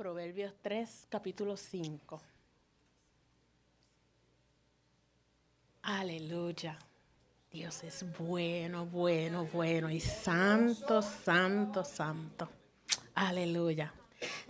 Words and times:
Proverbios 0.00 0.54
3, 0.62 1.08
capítulo 1.10 1.58
5. 1.58 2.22
Aleluya. 5.82 6.78
Dios 7.52 7.84
es 7.84 8.06
bueno, 8.18 8.86
bueno, 8.86 9.46
bueno 9.52 9.90
y 9.90 10.00
santo, 10.00 11.02
santo, 11.02 11.84
santo. 11.84 12.48
Aleluya. 13.14 13.92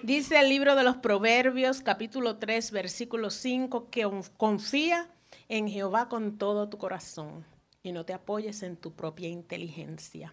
Dice 0.04 0.38
el 0.38 0.48
libro 0.48 0.76
de 0.76 0.84
los 0.84 0.98
Proverbios, 0.98 1.80
capítulo 1.82 2.36
3, 2.36 2.70
versículo 2.70 3.30
5, 3.30 3.90
que 3.90 4.08
confía 4.36 5.08
en 5.48 5.66
Jehová 5.66 6.08
con 6.08 6.38
todo 6.38 6.68
tu 6.68 6.78
corazón 6.78 7.44
y 7.82 7.90
no 7.90 8.04
te 8.04 8.12
apoyes 8.12 8.62
en 8.62 8.76
tu 8.76 8.92
propia 8.92 9.28
inteligencia. 9.28 10.32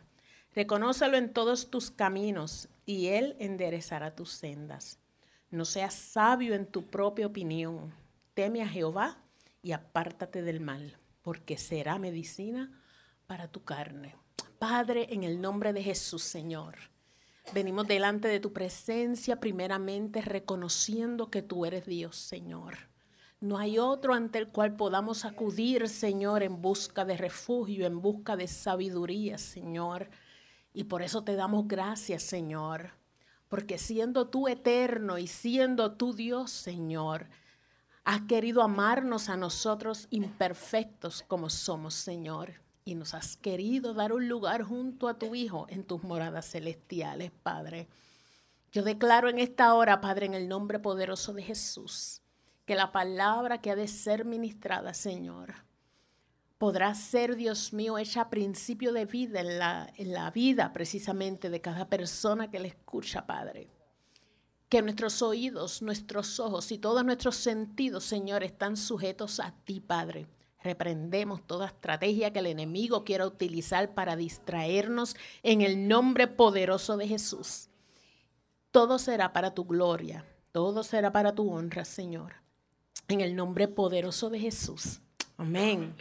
Reconócelo 0.53 1.17
en 1.17 1.33
todos 1.33 1.71
tus 1.71 1.89
caminos 1.89 2.69
y 2.85 3.07
Él 3.07 3.35
enderezará 3.39 4.15
tus 4.15 4.29
sendas. 4.29 4.99
No 5.49 5.63
seas 5.63 5.93
sabio 5.93 6.53
en 6.55 6.65
tu 6.65 6.87
propia 6.87 7.27
opinión. 7.27 7.93
Teme 8.33 8.61
a 8.61 8.67
Jehová 8.67 9.17
y 9.61 9.71
apártate 9.71 10.41
del 10.41 10.59
mal, 10.59 10.97
porque 11.21 11.57
será 11.57 11.97
medicina 11.99 12.71
para 13.27 13.47
tu 13.47 13.63
carne. 13.63 14.15
Padre, 14.59 15.07
en 15.13 15.23
el 15.23 15.39
nombre 15.39 15.71
de 15.71 15.83
Jesús, 15.83 16.23
Señor. 16.23 16.75
Venimos 17.53 17.87
delante 17.87 18.27
de 18.27 18.41
tu 18.41 18.51
presencia 18.51 19.39
primeramente 19.39 20.21
reconociendo 20.21 21.29
que 21.29 21.41
tú 21.41 21.65
eres 21.65 21.85
Dios, 21.85 22.17
Señor. 22.17 22.75
No 23.39 23.57
hay 23.57 23.79
otro 23.79 24.13
ante 24.13 24.39
el 24.39 24.49
cual 24.49 24.75
podamos 24.75 25.23
acudir, 25.23 25.87
Señor, 25.87 26.43
en 26.43 26.61
busca 26.61 27.05
de 27.05 27.15
refugio, 27.15 27.85
en 27.85 28.01
busca 28.01 28.35
de 28.35 28.47
sabiduría, 28.47 29.37
Señor. 29.37 30.09
Y 30.73 30.85
por 30.85 31.03
eso 31.03 31.23
te 31.23 31.35
damos 31.35 31.67
gracias, 31.67 32.23
Señor. 32.23 32.96
Porque 33.49 33.77
siendo 33.77 34.27
tú 34.27 34.47
eterno 34.47 35.17
y 35.17 35.27
siendo 35.27 35.93
tú 35.93 36.13
Dios, 36.13 36.51
Señor, 36.51 37.27
has 38.03 38.21
querido 38.21 38.61
amarnos 38.61 39.29
a 39.29 39.37
nosotros 39.37 40.07
imperfectos 40.09 41.23
como 41.27 41.49
somos, 41.49 41.93
Señor 41.93 42.67
y 42.87 42.95
nos 42.95 43.13
has 43.13 43.35
querido 43.35 43.93
dar 43.93 44.13
un 44.13 44.29
lugar 44.29 44.63
junto 44.63 45.09
a 45.09 45.19
tu 45.19 45.35
Hijo 45.35 45.67
en 45.69 45.83
tus 45.83 46.03
moradas 46.03 46.49
celestiales, 46.49 47.31
Padre. 47.43 47.89
Yo 48.71 48.81
declaro 48.81 49.27
en 49.27 49.39
esta 49.39 49.73
hora, 49.73 49.99
Padre, 49.99 50.27
en 50.27 50.33
el 50.33 50.47
nombre 50.47 50.79
poderoso 50.79 51.33
de 51.33 51.43
Jesús, 51.43 52.21
que 52.65 52.75
la 52.75 52.93
palabra 52.93 53.59
que 53.59 53.71
ha 53.71 53.75
de 53.75 53.89
ser 53.89 54.23
ministrada, 54.23 54.93
Señor, 54.93 55.66
podrá 56.57 56.93
ser, 56.95 57.35
Dios 57.35 57.73
mío, 57.73 57.97
hecha 57.97 58.21
a 58.21 58.29
principio 58.29 58.93
de 58.93 59.05
vida 59.05 59.41
en 59.41 59.59
la, 59.59 59.91
en 59.95 60.13
la 60.13 60.31
vida 60.31 60.73
precisamente 60.73 61.49
de 61.49 61.61
cada 61.61 61.87
persona 61.89 62.49
que 62.49 62.59
le 62.59 62.69
escucha, 62.69 63.25
Padre. 63.25 63.69
Que 64.69 64.81
nuestros 64.81 65.21
oídos, 65.21 65.81
nuestros 65.81 66.39
ojos 66.39 66.71
y 66.71 66.77
todos 66.77 67.05
nuestros 67.05 67.35
sentidos, 67.35 68.03
Señor, 68.03 68.43
están 68.43 68.75
sujetos 68.75 69.39
a 69.39 69.53
ti, 69.63 69.79
Padre 69.79 70.27
Reprendemos 70.63 71.45
toda 71.45 71.67
estrategia 71.67 72.33
que 72.33 72.39
el 72.39 72.47
enemigo 72.47 73.03
quiera 73.03 73.25
utilizar 73.25 73.93
para 73.93 74.15
distraernos 74.15 75.15
en 75.43 75.61
el 75.61 75.87
nombre 75.87 76.27
poderoso 76.27 76.97
de 76.97 77.07
Jesús. 77.07 77.69
Todo 78.71 78.99
será 78.99 79.31
para 79.33 79.53
tu 79.53 79.65
gloria, 79.65 80.25
todo 80.51 80.83
será 80.83 81.11
para 81.11 81.33
tu 81.33 81.49
honra, 81.51 81.85
Señor. 81.85 82.33
En 83.07 83.21
el 83.21 83.35
nombre 83.35 83.67
poderoso 83.67 84.29
de 84.29 84.39
Jesús. 84.39 84.99
Amén. 85.37 85.95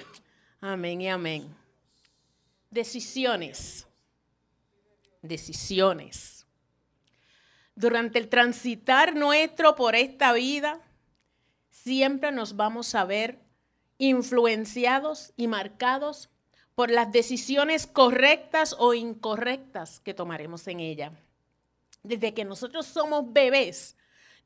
Amén 0.61 1.01
y 1.03 1.09
amén. 1.09 1.55
Decisiones. 2.71 3.87
Decisiones. 5.23 6.47
Durante 7.75 8.19
el 8.19 8.29
transitar 8.29 9.15
nuestro 9.15 9.75
por 9.75 9.95
esta 9.95 10.33
vida, 10.33 10.81
siempre 11.69 12.33
nos 12.33 12.57
vamos 12.57 12.95
a 12.95 13.05
ver 13.05 13.39
influenciados 13.99 15.33
y 15.37 15.47
marcados 15.47 16.31
por 16.75 16.91
las 16.91 17.13
decisiones 17.13 17.87
correctas 17.87 18.75
o 18.79 18.95
incorrectas 18.95 20.01
que 20.01 20.15
tomaremos 20.15 20.67
en 20.69 20.81
ella. 20.81 21.13
Desde 22.03 22.35
que 22.35 22.45
nosotros 22.45 22.87
somos 22.87 23.33
bebés, 23.33 23.97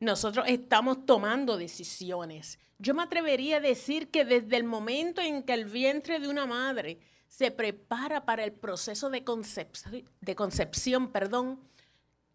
nosotros 0.00 0.46
estamos 0.48 1.04
tomando 1.04 1.58
decisiones. 1.58 2.58
Yo 2.78 2.94
me 2.94 3.02
atrevería 3.02 3.58
a 3.58 3.60
decir 3.60 4.10
que 4.10 4.24
desde 4.24 4.56
el 4.56 4.64
momento 4.64 5.20
en 5.20 5.42
que 5.42 5.52
el 5.52 5.66
vientre 5.66 6.18
de 6.18 6.28
una 6.28 6.46
madre 6.46 6.98
se 7.28 7.50
prepara 7.50 8.24
para 8.24 8.42
el 8.42 8.52
proceso 8.52 9.10
de, 9.10 9.22
concepción, 9.22 11.12
perdón, 11.12 11.60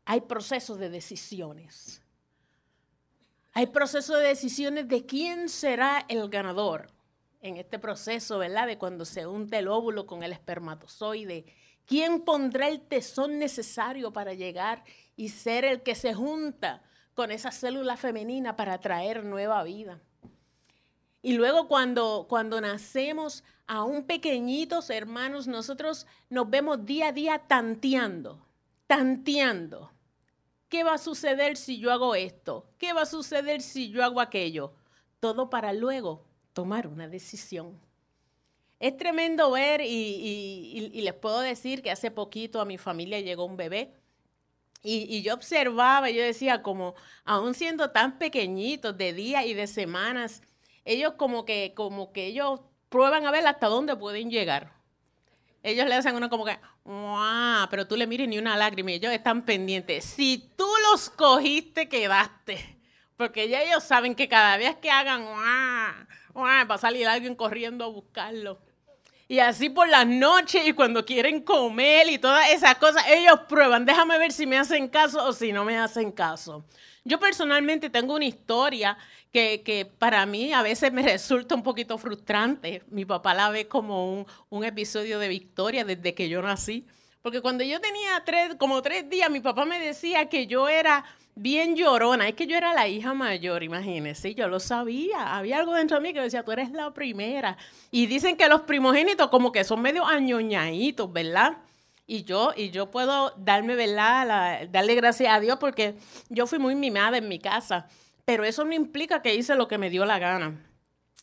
hay 0.06 0.22
procesos 0.22 0.78
de 0.78 0.90
decisiones. 0.90 2.02
Hay 3.53 3.68
procesos 3.68 4.20
de 4.20 4.28
decisiones 4.28 4.88
de 4.88 5.06
quién 5.06 5.50
será 5.50 6.06
el 6.08 6.30
ganador 6.30 6.92
en 7.42 7.58
este 7.58 7.80
proceso, 7.80 8.38
¿verdad? 8.38 8.68
De 8.68 8.78
cuando 8.78 9.06
se 9.06 9.26
unte 9.26 9.58
el 9.58 9.68
óvulo 9.68 10.06
con 10.06 10.22
el 10.22 10.32
espermatozoide. 10.32 11.46
¿Quién 11.86 12.22
pondrá 12.22 12.68
el 12.68 12.82
tesón 12.82 13.40
necesario 13.40 14.14
para 14.14 14.34
llegar 14.34 14.84
y 15.16 15.30
ser 15.30 15.66
el 15.66 15.82
que 15.82 15.96
se 15.96 16.14
junta 16.14 16.84
con 17.16 17.31
esa 17.31 17.52
célula 17.52 17.98
femenina 17.98 18.56
para 18.56 18.80
traer 18.80 19.24
nueva 19.24 19.64
vida? 19.64 20.00
Y 21.24 21.34
luego 21.34 21.68
cuando, 21.68 22.28
cuando 22.30 22.62
nacemos 22.62 23.44
aún 23.66 24.03
pequeñitos, 24.03 24.92
hermanos, 24.92 25.48
nosotros 25.48 26.06
nos 26.30 26.48
vemos 26.48 26.86
día 26.86 27.08
a 27.08 27.12
día 27.12 27.40
tanteando, 27.40 28.46
tanteando. 28.86 29.92
¿Qué 30.70 30.84
va 30.84 30.94
a 30.94 31.00
suceder 31.00 31.58
si 31.58 31.80
yo 31.80 31.92
hago 31.92 32.14
esto? 32.14 32.68
¿Qué 32.78 32.94
va 32.94 33.02
a 33.02 33.08
suceder 33.08 33.62
si 33.62 33.90
yo 33.90 34.03
hago 34.03 34.22
aquello? 34.22 34.74
Todo 35.20 35.50
para 35.50 35.74
luego 35.74 36.24
tomar 36.53 36.86
una 36.86 37.08
decisión. 37.08 37.80
Es 38.80 38.97
tremendo 38.97 39.52
ver 39.52 39.82
y, 39.82 41.02
les 41.02 41.14
puedo 41.14 41.40
decir 41.40 41.82
que 41.82 41.92
hace 41.92 42.12
poquito 42.12 42.62
a 42.62 42.66
mi 42.66 42.78
familia 42.78 43.20
llegó 43.20 43.46
un 43.46 43.58
bebé 43.58 43.94
y, 44.85 45.22
yo 45.23 45.34
observaba, 45.34 46.09
yo 46.09 46.23
decía 46.23 46.62
como, 46.62 46.96
aún 47.23 47.53
siendo 47.53 47.91
tan 47.91 48.18
pequeñitos 48.19 48.97
de 48.97 49.13
días 49.13 49.46
y 49.46 49.53
de 49.53 49.68
semanas, 49.68 50.41
ellos 50.85 51.13
como 51.18 51.46
que, 51.46 51.73
como 51.75 52.13
que 52.13 52.28
ellos 52.28 52.62
prueban 52.90 53.25
a 53.25 53.31
ver 53.31 53.46
hasta 53.47 53.68
dónde 53.68 53.96
pueden 53.96 54.29
llegar. 54.29 54.73
Ellos 55.63 55.88
le 55.88 55.96
hacen 55.96 56.16
uno 56.16 56.29
como 56.29 56.46
que, 56.46 56.59
pero 57.69 57.88
tú 57.88 57.97
le 57.97 58.06
mires 58.06 58.28
ni 58.28 58.38
una 58.38 58.56
lágrima 58.56 58.91
y 58.91 58.96
ellos 58.96 59.12
están 59.12 59.44
pendientes. 59.44 60.06
Si 60.06 60.51
tú 60.56 60.68
los 60.91 61.09
cogiste, 61.09 61.90
quedaste. 61.90 62.79
Porque 63.17 63.50
ya 63.50 63.63
ellos 63.63 63.84
saben 63.84 64.13
que 64.13 64.28
cada 64.28 64.57
vez 64.57 64.75
que 64.75 64.91
hagan, 64.91 65.25
va 65.25 66.75
a 66.75 66.78
salir 66.78 67.07
alguien 67.07 67.34
corriendo 67.34 67.85
a 67.85 67.88
buscarlo. 67.88 68.59
Y 69.28 69.40
así 69.40 69.69
por 69.69 69.90
las 69.90 70.06
noches 70.06 70.68
y 70.68 70.74
cuando 70.74 71.03
quieren 71.03 71.41
comer 71.41 72.08
y 72.09 72.19
todas 72.19 72.52
esas 72.52 72.75
cosas, 72.75 73.03
ellos 73.08 73.40
prueban. 73.50 73.84
Déjame 73.86 74.19
ver 74.19 74.31
si 74.31 74.46
me 74.46 74.58
hacen 74.58 74.88
caso 74.88 75.24
o 75.25 75.34
si 75.34 75.52
no 75.52 75.66
me 75.66 75.80
hacen 75.80 76.12
caso. 76.12 76.63
Yo 77.03 77.19
personalmente 77.19 77.90
tengo 77.90 78.16
una 78.16 78.25
historia 78.25 78.97
que, 79.31 79.64
que 79.64 79.85
para 79.85 80.25
mí 80.28 80.53
a 80.53 80.62
veces 80.62 80.91
me 80.94 81.02
resulta 81.03 81.56
un 81.56 81.64
poquito 81.64 81.97
frustrante. 81.97 82.84
Mi 82.90 83.03
papá 83.03 83.34
la 83.34 83.50
ve 83.50 83.68
como 83.68 84.14
un, 84.14 84.28
un 84.50 84.64
episodio 84.64 85.18
de 85.18 85.28
victoria 85.28 85.84
desde 85.84 86.14
que 86.14 86.30
yo 86.30 86.41
nací. 86.44 86.85
Porque 87.24 87.41
cuando 87.41 87.64
yo 87.64 87.81
tenía 87.81 88.22
tres, 88.24 88.56
como 88.59 88.84
tres 88.84 89.09
días, 89.09 89.31
mi 89.31 89.40
papá 89.40 89.66
me 89.66 89.80
decía 89.80 90.30
que 90.30 90.46
yo 90.46 90.69
era 90.69 91.03
bien 91.35 91.75
llorona. 91.75 92.28
Es 92.28 92.35
que 92.35 92.47
yo 92.47 92.57
era 92.57 92.73
la 92.73 92.88
hija 92.88 93.13
mayor, 93.13 93.63
imagínense. 93.63 94.34
Yo 94.34 94.47
lo 94.47 94.59
sabía. 94.59 95.35
Había 95.38 95.59
algo 95.59 95.73
dentro 95.73 95.97
de 95.97 96.03
mí 96.03 96.13
que 96.13 96.22
decía, 96.22 96.44
tú 96.44 96.51
eres 96.51 96.72
la 96.72 96.94
primera. 96.94 97.57
Y 97.91 98.07
dicen 98.07 98.38
que 98.38 98.47
los 98.47 98.62
primogénitos 98.62 99.29
como 99.29 99.51
que 99.51 99.63
son 99.63 99.81
medio 99.81 100.06
añoñaditos, 100.06 101.12
¿verdad? 101.12 101.57
Y 102.07 102.23
yo, 102.23 102.53
y 102.56 102.69
yo 102.69 102.91
puedo 102.91 103.34
darme, 103.38 103.75
¿verdad? 103.75 104.68
darle 104.69 104.96
gracias 104.96 105.34
a 105.34 105.40
Dios 105.40 105.57
porque 105.59 105.96
yo 106.29 106.47
fui 106.47 106.59
muy 106.59 106.76
mimada 106.76 107.17
en 107.17 107.28
mi 107.28 107.40
casa. 107.40 107.87
Pero 108.26 108.43
eso 108.43 108.64
no 108.64 108.73
implica 108.73 109.22
que 109.22 109.35
hice 109.35 109.55
lo 109.55 109.67
que 109.67 109.78
me 109.78 109.90
dio 109.90 110.05
la 110.05 110.20
gana. 110.20 110.59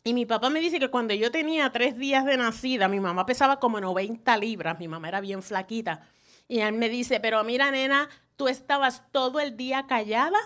Y 0.05 0.14
mi 0.14 0.26
papá 0.26 0.50
me 0.50 0.61
dice 0.61 0.81
que 0.81 0.88
cuando 0.88 1.14
yo 1.14 1.31
tenía 1.31 1.70
tres 1.70 1.97
días 1.97 2.25
de 2.25 2.37
nacida, 2.37 2.88
mi 2.88 2.99
mamá 2.99 3.25
pesaba 3.25 3.61
como 3.61 3.81
90 3.81 4.37
libras, 4.37 4.79
mi 4.81 4.88
mamá 4.88 5.09
era 5.09 5.20
bien 5.20 5.43
flaquita. 5.43 6.03
Y 6.49 6.59
él 6.59 6.73
me 6.75 6.88
dice, 6.88 7.20
pero 7.20 7.43
mira, 7.44 7.70
nena, 7.70 8.09
tú 8.37 8.49
estabas 8.49 9.02
todo 9.12 9.40
el 9.40 9.56
día 9.56 9.87
callada 9.87 10.38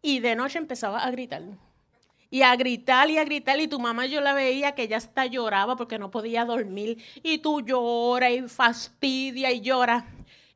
y 0.00 0.20
de 0.20 0.34
noche 0.36 0.58
empezaba 0.58 0.98
a 0.98 1.10
gritar. 1.10 1.42
Y 2.30 2.42
a 2.42 2.56
gritar 2.56 3.10
y 3.10 3.18
a 3.18 3.24
gritar. 3.24 3.60
Y 3.60 3.68
tu 3.68 3.78
mamá 3.78 4.06
yo 4.06 4.20
la 4.20 4.32
veía 4.32 4.74
que 4.74 4.88
ya 4.88 4.96
hasta 4.96 5.26
lloraba 5.26 5.76
porque 5.76 5.98
no 5.98 6.10
podía 6.10 6.44
dormir. 6.44 7.02
Y 7.22 7.38
tú 7.38 7.60
lloras 7.60 8.30
y 8.32 8.42
fastidia 8.48 9.52
y 9.52 9.60
llora. 9.60 10.06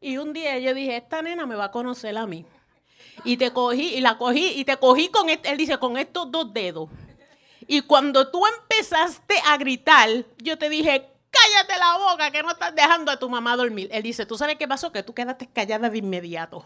Y 0.00 0.16
un 0.16 0.32
día 0.32 0.58
yo 0.58 0.72
dije, 0.72 0.96
esta 0.96 1.20
nena 1.20 1.46
me 1.46 1.54
va 1.54 1.66
a 1.66 1.70
conocer 1.70 2.16
a 2.16 2.26
mí. 2.26 2.46
Y 3.24 3.36
te 3.36 3.52
cogí, 3.52 3.94
y 3.94 4.00
la 4.00 4.18
cogí, 4.18 4.52
y 4.56 4.64
te 4.64 4.76
cogí 4.76 5.08
con, 5.08 5.28
él 5.28 5.56
dice, 5.56 5.78
con 5.78 5.96
estos 5.96 6.30
dos 6.30 6.52
dedos. 6.52 6.88
Y 7.66 7.80
cuando 7.82 8.30
tú 8.30 8.40
empezaste 8.46 9.34
a 9.46 9.56
gritar, 9.56 10.08
yo 10.38 10.56
te 10.56 10.68
dije, 10.68 11.10
cállate 11.42 11.78
la 11.78 11.98
boca, 11.98 12.30
que 12.30 12.42
no 12.42 12.50
estás 12.50 12.74
dejando 12.74 13.10
a 13.10 13.18
tu 13.18 13.28
mamá 13.28 13.56
dormir. 13.56 13.88
Él 13.92 14.02
dice, 14.02 14.26
¿tú 14.26 14.36
sabes 14.36 14.56
qué 14.56 14.68
pasó? 14.68 14.92
Que 14.92 15.02
tú 15.02 15.14
quedaste 15.14 15.46
callada 15.46 15.90
de 15.90 15.98
inmediato. 15.98 16.64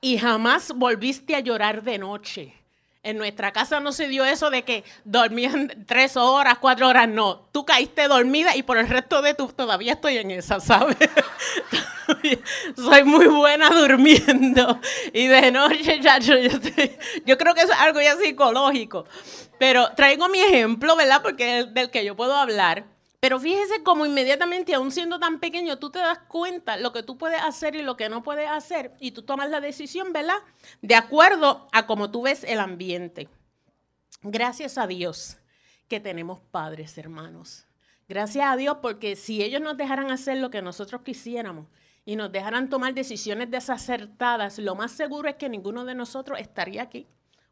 y 0.00 0.18
jamás 0.18 0.72
volviste 0.72 1.36
a 1.36 1.40
llorar 1.40 1.82
de 1.82 1.98
noche. 1.98 2.62
En 3.04 3.18
nuestra 3.18 3.52
casa 3.52 3.80
no 3.80 3.90
se 3.90 4.06
dio 4.06 4.24
eso 4.24 4.48
de 4.48 4.62
que 4.62 4.84
dormían 5.04 5.84
tres 5.88 6.16
horas, 6.16 6.58
cuatro 6.60 6.86
horas, 6.86 7.08
no. 7.08 7.48
Tú 7.50 7.64
caíste 7.64 8.06
dormida 8.06 8.54
y 8.54 8.62
por 8.62 8.78
el 8.78 8.88
resto 8.88 9.22
de 9.22 9.34
tu, 9.34 9.48
todavía 9.48 9.94
estoy 9.94 10.18
en 10.18 10.30
esa, 10.30 10.60
¿sabes? 10.60 10.96
Soy 12.76 13.02
muy 13.02 13.26
buena 13.26 13.70
durmiendo 13.70 14.80
y 15.12 15.26
de 15.26 15.50
noche 15.50 15.98
ya 16.00 16.18
yo, 16.18 16.36
yo, 17.26 17.38
creo 17.38 17.54
que 17.54 17.62
es 17.62 17.70
algo 17.70 18.00
ya 18.00 18.16
psicológico. 18.16 19.04
Pero 19.58 19.92
traigo 19.96 20.28
mi 20.28 20.38
ejemplo, 20.38 20.94
¿verdad? 20.94 21.22
Porque 21.22 21.58
es 21.58 21.74
del 21.74 21.90
que 21.90 22.04
yo 22.04 22.14
puedo 22.14 22.36
hablar. 22.36 22.84
Pero 23.22 23.38
fíjese 23.38 23.84
cómo 23.84 24.04
inmediatamente, 24.04 24.74
aún 24.74 24.90
siendo 24.90 25.20
tan 25.20 25.38
pequeño, 25.38 25.78
tú 25.78 25.90
te 25.90 26.00
das 26.00 26.18
cuenta 26.26 26.76
lo 26.76 26.92
que 26.92 27.04
tú 27.04 27.16
puedes 27.16 27.40
hacer 27.40 27.76
y 27.76 27.82
lo 27.82 27.96
que 27.96 28.08
no 28.08 28.24
puedes 28.24 28.50
hacer 28.50 28.96
y 28.98 29.12
tú 29.12 29.22
tomas 29.22 29.48
la 29.48 29.60
decisión, 29.60 30.12
¿verdad? 30.12 30.38
De 30.80 30.96
acuerdo 30.96 31.68
a 31.70 31.86
cómo 31.86 32.10
tú 32.10 32.22
ves 32.22 32.42
el 32.42 32.58
ambiente. 32.58 33.28
Gracias 34.22 34.76
a 34.76 34.88
Dios 34.88 35.36
que 35.86 36.00
tenemos 36.00 36.40
padres, 36.50 36.98
hermanos. 36.98 37.68
Gracias 38.08 38.44
a 38.44 38.56
Dios 38.56 38.78
porque 38.82 39.14
si 39.14 39.40
ellos 39.40 39.60
nos 39.60 39.76
dejaran 39.76 40.10
hacer 40.10 40.38
lo 40.38 40.50
que 40.50 40.60
nosotros 40.60 41.02
quisiéramos 41.02 41.68
y 42.04 42.16
nos 42.16 42.32
dejaran 42.32 42.68
tomar 42.68 42.92
decisiones 42.92 43.52
desacertadas, 43.52 44.58
lo 44.58 44.74
más 44.74 44.90
seguro 44.90 45.28
es 45.28 45.36
que 45.36 45.48
ninguno 45.48 45.84
de 45.84 45.94
nosotros 45.94 46.40
estaría 46.40 46.82
aquí, 46.82 47.06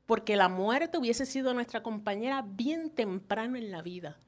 porque 0.05 0.35
la 0.35 0.49
muerte 0.49 0.99
hubiese 0.99 1.27
sido 1.27 1.55
nuestra 1.55 1.85
compañera 1.85 2.45
bien 2.45 2.91
temprano 2.91 3.57
en 3.57 3.71
la 3.71 3.83
vida. 3.83 4.19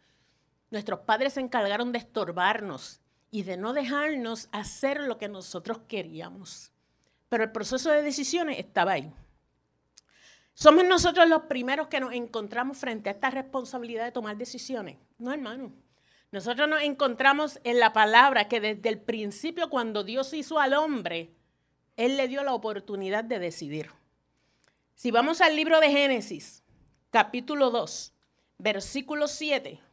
Nuestros 0.73 1.01
padres 1.01 1.35
se 1.35 1.41
encargaron 1.41 1.93
de 1.93 1.99
estorbarnos 1.99 3.03
y 3.31 3.43
de 3.43 3.59
no 3.59 3.75
dejarnos 3.75 4.49
hacer 4.53 5.03
lo 5.03 5.19
que 5.19 5.29
nosotros 5.29 5.81
queríamos. 5.87 6.73
Pero 7.29 7.45
el 7.45 7.53
proceso 7.53 7.91
de 7.91 8.01
decisiones 8.01 8.59
estaba 8.59 8.93
ahí. 8.93 9.13
¿Somos 10.55 10.87
nosotros 10.87 11.29
los 11.29 11.43
primeros 11.43 11.89
que 11.89 12.01
nos 12.01 12.15
encontramos 12.15 12.79
frente 12.79 13.11
a 13.11 13.13
esta 13.13 13.29
responsabilidad 13.29 14.07
de 14.07 14.13
tomar 14.13 14.39
decisiones? 14.39 14.97
No, 15.19 15.31
hermano. 15.31 15.75
Nosotros 16.31 16.67
nos 16.67 16.81
encontramos 16.81 17.61
en 17.65 17.79
la 17.79 17.93
palabra 17.93 18.49
que 18.49 18.63
desde 18.63 18.89
el 18.89 18.99
principio, 18.99 19.69
cuando 19.69 20.05
Dios 20.05 20.33
hizo 20.33 20.59
al 20.59 20.73
hombre, 20.73 21.35
Él 21.99 22.17
le 22.17 22.29
dio 22.29 22.43
la 22.45 22.55
oportunidad 22.55 23.25
de 23.25 23.39
decidir. 23.39 23.91
Si 24.95 25.11
vamos 25.11 25.43
al 25.43 25.55
libro 25.55 25.81
de 25.81 25.91
Génesis, 25.91 26.65
capítulo 27.11 27.69
2, 27.71 28.15
versículo 28.57 29.29
7, 29.29 29.92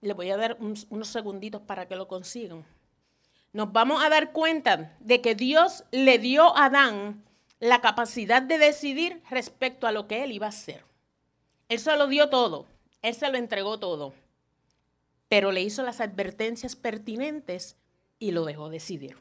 le 0.00 0.14
voy 0.14 0.30
a 0.30 0.36
dar 0.36 0.56
unos 0.60 1.08
segunditos 1.08 1.62
para 1.62 1.88
que 1.88 1.96
lo 1.96 2.08
consigan. 2.08 2.64
Nos 3.52 3.72
vamos 3.72 4.04
a 4.04 4.08
dar 4.08 4.32
cuenta 4.32 4.96
de 5.00 5.20
que 5.20 5.34
Dios 5.34 5.84
le 5.90 6.18
dio 6.18 6.56
a 6.56 6.66
Adán 6.66 7.24
la 7.58 7.80
capacidad 7.80 8.42
de 8.42 8.58
decidir 8.58 9.22
respecto 9.30 9.86
a 9.86 9.92
lo 9.92 10.06
que 10.06 10.24
él 10.24 10.32
iba 10.32 10.46
a 10.46 10.50
hacer. 10.50 10.84
Él 11.68 11.78
se 11.78 11.96
lo 11.96 12.06
dio 12.06 12.28
todo, 12.28 12.66
él 13.02 13.14
se 13.14 13.30
lo 13.30 13.38
entregó 13.38 13.78
todo, 13.80 14.12
pero 15.28 15.52
le 15.52 15.62
hizo 15.62 15.82
las 15.82 16.00
advertencias 16.00 16.76
pertinentes 16.76 17.76
y 18.18 18.30
lo 18.30 18.44
dejó 18.44 18.68
decidir. 18.68 19.16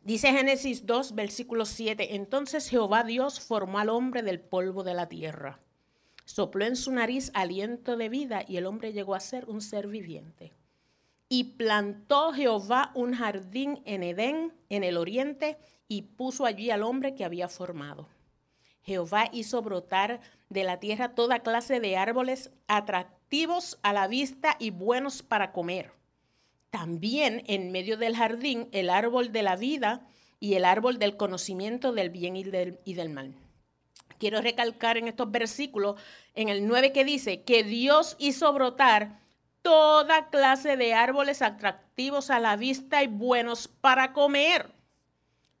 Dice 0.00 0.32
Génesis 0.32 0.86
2, 0.86 1.14
versículo 1.14 1.64
7, 1.64 2.16
entonces 2.16 2.68
Jehová 2.68 3.04
Dios 3.04 3.38
formó 3.38 3.78
al 3.78 3.90
hombre 3.90 4.22
del 4.22 4.40
polvo 4.40 4.82
de 4.82 4.94
la 4.94 5.08
tierra 5.08 5.60
Sopló 6.24 6.64
en 6.64 6.76
su 6.76 6.92
nariz 6.92 7.30
aliento 7.34 7.96
de 7.96 8.08
vida 8.08 8.44
y 8.46 8.56
el 8.56 8.66
hombre 8.66 8.92
llegó 8.92 9.14
a 9.14 9.20
ser 9.20 9.48
un 9.48 9.60
ser 9.60 9.88
viviente. 9.88 10.52
Y 11.28 11.44
plantó 11.44 12.32
Jehová 12.32 12.92
un 12.94 13.14
jardín 13.14 13.82
en 13.84 14.02
Edén, 14.02 14.52
en 14.68 14.84
el 14.84 14.96
oriente, 14.96 15.58
y 15.88 16.02
puso 16.02 16.46
allí 16.46 16.70
al 16.70 16.82
hombre 16.82 17.14
que 17.14 17.24
había 17.24 17.48
formado. 17.48 18.08
Jehová 18.82 19.28
hizo 19.32 19.62
brotar 19.62 20.20
de 20.48 20.64
la 20.64 20.80
tierra 20.80 21.14
toda 21.14 21.40
clase 21.40 21.80
de 21.80 21.96
árboles 21.96 22.50
atractivos 22.66 23.78
a 23.82 23.92
la 23.92 24.08
vista 24.08 24.56
y 24.58 24.70
buenos 24.70 25.22
para 25.22 25.52
comer. 25.52 25.92
También 26.70 27.44
en 27.46 27.70
medio 27.72 27.96
del 27.96 28.16
jardín 28.16 28.68
el 28.72 28.90
árbol 28.90 29.32
de 29.32 29.42
la 29.42 29.56
vida 29.56 30.06
y 30.40 30.54
el 30.54 30.64
árbol 30.64 30.98
del 30.98 31.16
conocimiento 31.16 31.92
del 31.92 32.10
bien 32.10 32.36
y 32.36 32.44
del, 32.44 32.80
y 32.84 32.94
del 32.94 33.10
mal 33.10 33.34
quiero 34.22 34.40
recalcar 34.40 34.98
en 34.98 35.08
estos 35.08 35.32
versículos, 35.32 36.00
en 36.36 36.48
el 36.48 36.68
9 36.68 36.92
que 36.92 37.04
dice 37.04 37.42
que 37.42 37.64
Dios 37.64 38.14
hizo 38.20 38.52
brotar 38.52 39.18
toda 39.62 40.30
clase 40.30 40.76
de 40.76 40.94
árboles 40.94 41.42
atractivos 41.42 42.30
a 42.30 42.38
la 42.38 42.54
vista 42.54 43.02
y 43.02 43.08
buenos 43.08 43.66
para 43.66 44.12
comer. 44.12 44.70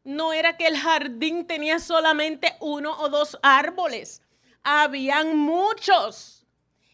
No 0.04 0.32
era 0.32 0.56
que 0.56 0.68
el 0.68 0.76
jardín 0.76 1.44
tenía 1.44 1.80
solamente 1.80 2.54
uno 2.60 2.96
o 3.00 3.08
dos 3.08 3.36
árboles, 3.42 4.22
habían 4.62 5.36
muchos. 5.36 6.46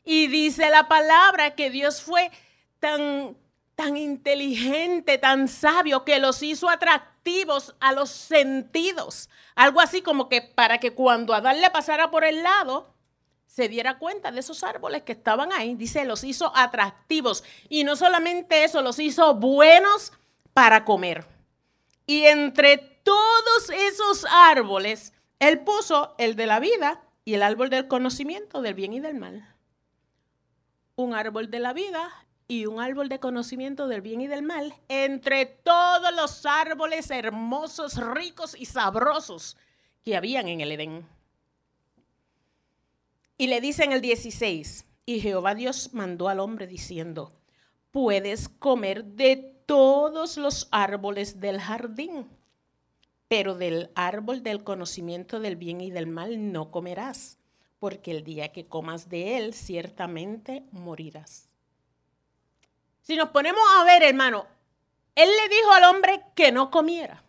Y 0.06 0.28
dice 0.28 0.70
la 0.70 0.88
palabra 0.88 1.54
que 1.54 1.68
Dios 1.68 2.00
fue 2.00 2.30
tan, 2.80 3.36
tan 3.78 3.96
inteligente, 3.96 5.18
tan 5.18 5.46
sabio, 5.46 6.04
que 6.04 6.18
los 6.18 6.42
hizo 6.42 6.68
atractivos 6.68 7.76
a 7.78 7.92
los 7.92 8.10
sentidos. 8.10 9.30
Algo 9.54 9.80
así 9.80 10.02
como 10.02 10.28
que 10.28 10.42
para 10.42 10.78
que 10.78 10.94
cuando 10.94 11.32
Adán 11.32 11.60
le 11.60 11.70
pasara 11.70 12.10
por 12.10 12.24
el 12.24 12.42
lado, 12.42 12.92
se 13.46 13.68
diera 13.68 14.00
cuenta 14.00 14.32
de 14.32 14.40
esos 14.40 14.64
árboles 14.64 15.04
que 15.04 15.12
estaban 15.12 15.52
ahí. 15.52 15.76
Dice, 15.76 16.04
los 16.06 16.24
hizo 16.24 16.50
atractivos. 16.56 17.44
Y 17.68 17.84
no 17.84 17.94
solamente 17.94 18.64
eso, 18.64 18.82
los 18.82 18.98
hizo 18.98 19.36
buenos 19.36 20.12
para 20.54 20.84
comer. 20.84 21.24
Y 22.04 22.24
entre 22.24 22.78
todos 22.78 23.70
esos 23.70 24.26
árboles, 24.28 25.12
él 25.38 25.60
puso 25.60 26.16
el 26.18 26.34
de 26.34 26.46
la 26.46 26.58
vida 26.58 27.04
y 27.24 27.34
el 27.34 27.44
árbol 27.44 27.70
del 27.70 27.86
conocimiento 27.86 28.60
del 28.60 28.74
bien 28.74 28.92
y 28.92 28.98
del 28.98 29.14
mal. 29.14 29.54
Un 30.96 31.14
árbol 31.14 31.48
de 31.48 31.60
la 31.60 31.72
vida 31.72 32.10
y 32.48 32.64
un 32.64 32.80
árbol 32.80 33.10
de 33.10 33.20
conocimiento 33.20 33.86
del 33.86 34.00
bien 34.00 34.22
y 34.22 34.26
del 34.26 34.42
mal 34.42 34.74
entre 34.88 35.44
todos 35.44 36.14
los 36.16 36.46
árboles 36.46 37.10
hermosos, 37.10 37.96
ricos 37.96 38.56
y 38.58 38.64
sabrosos 38.64 39.58
que 40.02 40.16
habían 40.16 40.48
en 40.48 40.62
el 40.62 40.72
Edén. 40.72 41.06
Y 43.36 43.48
le 43.48 43.60
dice 43.60 43.84
en 43.84 43.92
el 43.92 44.00
16, 44.00 44.86
y 45.04 45.20
Jehová 45.20 45.54
Dios 45.54 45.90
mandó 45.92 46.28
al 46.28 46.40
hombre 46.40 46.66
diciendo, 46.66 47.32
puedes 47.90 48.48
comer 48.48 49.04
de 49.04 49.36
todos 49.66 50.38
los 50.38 50.68
árboles 50.70 51.40
del 51.40 51.60
jardín, 51.60 52.26
pero 53.28 53.54
del 53.54 53.90
árbol 53.94 54.42
del 54.42 54.64
conocimiento 54.64 55.38
del 55.38 55.56
bien 55.56 55.82
y 55.82 55.90
del 55.90 56.06
mal 56.06 56.50
no 56.50 56.70
comerás, 56.70 57.38
porque 57.78 58.10
el 58.10 58.24
día 58.24 58.52
que 58.52 58.66
comas 58.66 59.10
de 59.10 59.36
él 59.36 59.52
ciertamente 59.52 60.64
morirás. 60.72 61.47
Si 63.08 63.16
nos 63.16 63.30
ponemos 63.30 63.62
a 63.78 63.84
ver, 63.84 64.02
hermano, 64.02 64.46
él 65.14 65.30
le 65.30 65.48
dijo 65.48 65.72
al 65.72 65.84
hombre 65.84 66.26
que 66.34 66.52
no 66.52 66.70
comiera. 66.70 67.24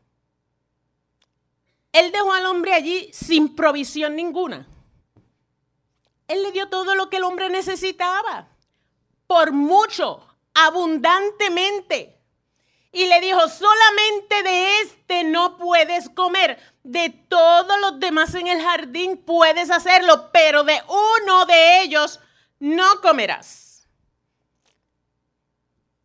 Él 1.93 2.12
dejó 2.12 2.33
al 2.33 2.48
hombre 2.48 2.74
allí 2.74 3.09
sin 3.13 3.55
provisión 3.55 4.17
ninguna. 4.17 4.67
Él 6.27 6.43
le 6.43 6.51
dio 6.51 6.67
todo 6.67 6.95
lo 6.95 7.09
que 7.09 7.15
el 7.15 7.24
hombre 7.24 7.50
necesitaba, 7.50 8.50
por 9.25 9.53
mucho, 9.53 10.27
abundantemente. 10.53 12.19
Y 12.91 13.07
le 13.07 13.21
dijo, 13.21 13.48
solamente 13.48 14.43
de 14.43 14.81
este 14.81 15.24
no 15.24 15.55
puedes 15.55 16.09
comer, 16.09 16.59
de 16.83 17.09
todos 17.09 17.79
los 17.79 18.01
demás 18.01 18.36
en 18.36 18.50
el 18.50 18.62
jardín 18.62 19.15
puedes 19.15 19.71
hacerlo, 19.71 20.29
pero 20.33 20.65
de 20.65 20.77
uno 20.89 21.45
de 21.45 21.83
ellos 21.83 22.19
no 22.59 23.00
comerás. 23.00 23.68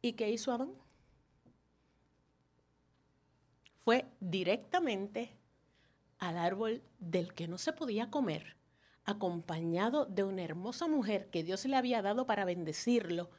¿Y 0.05 0.13
qué 0.13 0.31
hizo 0.31 0.53
Adán? 0.53 0.71
Fue 3.79 4.05
directamente 4.21 5.31
al 6.19 6.37
árbol 6.37 6.83
del 6.99 7.33
que 7.33 7.49
no 7.49 7.57
se 7.57 7.73
podía 7.73 8.11
comer, 8.11 8.59
acompañado 9.07 10.05
de 10.05 10.23
una 10.23 10.43
hermosa 10.43 10.89
mujer 10.89 11.31
que 11.31 11.43
Dios 11.43 11.65
le 11.65 11.77
había 11.77 12.03
dado 12.03 12.27
para 12.27 12.45
bendecirlo 12.45 13.31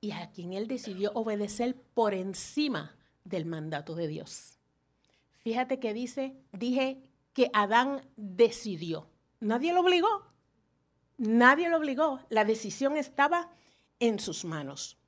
y 0.00 0.12
a 0.12 0.30
quien 0.30 0.52
él 0.52 0.68
decidió 0.68 1.10
obedecer 1.14 1.74
por 1.74 2.14
encima 2.14 2.96
del 3.24 3.46
mandato 3.46 3.96
de 3.96 4.06
Dios. 4.06 4.60
Fíjate 5.40 5.80
que 5.80 5.92
dice, 5.92 6.36
dije 6.52 7.02
que 7.32 7.50
Adán 7.52 8.08
decidió. 8.14 9.10
Nadie 9.40 9.72
lo 9.72 9.80
obligó. 9.80 10.22
Nadie 11.18 11.68
lo 11.68 11.78
obligó. 11.78 12.20
La 12.28 12.44
decisión 12.44 12.96
estaba 12.96 13.50
en 13.98 14.20
sus 14.20 14.44
manos. 14.44 15.00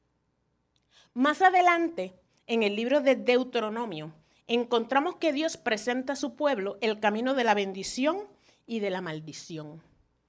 Más 1.18 1.42
adelante, 1.42 2.14
en 2.46 2.62
el 2.62 2.76
libro 2.76 3.00
de 3.00 3.16
Deuteronomio, 3.16 4.12
encontramos 4.46 5.16
que 5.16 5.32
Dios 5.32 5.56
presenta 5.56 6.12
a 6.12 6.16
su 6.16 6.36
pueblo 6.36 6.78
el 6.80 7.00
camino 7.00 7.34
de 7.34 7.42
la 7.42 7.54
bendición 7.54 8.18
y 8.68 8.78
de 8.78 8.90
la 8.90 9.00
maldición, 9.00 9.82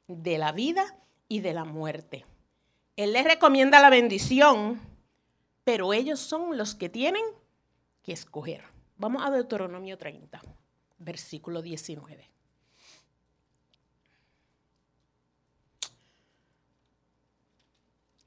de 0.08 0.40
la 0.40 0.52
vida 0.52 0.98
y 1.28 1.42
de 1.42 1.54
la 1.54 1.64
muerte. 1.64 2.26
Él 2.96 3.14
les 3.14 3.24
recomienda 3.24 3.80
la 3.80 3.92
bendición, 3.92 4.82
pero 5.64 5.94
ellos 5.94 6.20
son 6.20 6.58
los 6.58 6.74
que 6.74 6.90
tienen 6.90 7.24
que 8.02 8.14
escoger. 8.14 8.64
Vamos 8.98 9.24
a 9.24 9.30
Deuteronomio 9.30 9.96
30, 9.96 10.42
versículo 10.98 11.62
19. 11.62 12.28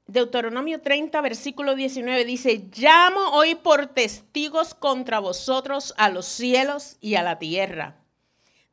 Deuteronomio 0.07 0.81
30, 0.81 1.21
versículo 1.21 1.75
19 1.75 2.25
dice, 2.25 2.65
llamo 2.75 3.29
hoy 3.29 3.55
por 3.55 3.87
testigos 3.87 4.73
contra 4.73 5.19
vosotros 5.19 5.93
a 5.97 6.09
los 6.09 6.25
cielos 6.25 6.97
y 6.99 7.15
a 7.15 7.23
la 7.23 7.39
tierra, 7.39 7.95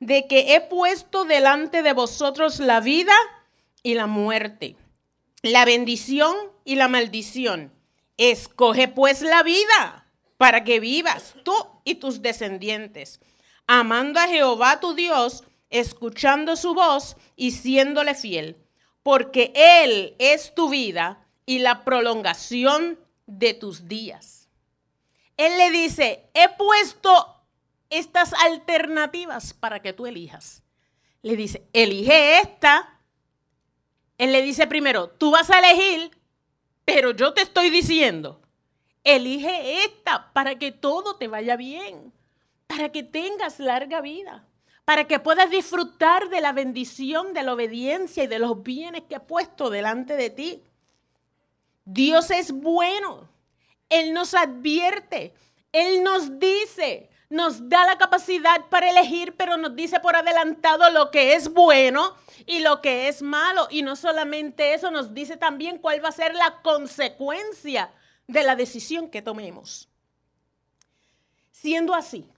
de 0.01 0.27
que 0.27 0.55
he 0.55 0.61
puesto 0.61 1.25
delante 1.25 1.83
de 1.83 1.93
vosotros 1.93 2.59
la 2.59 2.81
vida 2.81 3.15
y 3.85 3.95
la 3.95 4.09
muerte, 4.09 4.77
la 5.43 5.65
bendición 5.65 6.35
y 6.65 6.75
la 6.75 6.89
maldición. 6.89 7.73
Escoge 8.17 8.89
pues 8.89 9.23
la 9.23 9.45
vida 9.45 10.07
para 10.37 10.65
que 10.65 10.81
vivas 10.81 11.37
tú 11.45 11.55
y 11.85 11.95
tus 11.95 12.23
descendientes, 12.23 13.21
amando 13.69 14.19
a 14.19 14.27
Jehová 14.27 14.81
tu 14.81 14.95
Dios, 14.95 15.45
escuchando 15.71 16.57
su 16.57 16.75
voz 16.75 17.17
y 17.37 17.53
siéndole 17.53 18.17
fiel 18.17 18.57
porque 19.03 19.53
Él 19.55 20.15
es 20.19 20.55
tu 20.55 20.69
vida 20.69 21.27
y 21.47 21.61
la 21.61 21.85
prolongación 21.85 22.99
de 23.27 23.55
tus 23.55 23.89
días. 23.89 24.49
Él 25.37 25.57
le 25.57 25.71
dice, 25.71 26.29
he 26.35 26.49
puesto 26.51 27.43
estas 27.89 28.35
alternativas 28.35 29.55
para 29.55 29.81
que 29.81 29.93
tú 29.93 30.07
elijas. 30.07 30.63
Le 31.23 31.37
dice, 31.37 31.67
elige 31.73 32.39
esta. 32.41 33.01
Él 34.19 34.33
le 34.33 34.43
dice 34.43 34.67
primero, 34.67 35.09
tú 35.09 35.31
vas 35.31 35.51
a 35.51 35.59
elegir, 35.59 36.11
pero 36.85 37.13
yo 37.13 37.33
te 37.33 37.43
estoy 37.43 37.71
diciendo, 37.71 38.43
elige 39.03 39.85
esta 39.85 40.33
para 40.33 40.59
que 40.59 40.73
todo 40.73 41.17
te 41.17 41.27
vaya 41.27 41.57
bien, 41.57 42.13
para 42.67 42.93
que 42.93 43.03
tengas 43.03 43.59
larga 43.59 44.03
vida 44.03 44.47
para 44.91 45.05
que 45.05 45.21
puedas 45.21 45.49
disfrutar 45.49 46.31
de 46.31 46.41
la 46.41 46.53
bendición, 46.53 47.33
de 47.33 47.45
la 47.45 47.53
obediencia 47.53 48.25
y 48.25 48.27
de 48.27 48.41
los 48.41 48.61
bienes 48.61 49.05
que 49.09 49.15
he 49.15 49.21
puesto 49.21 49.71
delante 49.71 50.17
de 50.17 50.31
ti. 50.31 50.65
Dios 51.85 52.33
es 52.33 52.51
bueno. 52.51 53.29
Él 53.89 54.13
nos 54.13 54.35
advierte. 54.35 55.33
Él 55.71 56.03
nos 56.03 56.41
dice, 56.41 57.09
nos 57.29 57.69
da 57.69 57.87
la 57.87 57.99
capacidad 57.99 58.67
para 58.69 58.91
elegir, 58.91 59.37
pero 59.37 59.57
nos 59.57 59.77
dice 59.77 60.01
por 60.01 60.17
adelantado 60.17 60.91
lo 60.91 61.13
que 61.13 61.35
es 61.35 61.53
bueno 61.53 62.17
y 62.45 62.59
lo 62.59 62.81
que 62.81 63.07
es 63.07 63.23
malo. 63.23 63.69
Y 63.71 63.83
no 63.83 63.95
solamente 63.95 64.75
eso, 64.75 64.91
nos 64.91 65.15
dice 65.15 65.37
también 65.37 65.79
cuál 65.79 66.05
va 66.05 66.09
a 66.09 66.11
ser 66.11 66.35
la 66.35 66.63
consecuencia 66.63 67.93
de 68.27 68.43
la 68.43 68.57
decisión 68.57 69.09
que 69.09 69.23
tomemos. 69.23 69.89
Siendo 71.53 71.95
así, 71.95 72.29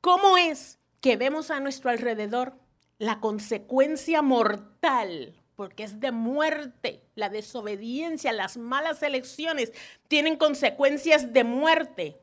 ¿cómo 0.00 0.38
es 0.38 0.78
que 1.00 1.16
vemos 1.16 1.50
a 1.50 1.60
nuestro 1.60 1.90
alrededor, 1.90 2.54
la 2.98 3.20
consecuencia 3.20 4.22
mortal, 4.22 5.34
porque 5.54 5.84
es 5.84 6.00
de 6.00 6.12
muerte, 6.12 7.02
la 7.14 7.28
desobediencia, 7.28 8.32
las 8.32 8.56
malas 8.56 9.02
elecciones 9.02 9.72
tienen 10.08 10.36
consecuencias 10.36 11.32
de 11.32 11.44
muerte 11.44 12.20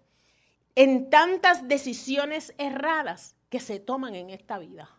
en 0.75 1.09
tantas 1.09 1.67
decisiones 1.67 2.53
erradas 2.57 3.35
que 3.49 3.59
se 3.59 3.79
toman 3.79 4.15
en 4.15 4.29
esta 4.29 4.57
vida. 4.57 4.89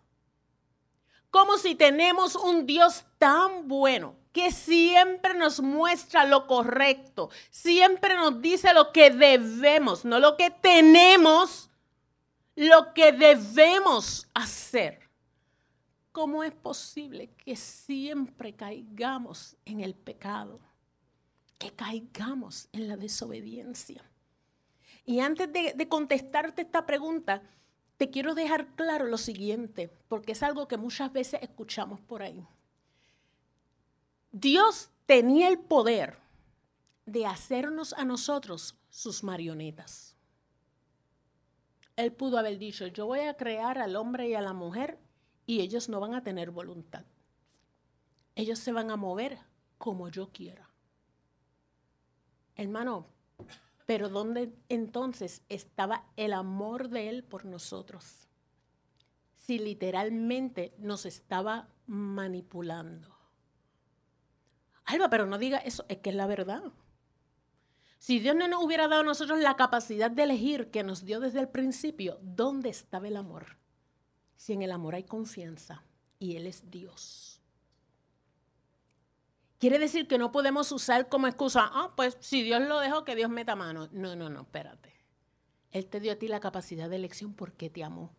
Como 1.31 1.59
si 1.59 1.75
tenemos 1.75 2.37
un 2.37 2.65
Dios 2.67 3.05
tan 3.19 3.67
bueno 3.67 4.15
que 4.33 4.53
siempre 4.53 5.35
nos 5.35 5.61
muestra 5.61 6.25
lo 6.25 6.47
correcto, 6.47 7.31
siempre 7.51 8.15
nos 8.15 8.41
dice 8.41 8.73
lo 8.73 8.93
que 8.93 9.11
debemos, 9.11 10.05
no 10.05 10.21
lo 10.21 10.37
que 10.37 10.51
tenemos, 10.51 11.71
lo 12.57 12.93
que 12.95 13.13
debemos 13.13 14.29
hacer. 14.35 15.01
¿Cómo 16.13 16.45
es 16.45 16.55
posible 16.55 17.31
que 17.45 17.57
siempre 17.57 18.55
caigamos 18.55 19.57
en 19.65 19.81
el 19.81 19.95
pecado? 19.95 20.61
Que 21.59 21.73
caigamos 21.73 22.69
en 22.73 22.89
la 22.89 22.97
desobediencia. 22.97 24.09
Y 25.05 25.21
antes 25.21 25.53
de, 25.53 25.75
de, 25.75 25.89
contestarte 25.89 26.63
esta 26.63 26.87
pregunta, 26.87 27.43
te 27.97 28.11
quiero 28.11 28.35
dejar 28.35 28.75
claro 28.75 29.07
lo 29.07 29.19
siguiente, 29.19 29.91
porque 30.09 30.33
es 30.33 30.43
algo 30.43 30.69
que 30.69 30.77
muchas 30.77 31.13
veces 31.13 31.41
escuchamos 31.43 32.01
por 32.01 32.23
ahí. 32.23 32.47
Dios 34.31 34.91
tenía 35.07 35.49
el 35.49 35.59
poder 35.59 36.19
de 37.07 37.27
hacernos 37.27 37.93
a 37.93 38.05
nosotros 38.05 38.77
sus 38.89 39.23
marionetas. 39.23 40.14
Él 41.97 42.13
pudo 42.13 42.39
haber 42.39 42.59
dicho, 42.59 42.87
yo 42.89 43.07
voy 43.07 43.21
a 43.21 43.37
crear 43.37 43.79
al 43.79 43.97
hombre 43.97 44.29
y 44.29 44.35
a 44.35 44.41
la 44.41 44.53
mujer 44.53 44.99
y 45.47 45.61
ellos 45.61 45.89
no 45.89 46.01
van 46.01 46.15
a 46.15 46.23
tener 46.23 46.51
voluntad. 46.51 47.05
Ellos 48.35 48.59
se 48.59 48.73
van 48.73 48.91
a 48.91 48.97
mover 48.97 49.39
como 49.79 50.09
yo 50.09 50.33
quiera. 50.33 50.71
Hermano, 52.57 53.07
pero 53.87 54.09
¿dónde 54.09 54.55
entonces 54.69 55.43
estaba 55.49 56.07
el 56.17 56.33
amor 56.33 56.89
de 56.89 57.09
Él 57.09 57.25
por 57.25 57.45
nosotros? 57.45 58.29
Si 59.37 59.59
literalmente 59.59 60.75
nos 60.79 61.07
estaba 61.07 61.69
manipulando. 61.87 63.15
Alba, 64.87 65.11
pero 65.11 65.27
no 65.27 65.39
diga 65.39 65.59
eso, 65.59 65.85
es 65.89 65.99
que 65.99 66.11
es 66.11 66.17
la 66.17 66.27
verdad. 66.27 66.73
Si 68.05 68.21
Dios 68.21 68.37
no 68.37 68.47
nos 68.49 68.63
hubiera 68.63 68.87
dado 68.87 69.01
a 69.01 69.05
nosotros 69.05 69.39
la 69.41 69.57
capacidad 69.57 70.11
de 70.11 70.25
elegir 70.25 70.71
que 70.71 70.83
nos 70.83 71.07
dio 71.07 71.21
desde 71.21 71.41
el 71.41 71.49
principio, 71.49 72.19
¿dónde 72.21 72.69
estaba 72.69 73.09
el 73.09 73.17
amor? 73.17 73.57
Si 74.37 74.53
en 74.53 74.61
el 74.61 74.73
amor 74.73 74.95
hay 74.95 75.05
confianza 75.05 75.87
y 76.19 76.37
Él 76.37 76.47
es 76.47 76.71
Dios. 76.71 77.41
Quiere 79.59 79.79
decir 79.79 80.07
que 80.07 80.19
no 80.19 80.33
podemos 80.33 80.71
usar 80.71 81.09
como 81.09 81.29
excusa, 81.29 81.71
ah, 81.73 81.95
pues 81.97 82.19
si 82.21 82.43
Dios 82.43 82.61
lo 82.69 82.79
dejó, 82.79 83.07
que 83.07 83.17
Dios 83.17 83.31
meta 83.31 83.57
mano. 83.57 83.89
No, 83.91 84.15
no, 84.15 84.29
no, 84.29 84.43
espérate. 84.43 84.93
Él 85.71 85.87
te 85.87 85.99
dio 85.99 86.13
a 86.13 86.17
ti 86.17 86.29
la 86.29 86.41
capacidad 86.41 86.91
de 86.91 86.97
elección 86.97 87.33
porque 87.33 87.71
te 87.71 87.85
amó, 87.85 88.15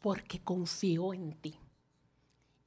porque 0.00 0.42
confió 0.42 1.14
en 1.14 1.34
ti. 1.34 1.60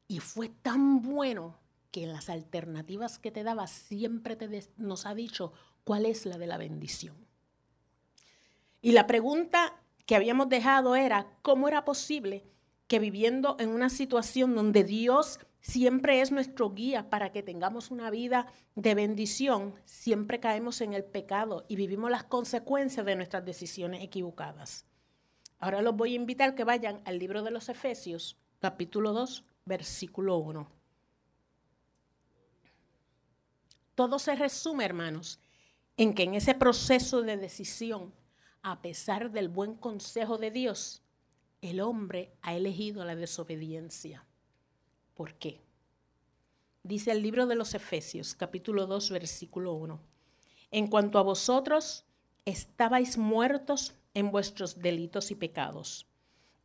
Y 0.08 0.22
fue 0.22 0.48
tan 0.48 1.02
bueno 1.02 1.60
que 1.92 2.04
en 2.06 2.14
las 2.14 2.30
alternativas 2.30 3.20
que 3.20 3.30
te 3.30 3.44
daba 3.44 3.68
siempre 3.68 4.38
te 4.38 4.70
nos 4.78 5.06
ha 5.06 5.14
dicho, 5.14 5.52
¿Cuál 5.84 6.06
es 6.06 6.26
la 6.26 6.38
de 6.38 6.48
la 6.48 6.58
bendición? 6.58 7.16
Y 8.82 8.92
la 8.92 9.08
pregunta 9.08 9.80
que 10.06 10.16
habíamos 10.16 10.50
dejado 10.50 10.96
era, 10.96 11.28
¿cómo 11.42 11.68
era 11.68 11.86
posible 11.86 12.44
que 12.88 13.00
viviendo 13.00 13.56
en 13.60 13.70
una 13.70 13.90
situación 13.90 14.56
donde 14.56 14.84
Dios 14.84 15.40
siempre 15.62 16.20
es 16.22 16.32
nuestro 16.32 16.72
guía 16.72 17.10
para 17.10 17.32
que 17.32 17.42
tengamos 17.42 17.92
una 17.92 18.10
vida 18.10 18.48
de 18.76 18.96
bendición, 18.96 19.76
siempre 19.86 20.40
caemos 20.40 20.82
en 20.82 20.94
el 20.94 21.06
pecado 21.06 21.66
y 21.70 21.78
vivimos 21.78 22.12
las 22.12 22.26
consecuencias 22.26 23.06
de 23.06 23.16
nuestras 23.16 23.46
decisiones 23.46 24.04
equivocadas? 24.04 24.86
Ahora 25.60 25.82
los 25.82 25.96
voy 25.96 26.14
a 26.14 26.18
invitar 26.18 26.56
que 26.56 26.66
vayan 26.66 27.02
al 27.06 27.20
libro 27.20 27.42
de 27.42 27.52
los 27.52 27.70
Efesios, 27.70 28.38
capítulo 28.60 29.14
2, 29.14 29.46
versículo 29.66 30.38
1. 30.38 30.70
Todo 33.96 34.20
se 34.20 34.36
resume, 34.36 34.84
hermanos, 34.84 35.40
en 35.98 36.14
que 36.14 36.24
en 36.24 36.34
ese 36.34 36.56
proceso 36.56 37.22
de 37.22 37.38
decisión, 37.38 38.14
a 38.62 38.82
pesar 38.82 39.32
del 39.32 39.50
buen 39.50 39.76
consejo 39.76 40.38
de 40.38 40.50
Dios, 40.50 41.04
el 41.62 41.82
hombre 41.82 42.34
ha 42.42 42.56
elegido 42.56 43.06
la 43.06 43.16
desobediencia. 43.16 44.26
¿Por 45.14 45.36
qué? 45.36 45.62
Dice 46.82 47.12
el 47.12 47.22
libro 47.22 47.46
de 47.46 47.56
los 47.56 47.76
Efesios, 47.76 48.36
capítulo 48.36 48.88
2, 48.88 49.12
versículo 49.12 49.74
1. 49.74 50.02
En 50.72 50.88
cuanto 50.88 51.20
a 51.20 51.24
vosotros, 51.24 52.06
estabais 52.46 53.18
muertos 53.18 53.94
en 54.14 54.32
vuestros 54.32 54.80
delitos 54.80 55.32
y 55.32 55.36
pecados, 55.36 56.08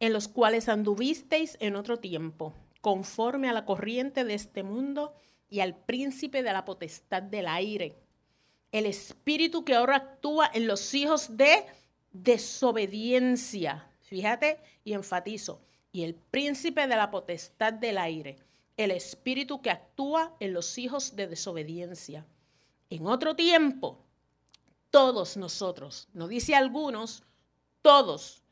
en 0.01 0.13
los 0.13 0.27
cuales 0.27 0.69
anduvisteis 0.69 1.57
en 1.61 1.77
otro 1.77 1.99
tiempo, 1.99 2.55
conforme 2.81 3.49
a 3.49 3.53
la 3.53 3.67
corriente 3.67 4.25
de 4.25 4.35
este 4.35 4.63
mundo 4.63 5.15
y 5.51 5.61
al 5.61 5.77
príncipe 5.77 6.43
de 6.43 6.53
la 6.53 6.65
potestad 6.65 7.23
del 7.23 7.47
aire 7.47 8.08
el 8.73 8.87
espíritu 8.87 9.65
que 9.65 9.75
ahora 9.75 9.97
actúa 9.97 10.51
en 10.53 10.67
los 10.67 10.95
hijos 10.95 11.37
de 11.37 11.65
desobediencia. 12.13 13.91
Fíjate 14.01 14.61
y 14.85 14.93
enfatizo. 14.93 15.61
Y 15.93 16.05
el 16.05 16.15
príncipe 16.15 16.87
de 16.87 16.97
la 16.97 17.11
potestad 17.11 17.73
del 17.73 17.99
aire, 17.99 18.37
el 18.77 18.91
espíritu 18.91 19.63
que 19.63 19.71
actúa 19.71 20.37
en 20.39 20.53
los 20.53 20.77
hijos 20.79 21.17
de 21.17 21.27
desobediencia. 21.27 22.27
En 22.91 23.07
otro 23.07 23.35
tiempo, 23.35 24.05
todos 24.91 25.37
nosotros, 25.37 26.09
no 26.13 26.29
dice 26.29 26.55
algunos, 26.55 27.25
todos 27.83 28.43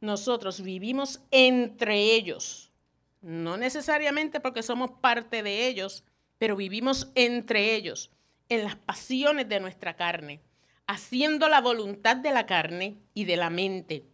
nosotros 0.00 0.60
vivimos 0.60 1.20
entre 1.30 2.14
ellos. 2.14 2.72
No 3.20 3.56
necesariamente 3.56 4.40
porque 4.40 4.62
somos 4.62 4.92
parte 5.00 5.42
de 5.42 5.66
ellos, 5.66 6.04
pero 6.38 6.56
vivimos 6.56 7.08
entre 7.14 7.74
ellos 7.74 8.10
en 8.50 8.64
las 8.64 8.76
pasiones 8.76 9.48
de 9.48 9.60
nuestra 9.60 9.94
carne, 9.94 10.42
haciendo 10.86 11.48
la 11.48 11.60
voluntad 11.60 12.16
de 12.16 12.32
la 12.32 12.44
carne 12.44 12.98
y 13.14 13.24
de 13.24 13.36
la 13.36 13.48
mente. 13.48 14.04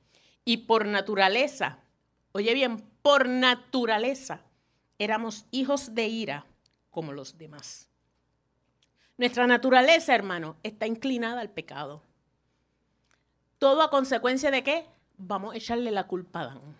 Y 0.44 0.58
por 0.58 0.86
naturaleza, 0.86 1.80
oye 2.32 2.54
bien, 2.54 2.76
por 3.02 3.28
naturaleza, 3.28 4.42
éramos 4.98 5.46
hijos 5.50 5.94
de 5.94 6.06
ira 6.06 6.46
como 6.90 7.12
los 7.12 7.38
demás. 7.38 7.88
Nuestra 9.16 9.46
naturaleza, 9.46 10.14
hermano, 10.14 10.56
está 10.62 10.86
inclinada 10.86 11.40
al 11.40 11.50
pecado. 11.50 12.02
Todo 13.58 13.80
a 13.82 13.90
consecuencia 13.90 14.50
de 14.50 14.62
qué? 14.62 14.86
Vamos 15.16 15.54
a 15.54 15.56
echarle 15.56 15.90
la 15.90 16.06
culpa 16.06 16.40
a 16.40 16.42
Adán. 16.42 16.76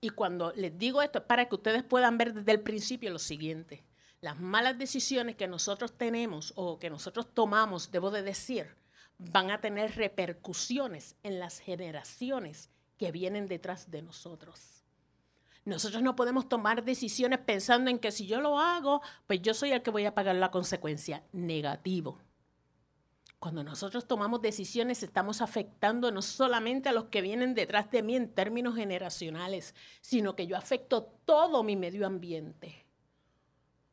Y 0.00 0.10
cuando 0.10 0.52
les 0.56 0.76
digo 0.76 1.00
esto 1.00 1.20
es 1.20 1.24
para 1.24 1.48
que 1.48 1.54
ustedes 1.54 1.84
puedan 1.84 2.18
ver 2.18 2.34
desde 2.34 2.50
el 2.52 2.60
principio 2.60 3.10
lo 3.10 3.20
siguiente. 3.20 3.84
Las 4.20 4.40
malas 4.40 4.78
decisiones 4.78 5.36
que 5.36 5.46
nosotros 5.46 5.96
tenemos 5.96 6.52
o 6.56 6.78
que 6.78 6.90
nosotros 6.90 7.32
tomamos, 7.34 7.90
debo 7.90 8.10
de 8.10 8.22
decir, 8.22 8.74
van 9.18 9.50
a 9.50 9.60
tener 9.60 9.96
repercusiones 9.96 11.16
en 11.22 11.38
las 11.38 11.58
generaciones 11.58 12.70
que 12.98 13.12
vienen 13.12 13.46
detrás 13.46 13.90
de 13.90 14.02
nosotros. 14.02 14.84
Nosotros 15.64 16.02
no 16.02 16.14
podemos 16.14 16.48
tomar 16.48 16.84
decisiones 16.84 17.40
pensando 17.40 17.90
en 17.90 17.98
que 17.98 18.12
si 18.12 18.26
yo 18.26 18.40
lo 18.40 18.58
hago, 18.58 19.02
pues 19.26 19.42
yo 19.42 19.52
soy 19.52 19.72
el 19.72 19.82
que 19.82 19.90
voy 19.90 20.06
a 20.06 20.14
pagar 20.14 20.36
la 20.36 20.50
consecuencia. 20.50 21.24
Negativo. 21.32 22.20
Cuando 23.38 23.62
nosotros 23.62 24.06
tomamos 24.06 24.40
decisiones 24.40 25.02
estamos 25.02 25.42
afectando 25.42 26.10
no 26.10 26.22
solamente 26.22 26.88
a 26.88 26.92
los 26.92 27.06
que 27.06 27.20
vienen 27.20 27.54
detrás 27.54 27.90
de 27.90 28.02
mí 28.02 28.16
en 28.16 28.32
términos 28.32 28.76
generacionales, 28.76 29.74
sino 30.00 30.36
que 30.36 30.46
yo 30.46 30.56
afecto 30.56 31.02
todo 31.24 31.62
mi 31.62 31.76
medio 31.76 32.06
ambiente. 32.06 32.85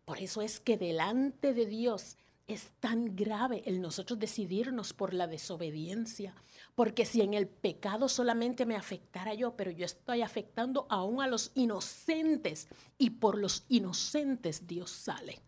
Por 0.05 0.19
eso 0.19 0.41
es 0.41 0.59
que 0.59 0.77
delante 0.77 1.53
de 1.53 1.65
Dios 1.65 2.17
es 2.47 2.71
tan 2.79 3.15
grave 3.15 3.63
el 3.65 3.81
nosotros 3.81 4.19
decidirnos 4.19 4.93
por 4.93 5.13
la 5.13 5.27
desobediencia. 5.27 6.35
Porque 6.75 7.05
si 7.05 7.21
en 7.21 7.33
el 7.33 7.47
pecado 7.47 8.09
solamente 8.09 8.65
me 8.65 8.75
afectara 8.75 9.33
yo, 9.33 9.55
pero 9.55 9.71
yo 9.71 9.85
estoy 9.85 10.21
afectando 10.21 10.85
aún 10.89 11.21
a 11.21 11.27
los 11.27 11.51
inocentes 11.55 12.67
y 12.97 13.11
por 13.11 13.37
los 13.37 13.65
inocentes 13.69 14.67
Dios 14.67 14.91
sale. 14.91 15.41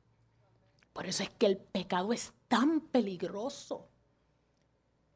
Por 0.93 1.05
eso 1.07 1.23
es 1.23 1.29
que 1.31 1.47
el 1.47 1.57
pecado 1.57 2.13
es 2.13 2.31
tan 2.47 2.79
peligroso. 2.79 3.89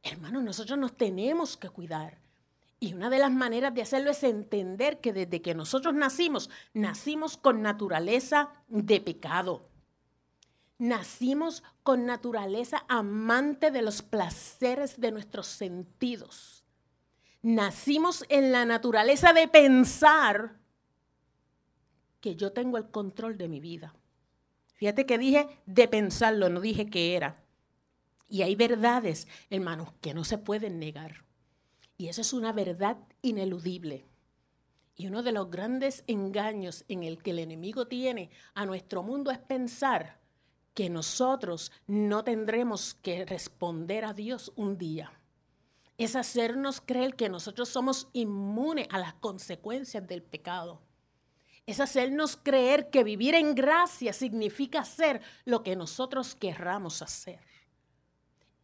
Hermanos, 0.04 0.44
nosotros 0.44 0.78
nos 0.78 0.98
tenemos 0.98 1.56
que 1.56 1.70
cuidar. 1.70 2.18
Y 2.80 2.94
una 2.94 3.10
de 3.10 3.20
las 3.20 3.32
maneras 3.32 3.74
de 3.74 3.82
hacerlo 3.82 4.12
es 4.12 4.24
entender 4.24 5.02
que 5.02 5.12
desde 5.12 5.42
que 5.42 5.54
nosotros 5.54 5.94
nacimos, 5.94 6.50
nacimos 6.74 7.36
con 7.36 7.62
naturaleza 7.62 8.52
de 8.70 9.02
pecado. 9.02 9.70
Nacimos 10.78 11.62
con 11.84 12.06
naturaleza 12.06 12.86
amante 12.88 13.70
de 13.70 13.82
los 13.82 14.02
placeres 14.02 15.00
de 15.02 15.12
nuestros 15.12 15.48
sentidos. 15.48 16.64
Nacimos 17.42 18.24
en 18.30 18.54
la 18.54 18.64
naturaleza 18.64 19.34
de 19.34 19.50
pensar 19.50 20.58
que 22.22 22.36
yo 22.36 22.54
tengo 22.54 22.78
el 22.78 22.90
control 22.90 23.38
de 23.38 23.50
mi 23.50 23.60
vida. 23.60 23.94
Fíjate 24.74 25.06
que 25.06 25.18
dije 25.18 25.50
de 25.66 25.90
pensarlo, 25.90 26.50
no 26.50 26.62
dije 26.62 26.90
que 26.90 27.18
era. 27.18 27.44
Y 28.30 28.44
hay 28.44 28.56
verdades, 28.56 29.28
hermanos, 29.50 29.90
que 30.00 30.14
no 30.14 30.24
se 30.24 30.38
pueden 30.38 30.80
negar. 30.80 31.29
Y 32.00 32.08
esa 32.08 32.22
es 32.22 32.32
una 32.32 32.54
verdad 32.54 32.98
ineludible. 33.22 34.06
Y 34.96 35.08
uno 35.08 35.22
de 35.22 35.34
los 35.34 35.52
grandes 35.52 36.06
engaños 36.08 36.86
en 36.88 37.04
el 37.04 37.22
que 37.22 37.32
el 37.32 37.40
enemigo 37.40 37.88
tiene 37.88 38.30
a 38.54 38.66
nuestro 38.66 39.04
mundo 39.04 39.32
es 39.32 39.38
pensar 39.38 40.18
que 40.74 40.90
nosotros 40.90 41.74
no 41.88 42.24
tendremos 42.24 42.94
que 42.94 43.26
responder 43.26 44.06
a 44.06 44.14
Dios 44.14 44.54
un 44.56 44.78
día. 44.78 45.12
Es 45.98 46.16
hacernos 46.16 46.80
creer 46.80 47.18
que 47.18 47.28
nosotros 47.28 47.68
somos 47.68 48.08
inmunes 48.14 48.88
a 48.92 48.98
las 48.98 49.16
consecuencias 49.16 50.08
del 50.08 50.24
pecado. 50.24 50.82
Es 51.66 51.82
hacernos 51.82 52.38
creer 52.38 52.90
que 52.92 53.04
vivir 53.04 53.36
en 53.36 53.56
gracia 53.56 54.14
significa 54.14 54.80
hacer 54.80 55.20
lo 55.44 55.64
que 55.64 55.76
nosotros 55.76 56.34
querramos 56.34 57.02
hacer. 57.02 57.42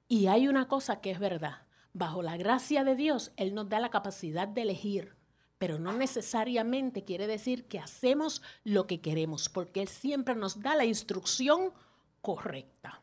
Y 0.08 0.28
hay 0.28 0.48
una 0.48 0.70
cosa 0.70 1.02
que 1.02 1.12
es 1.12 1.20
verdad. 1.20 1.65
Bajo 1.96 2.22
la 2.22 2.36
gracia 2.36 2.84
de 2.84 2.94
Dios, 2.94 3.32
Él 3.38 3.56
nos 3.56 3.70
da 3.70 3.80
la 3.80 3.90
capacidad 3.90 4.50
de 4.50 4.64
elegir, 4.64 5.16
pero 5.58 5.80
no 5.80 5.94
necesariamente 5.94 7.06
quiere 7.06 7.26
decir 7.26 7.70
que 7.70 7.80
hacemos 7.80 8.42
lo 8.66 8.86
que 8.86 9.00
queremos, 9.00 9.48
porque 9.48 9.82
Él 9.82 9.88
siempre 9.88 10.36
nos 10.36 10.62
da 10.62 10.76
la 10.76 10.84
instrucción 10.84 11.72
correcta. 12.20 13.02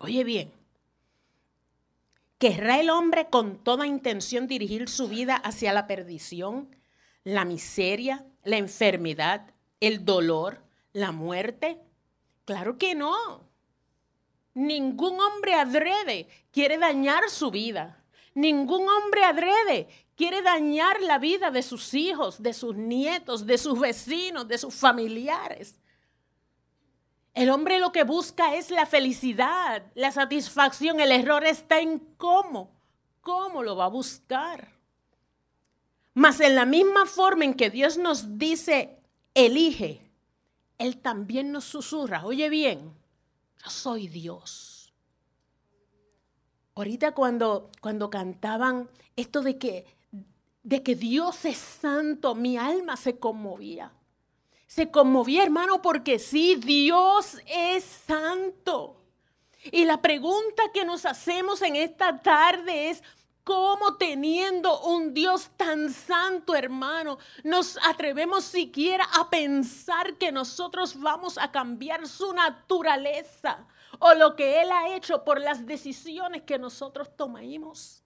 Oye 0.00 0.24
bien, 0.24 0.50
¿querrá 2.38 2.80
el 2.80 2.90
hombre 2.90 3.28
con 3.30 3.58
toda 3.62 3.86
intención 3.86 4.48
dirigir 4.48 4.88
su 4.88 5.06
vida 5.06 5.36
hacia 5.36 5.72
la 5.72 5.86
perdición, 5.86 6.74
la 7.22 7.44
miseria, 7.44 8.26
la 8.42 8.56
enfermedad, 8.56 9.54
el 9.78 10.04
dolor, 10.04 10.64
la 10.92 11.12
muerte? 11.12 11.78
Claro 12.44 12.76
que 12.76 12.96
no. 12.96 13.48
Ningún 14.54 15.20
hombre 15.20 15.54
adrede 15.54 16.26
quiere 16.50 16.76
dañar 16.76 17.30
su 17.30 17.52
vida. 17.52 18.02
Ningún 18.36 18.86
hombre 18.86 19.24
adrede 19.24 19.88
quiere 20.14 20.42
dañar 20.42 21.00
la 21.00 21.18
vida 21.18 21.50
de 21.50 21.62
sus 21.62 21.94
hijos, 21.94 22.42
de 22.42 22.52
sus 22.52 22.76
nietos, 22.76 23.46
de 23.46 23.56
sus 23.56 23.80
vecinos, 23.80 24.46
de 24.46 24.58
sus 24.58 24.74
familiares. 24.74 25.80
El 27.32 27.48
hombre 27.48 27.80
lo 27.80 27.92
que 27.92 28.04
busca 28.04 28.54
es 28.54 28.70
la 28.70 28.84
felicidad, 28.84 29.82
la 29.94 30.12
satisfacción. 30.12 31.00
El 31.00 31.12
error 31.12 31.46
está 31.46 31.80
en 31.80 31.98
cómo. 32.18 32.70
¿Cómo 33.22 33.62
lo 33.62 33.74
va 33.74 33.86
a 33.86 33.88
buscar? 33.88 34.70
Mas 36.12 36.38
en 36.40 36.56
la 36.56 36.66
misma 36.66 37.06
forma 37.06 37.46
en 37.46 37.54
que 37.54 37.70
Dios 37.70 37.96
nos 37.96 38.36
dice, 38.36 38.98
elige, 39.32 40.10
Él 40.76 40.98
también 40.98 41.52
nos 41.52 41.64
susurra, 41.64 42.26
oye 42.26 42.50
bien, 42.50 42.94
yo 43.64 43.70
soy 43.70 44.08
Dios. 44.08 44.75
Ahorita 46.76 47.12
cuando, 47.12 47.70
cuando 47.80 48.08
cantaban 48.10 48.88
esto 49.16 49.42
de 49.42 49.58
que, 49.58 49.86
de 50.62 50.82
que 50.84 50.94
Dios 50.94 51.44
es 51.44 51.58
santo, 51.58 52.36
mi 52.36 52.56
alma 52.56 52.96
se 52.96 53.18
conmovía 53.18 53.92
se 54.66 54.90
conmovía, 54.90 55.42
hermano, 55.42 55.80
porque 55.80 56.18
sí, 56.18 56.56
Dios 56.56 57.38
es 57.46 57.84
santo. 57.84 59.00
Y 59.70 59.84
la 59.84 60.02
pregunta 60.02 60.64
que 60.72 60.84
nos 60.84 61.06
hacemos 61.06 61.62
en 61.62 61.76
esta 61.76 62.20
tarde 62.20 62.90
es, 62.90 63.02
¿cómo 63.42 63.96
teniendo 63.96 64.80
un 64.82 65.14
Dios 65.14 65.50
tan 65.56 65.92
santo, 65.92 66.54
hermano, 66.54 67.18
nos 67.42 67.78
atrevemos 67.88 68.44
siquiera 68.44 69.04
a 69.14 69.30
pensar 69.30 70.18
que 70.18 70.32
nosotros 70.32 70.98
vamos 71.00 71.38
a 71.38 71.50
cambiar 71.50 72.06
su 72.06 72.32
naturaleza 72.32 73.66
o 73.98 74.14
lo 74.14 74.36
que 74.36 74.62
Él 74.62 74.70
ha 74.70 74.94
hecho 74.94 75.24
por 75.24 75.40
las 75.40 75.66
decisiones 75.66 76.42
que 76.42 76.58
nosotros 76.58 77.16
tomamos? 77.16 78.02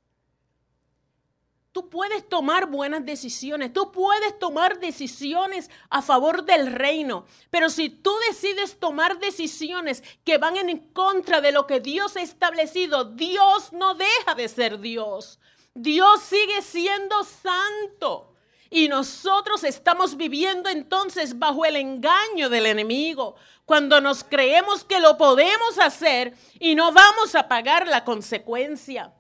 Tú 1.73 1.89
puedes 1.89 2.29
tomar 2.29 2.67
buenas 2.67 3.07
decisiones, 3.07 3.73
tú 3.73 3.93
puedes 3.93 4.37
tomar 4.41 4.81
decisiones 4.81 5.71
a 5.89 6.03
favor 6.03 6.45
del 6.45 6.73
reino, 6.73 7.27
pero 7.49 7.71
si 7.71 7.89
tú 7.89 8.11
decides 8.29 8.81
tomar 8.81 9.21
decisiones 9.21 10.03
que 10.25 10.37
van 10.37 10.57
en 10.57 10.79
contra 10.93 11.41
de 11.41 11.53
lo 11.53 11.69
que 11.69 11.79
Dios 11.79 12.17
ha 12.17 12.23
establecido, 12.23 13.05
Dios 13.05 13.73
no 13.73 13.95
deja 13.95 14.35
de 14.35 14.49
ser 14.49 14.81
Dios. 14.81 15.39
Dios 15.73 16.21
sigue 16.23 16.61
siendo 16.63 17.23
santo. 17.23 18.30
Y 18.71 18.89
nosotros 18.89 19.65
estamos 19.65 20.17
viviendo 20.17 20.69
entonces 20.69 21.37
bajo 21.37 21.65
el 21.65 21.75
engaño 21.75 22.49
del 22.49 22.67
enemigo, 22.67 23.35
cuando 23.65 24.01
nos 24.01 24.23
creemos 24.23 24.85
que 24.85 25.01
lo 25.01 25.19
podemos 25.19 25.79
hacer 25.81 26.35
y 26.61 26.77
no 26.77 26.93
vamos 26.93 27.35
a 27.35 27.49
pagar 27.49 27.89
la 27.89 28.05
consecuencia. 28.05 29.13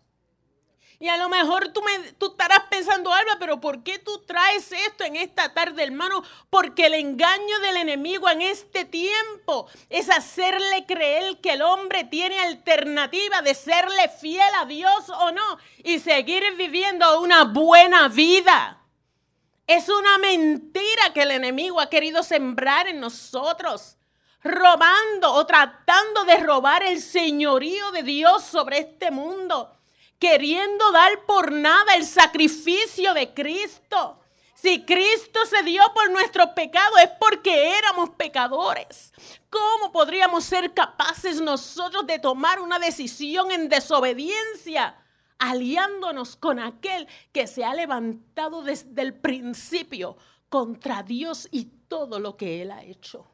Y 1.02 1.08
a 1.08 1.16
lo 1.16 1.30
mejor 1.30 1.68
tú, 1.68 1.80
me, 1.80 2.12
tú 2.12 2.26
estarás 2.26 2.60
pensando, 2.68 3.10
Alba, 3.10 3.38
pero 3.40 3.58
¿por 3.58 3.82
qué 3.82 3.98
tú 3.98 4.18
traes 4.26 4.70
esto 4.70 5.02
en 5.02 5.16
esta 5.16 5.54
tarde, 5.54 5.82
hermano? 5.82 6.22
Porque 6.50 6.86
el 6.86 6.94
engaño 6.94 7.58
del 7.60 7.78
enemigo 7.78 8.28
en 8.28 8.42
este 8.42 8.84
tiempo 8.84 9.66
es 9.88 10.10
hacerle 10.10 10.84
creer 10.86 11.40
que 11.40 11.52
el 11.52 11.62
hombre 11.62 12.04
tiene 12.04 12.38
alternativa 12.40 13.40
de 13.40 13.54
serle 13.54 14.10
fiel 14.20 14.54
a 14.58 14.66
Dios 14.66 15.08
o 15.08 15.32
no 15.32 15.58
y 15.82 16.00
seguir 16.00 16.44
viviendo 16.56 17.22
una 17.22 17.44
buena 17.44 18.08
vida. 18.08 18.79
Es 19.70 19.88
una 19.88 20.18
mentira 20.18 21.12
que 21.14 21.22
el 21.22 21.30
enemigo 21.30 21.80
ha 21.80 21.88
querido 21.88 22.24
sembrar 22.24 22.88
en 22.88 22.98
nosotros 22.98 23.96
robando 24.42 25.32
o 25.32 25.46
tratando 25.46 26.24
de 26.24 26.38
robar 26.38 26.82
el 26.82 27.00
señorío 27.00 27.92
de 27.92 28.02
Dios 28.02 28.42
sobre 28.42 28.78
este 28.78 29.12
mundo 29.12 29.72
queriendo 30.18 30.90
dar 30.90 31.24
por 31.24 31.52
nada 31.52 31.94
el 31.94 32.04
sacrificio 32.04 33.14
de 33.14 33.32
Cristo. 33.32 34.18
Si 34.54 34.84
Cristo 34.84 35.46
se 35.46 35.62
dio 35.62 35.82
por 35.94 36.10
nuestro 36.10 36.52
pecado 36.52 36.98
es 36.98 37.08
porque 37.20 37.78
éramos 37.78 38.10
pecadores. 38.10 39.12
¿Cómo 39.48 39.92
podríamos 39.92 40.44
ser 40.44 40.74
capaces 40.74 41.40
nosotros 41.40 42.08
de 42.08 42.18
tomar 42.18 42.58
una 42.58 42.80
decisión 42.80 43.52
en 43.52 43.68
desobediencia, 43.68 44.99
aliándonos 45.40 46.36
con 46.36 46.60
aquel 46.60 47.08
que 47.32 47.48
se 47.48 47.64
ha 47.64 47.74
levantado 47.74 48.62
desde 48.62 49.02
el 49.02 49.14
principio 49.14 50.16
contra 50.48 51.02
Dios 51.02 51.48
y 51.50 51.64
todo 51.64 52.20
lo 52.20 52.36
que 52.36 52.62
Él 52.62 52.70
ha 52.70 52.84
hecho? 52.84 53.26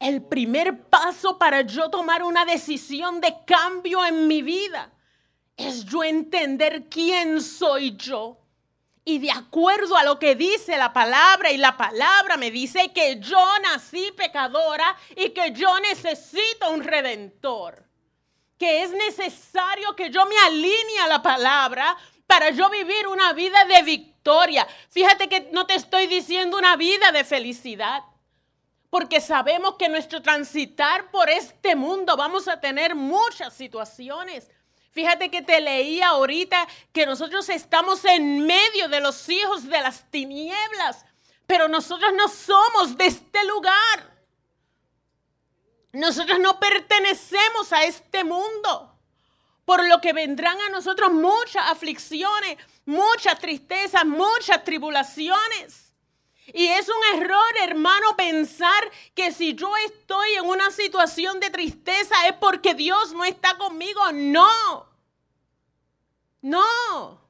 El 0.00 0.22
primer 0.22 0.88
paso 0.88 1.38
para 1.38 1.60
yo 1.60 1.88
tomar 1.88 2.24
una 2.24 2.44
decisión 2.44 3.20
de 3.20 3.36
cambio 3.46 4.04
en 4.04 4.26
mi 4.26 4.42
vida 4.42 4.92
es 5.56 5.84
yo 5.84 6.02
entender 6.02 6.88
quién 6.88 7.40
soy 7.40 7.96
yo 7.96 8.42
y 9.04 9.18
de 9.18 9.30
acuerdo 9.30 9.96
a 9.96 10.04
lo 10.04 10.18
que 10.18 10.36
dice 10.36 10.76
la 10.76 10.92
palabra, 10.92 11.50
y 11.50 11.56
la 11.56 11.76
palabra 11.76 12.36
me 12.36 12.50
dice 12.50 12.92
que 12.92 13.18
yo 13.18 13.44
nací 13.62 14.12
pecadora 14.16 14.96
y 15.16 15.30
que 15.30 15.52
yo 15.52 15.78
necesito 15.80 16.70
un 16.70 16.84
redentor. 16.84 17.84
Que 18.62 18.84
es 18.84 18.90
necesario 18.92 19.96
que 19.96 20.10
yo 20.10 20.24
me 20.26 20.38
alinee 20.38 21.00
a 21.02 21.08
la 21.08 21.20
palabra 21.20 21.96
para 22.28 22.50
yo 22.50 22.70
vivir 22.70 23.08
una 23.08 23.32
vida 23.32 23.64
de 23.64 23.82
victoria. 23.82 24.68
Fíjate 24.88 25.28
que 25.28 25.48
no 25.50 25.66
te 25.66 25.74
estoy 25.74 26.06
diciendo 26.06 26.56
una 26.56 26.76
vida 26.76 27.10
de 27.10 27.24
felicidad. 27.24 28.04
Porque 28.88 29.20
sabemos 29.20 29.74
que 29.78 29.88
nuestro 29.88 30.22
transitar 30.22 31.10
por 31.10 31.28
este 31.28 31.74
mundo 31.74 32.16
vamos 32.16 32.46
a 32.46 32.60
tener 32.60 32.94
muchas 32.94 33.52
situaciones 33.52 34.48
Fíjate 34.92 35.30
que 35.30 35.40
te 35.40 35.58
leía 35.60 36.08
ahorita 36.08 36.68
que 36.92 37.06
nosotros 37.06 37.48
estamos 37.48 38.04
en 38.04 38.44
medio 38.44 38.88
de 38.90 39.00
los 39.00 39.26
hijos 39.30 39.64
de 39.64 39.80
las 39.80 40.10
tinieblas, 40.10 41.06
pero 41.46 41.66
nosotros 41.66 42.12
no 42.14 42.28
somos 42.28 42.98
de 42.98 43.06
este 43.06 43.42
lugar. 43.46 43.72
Nosotros 45.92 46.38
no 46.38 46.58
pertenecemos 46.58 47.72
a 47.72 47.84
este 47.84 48.24
mundo, 48.24 48.98
por 49.64 49.86
lo 49.86 50.00
que 50.00 50.12
vendrán 50.12 50.58
a 50.60 50.70
nosotros 50.70 51.12
muchas 51.12 51.70
aflicciones, 51.70 52.56
muchas 52.86 53.38
tristezas, 53.38 54.04
muchas 54.06 54.64
tribulaciones. 54.64 55.94
Y 56.46 56.66
es 56.66 56.88
un 56.88 57.20
error, 57.20 57.56
hermano, 57.62 58.16
pensar 58.16 58.90
que 59.14 59.32
si 59.32 59.54
yo 59.54 59.70
estoy 59.86 60.34
en 60.34 60.46
una 60.46 60.70
situación 60.70 61.38
de 61.40 61.50
tristeza 61.50 62.26
es 62.26 62.34
porque 62.34 62.74
Dios 62.74 63.12
no 63.12 63.24
está 63.24 63.56
conmigo. 63.56 64.00
No. 64.12 64.88
No. 66.40 67.20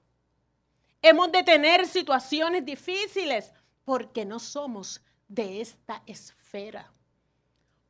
Hemos 1.03 1.31
de 1.33 1.43
tener 1.43 1.87
situaciones 1.87 2.65
difíciles 2.65 3.53
porque 3.85 4.25
no 4.25 4.39
somos 4.39 5.03
de 5.29 5.61
esta 5.61 6.03
esfera. 6.07 6.91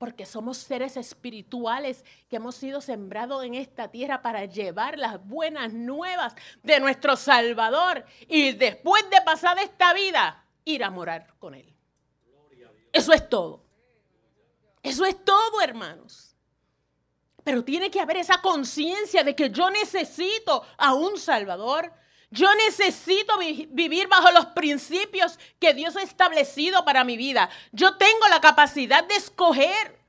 Porque 0.02 0.26
somos 0.26 0.58
seres 0.58 0.96
espirituales 0.96 2.04
que 2.28 2.34
hemos 2.34 2.56
sido 2.56 2.80
sembrados 2.80 3.44
en 3.44 3.54
esta 3.54 3.86
tierra 3.86 4.20
para 4.20 4.46
llevar 4.46 4.98
las 4.98 5.24
buenas 5.24 5.72
nuevas 5.72 6.34
de 6.60 6.80
nuestro 6.80 7.14
Salvador. 7.14 8.04
Y 8.26 8.50
después 8.50 9.08
de 9.10 9.20
pasar 9.24 9.60
esta 9.60 9.94
vida, 9.94 10.44
ir 10.64 10.82
a 10.82 10.90
morar 10.90 11.32
con 11.38 11.54
Él. 11.54 11.72
Eso 12.92 13.12
es 13.12 13.28
todo. 13.28 13.62
Eso 14.82 15.04
es 15.04 15.24
todo, 15.24 15.62
hermanos. 15.62 16.34
Pero 17.44 17.62
tiene 17.62 17.88
que 17.88 18.00
haber 18.00 18.16
esa 18.16 18.42
conciencia 18.42 19.22
de 19.22 19.36
que 19.36 19.50
yo 19.50 19.70
necesito 19.70 20.64
a 20.78 20.94
un 20.94 21.16
Salvador. 21.16 21.92
Yo 22.32 22.48
necesito 22.54 23.34
vivir 23.36 24.08
bajo 24.08 24.32
los 24.32 24.46
principios 24.46 25.38
que 25.60 25.74
Dios 25.74 25.96
ha 25.96 26.02
establecido 26.02 26.82
para 26.82 27.04
mi 27.04 27.18
vida. 27.18 27.50
Yo 27.72 27.98
tengo 27.98 28.26
la 28.30 28.40
capacidad 28.40 29.06
de 29.06 29.16
escoger. 29.16 30.00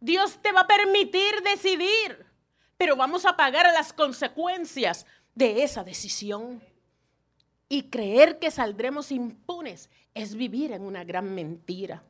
Dios 0.00 0.38
te 0.40 0.52
va 0.52 0.62
a 0.62 0.66
permitir 0.66 1.42
decidir, 1.44 2.24
pero 2.78 2.96
vamos 2.96 3.26
a 3.26 3.36
pagar 3.36 3.66
las 3.74 3.92
consecuencias 3.92 5.04
de 5.34 5.62
esa 5.62 5.84
decisión. 5.84 6.62
Y 7.68 7.90
creer 7.90 8.38
que 8.38 8.50
saldremos 8.50 9.12
impunes 9.12 9.90
es 10.14 10.34
vivir 10.34 10.72
en 10.72 10.80
una 10.80 11.04
gran 11.04 11.34
mentira. 11.34 12.02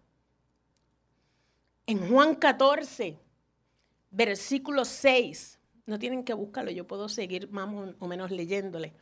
En 1.87 2.09
Juan 2.09 2.37
14, 2.37 3.19
versículo 4.13 4.85
6, 4.85 5.59
no 5.87 5.99
tienen 5.99 6.23
que 6.23 6.35
buscarlo, 6.35 6.71
yo 6.71 6.87
puedo 6.87 7.09
seguir 7.09 7.51
más 7.51 7.69
o 7.99 8.07
menos 8.07 8.31
leyéndole. 8.31 8.95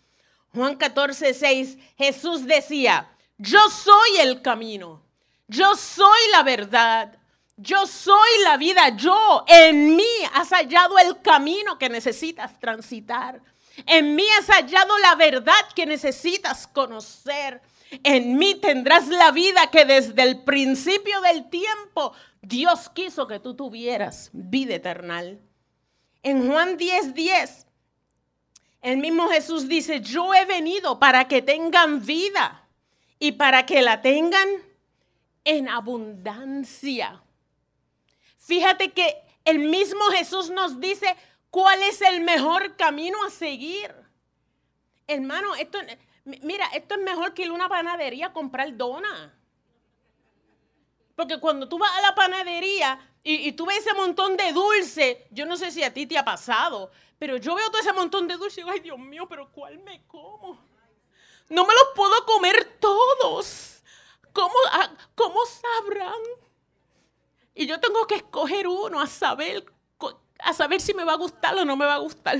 Juan 0.54 0.76
14, 0.76 1.34
6, 1.34 1.78
Jesús 1.96 2.46
decía, 2.46 3.08
yo 3.36 3.68
soy 3.70 4.18
el 4.20 4.42
camino, 4.42 5.02
yo 5.46 5.76
soy 5.76 6.18
la 6.32 6.42
verdad, 6.42 7.18
yo 7.56 7.86
soy 7.86 8.28
la 8.44 8.56
vida, 8.56 8.90
yo 8.96 9.44
en 9.48 9.96
mí 9.96 10.04
has 10.34 10.50
hallado 10.50 10.98
el 10.98 11.20
camino 11.20 11.78
que 11.78 11.88
necesitas 11.88 12.58
transitar. 12.60 13.40
En 13.86 14.14
mí 14.14 14.24
has 14.38 14.46
hallado 14.46 14.96
la 14.98 15.14
verdad 15.16 15.54
que 15.74 15.86
necesitas 15.86 16.66
conocer. 16.66 17.60
En 18.02 18.36
mí 18.36 18.54
tendrás 18.54 19.08
la 19.08 19.30
vida 19.30 19.70
que 19.70 19.84
desde 19.84 20.22
el 20.22 20.44
principio 20.44 21.20
del 21.20 21.48
tiempo 21.48 22.12
Dios 22.42 22.88
quiso 22.90 23.26
que 23.26 23.40
tú 23.40 23.54
tuvieras, 23.54 24.30
vida 24.32 24.74
eterna. 24.76 25.22
En 26.22 26.48
Juan 26.48 26.76
10:10, 26.76 27.12
10, 27.14 27.66
el 28.82 28.98
mismo 28.98 29.28
Jesús 29.28 29.68
dice, 29.68 30.00
yo 30.00 30.34
he 30.34 30.44
venido 30.44 30.98
para 30.98 31.26
que 31.26 31.42
tengan 31.42 32.04
vida 32.04 32.68
y 33.18 33.32
para 33.32 33.66
que 33.66 33.82
la 33.82 34.00
tengan 34.02 34.48
en 35.44 35.68
abundancia. 35.68 37.22
Fíjate 38.38 38.92
que 38.92 39.16
el 39.44 39.58
mismo 39.58 40.04
Jesús 40.10 40.50
nos 40.50 40.80
dice, 40.80 41.16
¿Cuál 41.50 41.82
es 41.82 42.00
el 42.02 42.20
mejor 42.20 42.76
camino 42.76 43.24
a 43.24 43.30
seguir? 43.30 43.94
Hermano, 45.06 45.54
esto, 45.54 45.78
mira, 46.24 46.66
esto 46.74 46.94
es 46.94 47.00
mejor 47.00 47.32
que 47.32 47.42
ir 47.42 47.48
a 47.48 47.54
una 47.54 47.68
panadería 47.68 48.26
a 48.26 48.32
comprar 48.32 48.76
dona. 48.76 49.34
Porque 51.14 51.40
cuando 51.40 51.68
tú 51.68 51.78
vas 51.78 51.90
a 51.96 52.02
la 52.02 52.14
panadería 52.14 53.00
y, 53.22 53.52
tú 53.52 53.66
ves 53.66 53.78
ese 53.78 53.94
montón 53.94 54.36
de 54.36 54.52
dulce, 54.52 55.26
yo 55.30 55.46
no 55.46 55.56
sé 55.56 55.70
si 55.70 55.82
a 55.82 55.92
ti 55.92 56.06
te 56.06 56.18
ha 56.18 56.24
pasado, 56.24 56.90
pero 57.18 57.36
yo 57.36 57.54
veo 57.54 57.70
todo 57.70 57.80
ese 57.80 57.92
montón 57.92 58.28
de 58.28 58.36
dulce 58.36 58.60
y 58.60 58.64
digo, 58.64 58.72
ay 58.72 58.80
Dios 58.80 58.98
mío, 58.98 59.26
pero 59.28 59.50
¿cuál 59.52 59.78
me 59.78 60.06
como? 60.06 60.58
No 61.48 61.66
me 61.66 61.74
los 61.74 61.88
puedo 61.94 62.26
comer 62.26 62.78
todos. 62.78 63.82
¿Cómo, 64.32 64.54
¿Cómo 65.14 65.40
sabrán? 65.46 66.20
Y 67.54 67.66
yo 67.66 67.80
tengo 67.80 68.06
que 68.06 68.16
escoger 68.16 68.68
uno 68.68 69.00
a 69.00 69.06
saber 69.06 69.64
a 70.40 70.52
saber 70.52 70.80
si 70.80 70.94
me 70.94 71.04
va 71.04 71.12
a 71.12 71.16
gustar 71.16 71.54
o 71.56 71.64
no 71.64 71.76
me 71.76 71.84
va 71.84 71.94
a 71.94 71.98
gustar. 71.98 72.38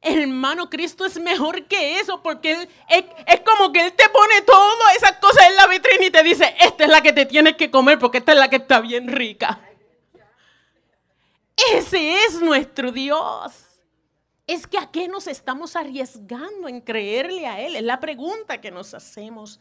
Hermano, 0.00 0.68
Cristo 0.68 1.06
es 1.06 1.18
mejor 1.18 1.64
que 1.64 1.98
eso 1.98 2.22
porque 2.22 2.52
él, 2.52 2.68
es, 2.88 3.40
como 3.40 3.72
que 3.72 3.86
Él 3.86 3.92
te 3.94 4.08
pone 4.10 4.42
todas 4.42 4.96
esas 4.96 5.12
cosas 5.12 5.46
en 5.46 5.56
la 5.56 5.66
vitrina 5.66 6.04
y 6.04 6.10
te 6.10 6.22
dice, 6.22 6.54
esta 6.60 6.84
es 6.84 6.90
la 6.90 7.00
que 7.00 7.14
te 7.14 7.24
tienes 7.24 7.56
que 7.56 7.70
comer 7.70 7.98
porque 7.98 8.18
esta 8.18 8.32
es 8.32 8.38
la 8.38 8.48
que 8.48 8.56
está 8.56 8.80
bien 8.80 9.08
rica. 9.08 9.58
Ese 11.56 12.24
es 12.24 12.40
nuestro 12.40 12.92
Dios. 12.92 13.80
Es 14.46 14.66
que 14.66 14.78
a 14.78 14.90
qué 14.90 15.08
nos 15.08 15.26
estamos 15.26 15.76
arriesgando 15.76 16.68
en 16.68 16.80
creerle 16.80 17.46
a 17.46 17.60
Él. 17.60 17.76
Es 17.76 17.82
la 17.82 18.00
pregunta 18.00 18.60
que 18.60 18.70
nos 18.70 18.92
hacemos. 18.92 19.60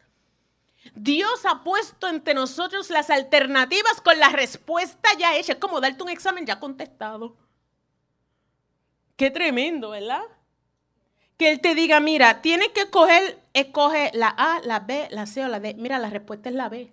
Dios 0.96 1.46
ha 1.46 1.64
puesto 1.64 2.10
entre 2.10 2.34
nosotros 2.34 2.90
las 2.90 3.10
alternativas 3.10 4.02
con 4.02 4.20
la 4.20 4.30
respuesta 4.30 5.10
ya 5.18 5.38
hecha. 5.38 5.54
Es 5.54 5.60
como 5.60 5.80
darte 5.80 6.04
un 6.04 6.10
examen 6.10 6.46
ya 6.46 6.60
contestado. 6.60 7.38
Qué 9.16 9.32
tremendo, 9.32 9.92
¿verdad? 9.92 10.24
Que 11.38 11.52
Él 11.52 11.62
te 11.62 11.76
diga, 11.76 12.00
mira, 12.00 12.42
tienes 12.42 12.70
que 12.70 12.82
escoger, 12.82 13.42
escoge 13.54 14.12
la 14.14 14.28
A, 14.28 14.60
la 14.64 14.82
B, 14.82 15.08
la 15.12 15.26
C 15.26 15.46
o 15.46 15.48
la 15.48 15.60
D. 15.60 15.76
Mira, 15.76 16.00
la 16.00 16.10
respuesta 16.10 16.50
es 16.50 16.56
la 16.56 16.68
B. 16.68 16.92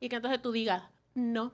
Y 0.00 0.08
que 0.08 0.16
entonces 0.16 0.42
tú 0.42 0.50
digas, 0.50 0.82
no. 1.14 1.52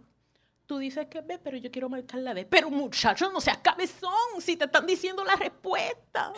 Tú 0.68 0.76
dices 0.76 1.06
que 1.06 1.22
B, 1.22 1.38
pero 1.38 1.56
yo 1.56 1.70
quiero 1.70 1.88
marcar 1.88 2.20
la 2.20 2.34
D. 2.34 2.44
Pero 2.44 2.68
muchachos, 2.68 3.32
no 3.32 3.40
seas 3.40 3.56
cabezón 3.56 4.12
si 4.38 4.54
te 4.54 4.66
están 4.66 4.84
diciendo 4.86 5.24
la 5.24 5.34
respuesta. 5.34 6.30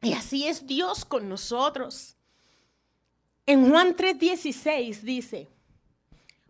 Y 0.00 0.12
así 0.14 0.48
es 0.48 0.66
Dios 0.66 1.04
con 1.04 1.28
nosotros. 1.28 2.16
En 3.46 3.70
Juan 3.70 3.94
3:16 3.94 5.00
dice, 5.02 5.48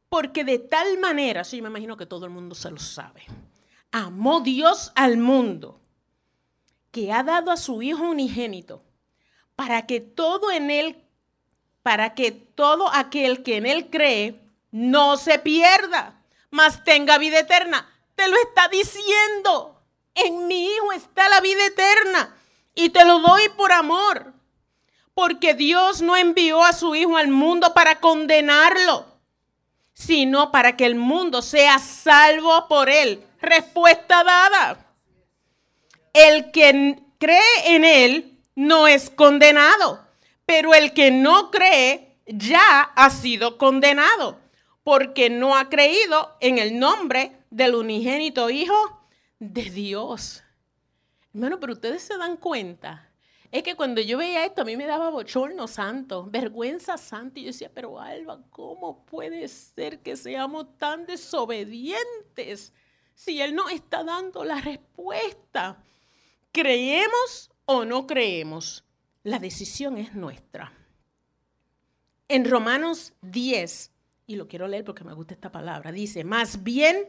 porque 0.09 0.43
de 0.43 0.59
tal 0.59 0.99
manera, 0.99 1.45
sí, 1.45 1.61
me 1.61 1.69
imagino 1.69 1.99
que 1.99 2.07
todo 2.07 2.25
el 2.25 2.31
mundo 2.31 2.55
se 2.55 2.71
lo 2.71 2.79
sabe, 2.79 3.25
amó 3.91 4.41
Dios 4.41 4.91
al 4.95 5.19
mundo, 5.19 5.83
que 6.91 7.13
ha 7.13 7.23
dado 7.23 7.51
a 7.51 7.59
su 7.59 7.83
Hijo 7.83 8.09
unigénito, 8.09 8.83
para 9.55 9.87
que 9.87 10.01
todo 10.01 10.51
en 10.51 10.71
él, 10.71 11.05
para 11.83 12.15
que 12.15 12.33
todo 12.33 12.89
aquel 12.91 13.43
que 13.43 13.59
en 13.59 13.67
él 13.67 13.91
cree, 13.91 14.41
no 14.71 15.19
se 15.19 15.39
pierda, 15.39 16.22
mas 16.53 16.85
tenga 16.85 17.19
vida 17.19 17.41
eterna. 17.41 17.91
Te 18.15 18.29
lo 18.29 18.37
está 18.37 18.69
diciendo. 18.69 19.83
En 20.15 20.47
mi 20.47 20.67
Hijo 20.67 20.93
está 20.93 21.29
la 21.29 21.41
vida 21.41 21.67
eterna. 21.67 22.37
Y 22.75 22.91
te 22.91 23.05
lo 23.05 23.19
doy 23.19 23.49
por 23.57 23.73
amor. 23.73 24.33
Porque 25.15 25.55
Dios 25.55 26.03
no 26.03 26.17
envió 26.17 26.63
a 26.63 26.73
su 26.73 26.95
Hijo 26.95 27.17
al 27.17 27.29
mundo 27.29 27.75
para 27.75 28.01
condenarlo, 28.01 29.07
sino 29.93 30.53
para 30.53 30.77
que 30.77 30.87
el 30.87 30.95
mundo 30.95 31.43
sea 31.43 31.79
salvo 31.79 32.69
por 32.69 32.89
él. 32.89 33.27
Respuesta 33.41 34.23
dada. 34.23 34.87
El 36.13 36.51
que 36.51 36.99
cree 37.19 37.41
en 37.65 37.85
él 37.85 38.39
no 38.55 38.87
es 38.87 39.11
condenado, 39.11 40.05
pero 40.45 40.75
el 40.75 40.93
que 40.93 41.11
no 41.11 41.51
cree 41.51 42.19
ya 42.27 42.83
ha 42.83 43.11
sido 43.11 43.59
condenado, 43.59 44.39
porque 44.83 45.31
no 45.31 45.57
ha 45.57 45.69
creído 45.69 46.37
en 46.41 46.59
el 46.59 46.79
nombre 46.79 47.45
del 47.51 47.75
unigénito 47.75 48.51
Hijo 48.51 49.07
de 49.39 49.71
Dios. 49.71 50.43
Hermano, 51.35 51.61
pero 51.61 51.75
ustedes 51.75 52.03
se 52.03 52.17
dan 52.17 52.37
cuenta. 52.37 53.09
Es 53.51 53.63
que 53.63 53.77
cuando 53.77 54.01
yo 54.01 54.17
veía 54.17 54.47
esto, 54.47 54.63
a 54.63 54.65
mí 54.65 54.79
me 54.79 54.87
daba 54.87 55.11
bochorno 55.11 55.69
santo, 55.69 56.27
vergüenza 56.31 56.97
santa. 56.97 57.39
Y 57.39 57.43
yo 57.43 57.47
decía, 57.49 57.71
pero 57.73 58.01
Alba, 58.01 58.41
¿cómo 58.51 59.05
puede 59.05 59.47
ser 59.49 60.01
que 60.01 60.17
seamos 60.17 60.79
tan 60.79 61.05
desobedientes 61.05 62.73
si 63.15 63.43
Él 63.43 63.55
no 63.55 63.69
está 63.69 64.05
dando 64.05 64.43
la 64.43 64.61
respuesta? 64.61 65.85
¿Creemos 66.51 67.51
o 67.67 67.85
no 67.85 68.07
creemos? 68.07 68.85
La 69.23 69.39
decisión 69.39 69.99
es 69.99 70.15
nuestra. 70.15 70.73
En 72.29 72.49
Romanos 72.49 73.13
10, 73.21 73.92
y 74.27 74.37
lo 74.37 74.49
quiero 74.49 74.69
leer 74.69 74.85
porque 74.85 75.05
me 75.05 75.15
gusta 75.15 75.35
esta 75.35 75.53
palabra, 75.53 75.93
dice, 75.93 76.25
más 76.25 76.63
bien, 76.63 77.09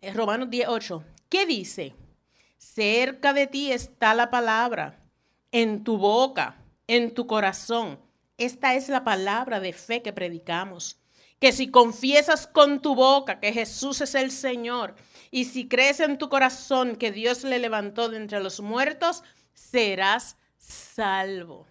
en 0.00 0.14
Romanos 0.14 0.50
10, 0.50 0.68
8, 0.68 1.04
¿qué 1.28 1.46
dice? 1.46 1.94
Cerca 2.58 3.32
de 3.32 3.46
ti 3.46 3.72
está 3.72 4.14
la 4.14 4.30
palabra, 4.30 5.00
en 5.52 5.84
tu 5.84 5.98
boca, 5.98 6.56
en 6.86 7.14
tu 7.14 7.26
corazón. 7.26 7.98
Esta 8.38 8.74
es 8.74 8.88
la 8.88 9.04
palabra 9.04 9.60
de 9.60 9.72
fe 9.72 10.02
que 10.02 10.12
predicamos. 10.12 10.98
Que 11.38 11.52
si 11.52 11.70
confiesas 11.70 12.46
con 12.46 12.80
tu 12.80 12.94
boca 12.94 13.38
que 13.38 13.52
Jesús 13.52 14.00
es 14.00 14.14
el 14.14 14.30
Señor 14.30 14.94
y 15.30 15.44
si 15.44 15.68
crees 15.68 16.00
en 16.00 16.16
tu 16.16 16.28
corazón 16.28 16.96
que 16.96 17.12
Dios 17.12 17.44
le 17.44 17.58
levantó 17.58 18.08
de 18.08 18.16
entre 18.16 18.40
los 18.40 18.60
muertos, 18.60 19.22
serás 19.52 20.36
salvo. 20.56 21.66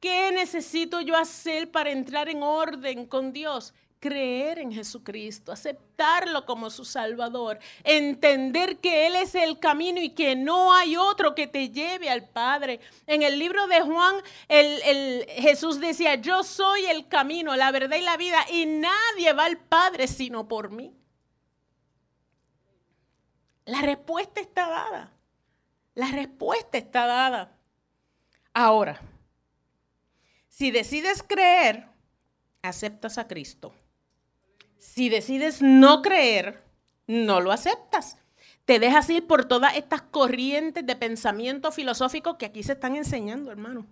¿Qué 0.00 0.32
necesito 0.32 1.00
yo 1.00 1.16
hacer 1.16 1.70
para 1.70 1.90
entrar 1.90 2.28
en 2.28 2.42
orden 2.42 3.06
con 3.06 3.32
Dios? 3.32 3.74
Creer 4.04 4.58
en 4.58 4.70
Jesucristo, 4.70 5.50
aceptarlo 5.50 6.44
como 6.44 6.68
su 6.68 6.84
Salvador, 6.84 7.58
entender 7.84 8.76
que 8.76 9.06
Él 9.06 9.16
es 9.16 9.34
el 9.34 9.58
camino 9.58 9.98
y 9.98 10.10
que 10.10 10.36
no 10.36 10.74
hay 10.74 10.94
otro 10.94 11.34
que 11.34 11.46
te 11.46 11.70
lleve 11.70 12.10
al 12.10 12.28
Padre. 12.28 12.80
En 13.06 13.22
el 13.22 13.38
libro 13.38 13.66
de 13.66 13.80
Juan, 13.80 14.16
Jesús 15.38 15.80
decía, 15.80 16.16
yo 16.16 16.44
soy 16.44 16.84
el 16.84 17.08
camino, 17.08 17.56
la 17.56 17.72
verdad 17.72 17.96
y 17.96 18.02
la 18.02 18.18
vida, 18.18 18.44
y 18.52 18.66
nadie 18.66 19.32
va 19.32 19.46
al 19.46 19.56
Padre 19.56 20.06
sino 20.06 20.46
por 20.48 20.70
mí. 20.70 20.94
La 23.64 23.80
respuesta 23.80 24.42
está 24.42 24.68
dada. 24.68 25.12
La 25.94 26.08
respuesta 26.08 26.76
está 26.76 27.06
dada. 27.06 27.56
Ahora, 28.52 29.00
si 30.50 30.70
decides 30.70 31.22
creer, 31.22 31.88
aceptas 32.60 33.16
a 33.16 33.26
Cristo. 33.26 33.74
Si 34.84 35.08
decides 35.08 35.62
no 35.62 36.02
creer, 36.02 36.62
no 37.06 37.40
lo 37.40 37.52
aceptas. 37.52 38.18
Te 38.66 38.78
dejas 38.78 39.08
ir 39.08 39.26
por 39.26 39.46
todas 39.46 39.76
estas 39.76 40.02
corrientes 40.02 40.86
de 40.86 40.94
pensamiento 40.94 41.72
filosófico 41.72 42.36
que 42.36 42.44
aquí 42.46 42.62
se 42.62 42.74
están 42.74 42.94
enseñando, 42.94 43.50
hermano. 43.50 43.86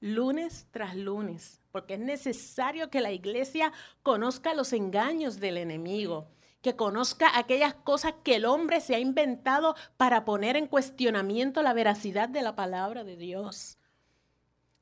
Lunes 0.00 0.66
tras 0.70 0.96
lunes, 0.96 1.60
porque 1.70 1.94
es 1.94 2.00
necesario 2.00 2.88
que 2.88 3.02
la 3.02 3.12
iglesia 3.12 3.70
conozca 4.02 4.54
los 4.54 4.72
engaños 4.72 5.40
del 5.40 5.58
enemigo, 5.58 6.26
que 6.62 6.74
conozca 6.74 7.38
aquellas 7.38 7.74
cosas 7.74 8.14
que 8.24 8.36
el 8.36 8.46
hombre 8.46 8.80
se 8.80 8.94
ha 8.94 8.98
inventado 8.98 9.76
para 9.98 10.24
poner 10.24 10.56
en 10.56 10.66
cuestionamiento 10.66 11.62
la 11.62 11.74
veracidad 11.74 12.30
de 12.30 12.40
la 12.40 12.56
palabra 12.56 13.04
de 13.04 13.16
Dios. 13.16 13.76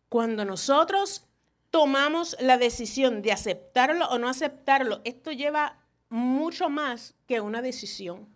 Cuando 0.09 0.45
nosotros 0.45 1.27
tomamos 1.73 2.37
la 2.39 2.59
decisión 2.59 3.23
de 3.23 3.33
aceptarlo 3.33 4.07
o 4.11 4.19
no 4.19 4.29
aceptarlo, 4.29 5.01
esto 5.05 5.33
lleva 5.33 5.79
mucho 6.11 6.69
más 6.69 7.15
que 7.27 7.41
una 7.41 7.63
decisión. 7.63 8.29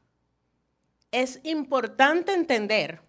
Es 1.13 1.41
importante 1.45 2.33
entender 2.33 3.03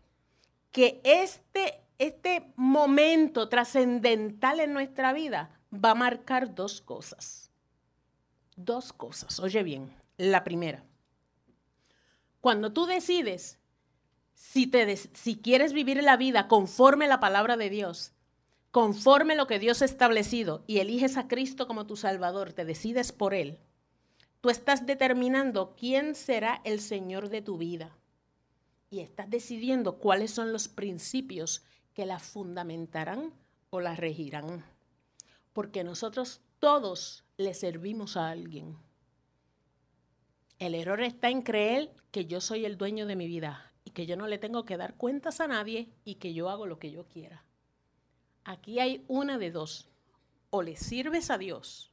que 0.71 0.99
este, 1.05 1.81
este 1.97 2.51
momento 2.57 3.47
trascendental 3.47 4.59
en 4.59 4.73
nuestra 4.73 5.13
vida 5.13 5.49
va 5.73 5.91
a 5.91 5.95
marcar 5.95 6.53
dos 6.53 6.81
cosas. 6.81 7.49
Dos 8.57 8.91
cosas. 8.91 9.39
Oye 9.39 9.63
bien, 9.63 9.95
la 10.17 10.43
primera. 10.43 10.83
Cuando 12.41 12.73
tú 12.73 12.85
decides 12.85 13.59
si, 14.33 14.67
te, 14.67 14.97
si 14.97 15.37
quieres 15.37 15.71
vivir 15.71 16.03
la 16.03 16.17
vida 16.17 16.49
conforme 16.49 17.05
a 17.05 17.09
la 17.09 17.21
palabra 17.21 17.55
de 17.55 17.69
Dios, 17.69 18.11
conforme 18.71 19.35
lo 19.35 19.47
que 19.47 19.59
Dios 19.59 19.81
ha 19.81 19.85
establecido 19.85 20.63
y 20.67 20.79
eliges 20.79 21.17
a 21.17 21.27
Cristo 21.27 21.67
como 21.67 21.87
tu 21.87 21.95
Salvador, 21.95 22.53
te 22.53 22.65
decides 22.65 23.11
por 23.11 23.33
Él, 23.33 23.59
tú 24.41 24.49
estás 24.49 24.85
determinando 24.85 25.75
quién 25.75 26.15
será 26.15 26.61
el 26.63 26.79
Señor 26.79 27.29
de 27.29 27.41
tu 27.41 27.57
vida. 27.57 27.97
Y 28.89 28.99
estás 28.99 29.29
decidiendo 29.29 29.97
cuáles 29.97 30.31
son 30.31 30.53
los 30.53 30.67
principios 30.67 31.63
que 31.93 32.05
la 32.05 32.19
fundamentarán 32.19 33.33
o 33.69 33.81
la 33.81 33.95
regirán. 33.95 34.63
Porque 35.51 35.83
nosotros 35.83 36.41
todos 36.59 37.25
le 37.37 37.53
servimos 37.53 38.15
a 38.17 38.29
alguien. 38.29 38.77
El 40.59 40.73
error 40.73 41.01
está 41.01 41.29
en 41.29 41.41
creer 41.41 41.93
que 42.11 42.25
yo 42.25 42.41
soy 42.41 42.65
el 42.65 42.77
dueño 42.77 43.05
de 43.05 43.15
mi 43.15 43.27
vida 43.27 43.73
y 43.83 43.91
que 43.91 44.05
yo 44.05 44.15
no 44.15 44.27
le 44.27 44.37
tengo 44.37 44.65
que 44.65 44.77
dar 44.77 44.95
cuentas 44.95 45.39
a 45.39 45.47
nadie 45.47 45.91
y 46.03 46.15
que 46.15 46.33
yo 46.33 46.49
hago 46.49 46.65
lo 46.65 46.79
que 46.79 46.91
yo 46.91 47.07
quiera. 47.07 47.46
Aquí 48.47 48.79
hay 48.79 49.05
una 49.07 49.37
de 49.37 49.51
dos. 49.51 49.87
O 50.49 50.63
le 50.63 50.75
sirves 50.75 51.29
a 51.29 51.37
Dios 51.37 51.91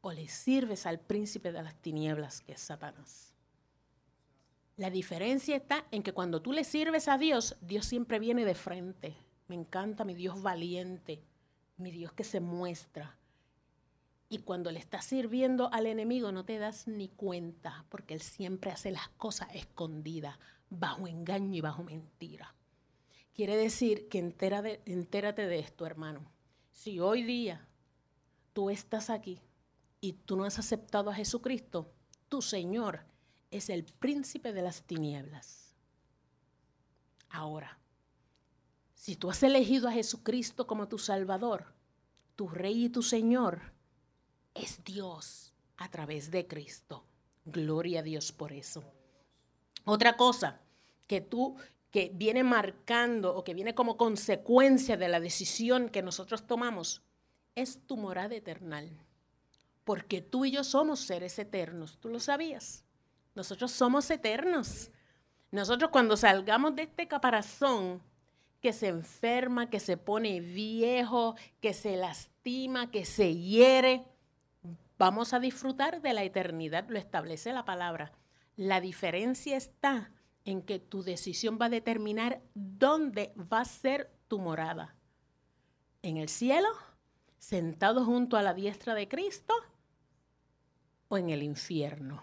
o 0.00 0.12
le 0.12 0.28
sirves 0.28 0.86
al 0.86 1.00
príncipe 1.00 1.52
de 1.52 1.62
las 1.62 1.74
tinieblas, 1.76 2.40
que 2.40 2.52
es 2.52 2.60
Satanás. 2.60 3.34
La 4.76 4.90
diferencia 4.90 5.56
está 5.56 5.84
en 5.90 6.02
que 6.02 6.12
cuando 6.12 6.40
tú 6.40 6.52
le 6.52 6.64
sirves 6.64 7.08
a 7.08 7.18
Dios, 7.18 7.56
Dios 7.60 7.84
siempre 7.84 8.18
viene 8.18 8.44
de 8.44 8.54
frente. 8.54 9.16
Me 9.48 9.56
encanta 9.56 10.04
mi 10.04 10.14
Dios 10.14 10.40
valiente, 10.40 11.24
mi 11.78 11.90
Dios 11.90 12.12
que 12.12 12.22
se 12.22 12.40
muestra. 12.40 13.16
Y 14.28 14.38
cuando 14.38 14.70
le 14.70 14.78
estás 14.78 15.04
sirviendo 15.04 15.72
al 15.72 15.86
enemigo 15.86 16.30
no 16.30 16.44
te 16.44 16.58
das 16.58 16.86
ni 16.86 17.08
cuenta, 17.08 17.84
porque 17.88 18.14
él 18.14 18.20
siempre 18.20 18.70
hace 18.70 18.92
las 18.92 19.08
cosas 19.10 19.48
escondidas, 19.54 20.38
bajo 20.70 21.08
engaño 21.08 21.56
y 21.56 21.60
bajo 21.60 21.82
mentira. 21.82 22.54
Quiere 23.38 23.56
decir 23.56 24.08
que 24.08 24.18
entérate 24.18 25.46
de 25.46 25.58
esto, 25.60 25.86
hermano. 25.86 26.28
Si 26.72 26.98
hoy 26.98 27.22
día 27.22 27.68
tú 28.52 28.68
estás 28.68 29.10
aquí 29.10 29.40
y 30.00 30.14
tú 30.14 30.34
no 30.34 30.42
has 30.42 30.58
aceptado 30.58 31.08
a 31.08 31.14
Jesucristo, 31.14 31.88
tu 32.28 32.42
Señor 32.42 33.06
es 33.52 33.70
el 33.70 33.84
príncipe 33.84 34.52
de 34.52 34.62
las 34.62 34.82
tinieblas. 34.82 35.76
Ahora, 37.30 37.78
si 38.94 39.14
tú 39.14 39.30
has 39.30 39.40
elegido 39.44 39.86
a 39.86 39.92
Jesucristo 39.92 40.66
como 40.66 40.88
tu 40.88 40.98
Salvador, 40.98 41.74
tu 42.34 42.48
Rey 42.48 42.86
y 42.86 42.88
tu 42.88 43.04
Señor, 43.04 43.72
es 44.52 44.82
Dios 44.82 45.54
a 45.76 45.88
través 45.92 46.32
de 46.32 46.48
Cristo. 46.48 47.04
Gloria 47.44 48.00
a 48.00 48.02
Dios 48.02 48.32
por 48.32 48.52
eso. 48.52 48.82
Otra 49.84 50.16
cosa 50.16 50.60
que 51.06 51.20
tú 51.20 51.56
que 51.90 52.10
viene 52.14 52.44
marcando 52.44 53.34
o 53.34 53.44
que 53.44 53.54
viene 53.54 53.74
como 53.74 53.96
consecuencia 53.96 54.96
de 54.96 55.08
la 55.08 55.20
decisión 55.20 55.88
que 55.88 56.02
nosotros 56.02 56.46
tomamos 56.46 57.02
es 57.54 57.80
tu 57.86 57.96
morada 57.96 58.34
eternal. 58.34 58.90
Porque 59.84 60.20
tú 60.20 60.44
y 60.44 60.50
yo 60.50 60.64
somos 60.64 61.00
seres 61.00 61.38
eternos. 61.38 61.98
¿Tú 61.98 62.08
lo 62.10 62.20
sabías? 62.20 62.84
Nosotros 63.34 63.70
somos 63.70 64.10
eternos. 64.10 64.90
Nosotros 65.50 65.90
cuando 65.90 66.16
salgamos 66.16 66.76
de 66.76 66.82
este 66.82 67.08
caparazón 67.08 68.02
que 68.60 68.72
se 68.72 68.88
enferma, 68.88 69.70
que 69.70 69.80
se 69.80 69.96
pone 69.96 70.40
viejo, 70.40 71.36
que 71.60 71.72
se 71.72 71.96
lastima, 71.96 72.90
que 72.90 73.04
se 73.04 73.34
hiere, 73.34 74.04
vamos 74.98 75.32
a 75.32 75.40
disfrutar 75.40 76.02
de 76.02 76.12
la 76.12 76.24
eternidad, 76.24 76.86
lo 76.88 76.98
establece 76.98 77.52
la 77.52 77.64
palabra. 77.64 78.12
La 78.56 78.80
diferencia 78.80 79.56
está 79.56 80.10
en 80.48 80.62
que 80.62 80.78
tu 80.78 81.02
decisión 81.02 81.58
va 81.60 81.66
a 81.66 81.68
determinar 81.68 82.40
dónde 82.54 83.34
va 83.36 83.60
a 83.60 83.64
ser 83.66 84.10
tu 84.28 84.38
morada. 84.38 84.96
¿En 86.00 86.16
el 86.16 86.30
cielo? 86.30 86.68
¿Sentado 87.36 88.02
junto 88.02 88.38
a 88.38 88.42
la 88.42 88.54
diestra 88.54 88.94
de 88.94 89.08
Cristo? 89.08 89.52
¿O 91.08 91.18
en 91.18 91.28
el 91.28 91.42
infierno? 91.42 92.22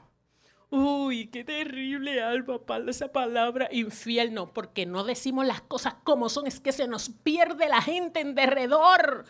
Uy, 0.72 1.28
qué 1.28 1.44
terrible, 1.44 2.24
Alba, 2.24 2.60
esa 2.88 3.12
palabra 3.12 3.70
infierno, 3.72 4.52
porque 4.52 4.88
no 4.88 5.04
decimos 5.04 5.46
las 5.46 5.62
cosas 5.62 5.94
como 6.04 6.28
son, 6.28 6.48
es 6.48 6.60
que 6.60 6.72
se 6.72 6.88
nos 6.88 7.10
pierde 7.10 7.70
la 7.70 7.84
gente 7.84 8.22
en 8.22 8.34
derredor. 8.34 9.26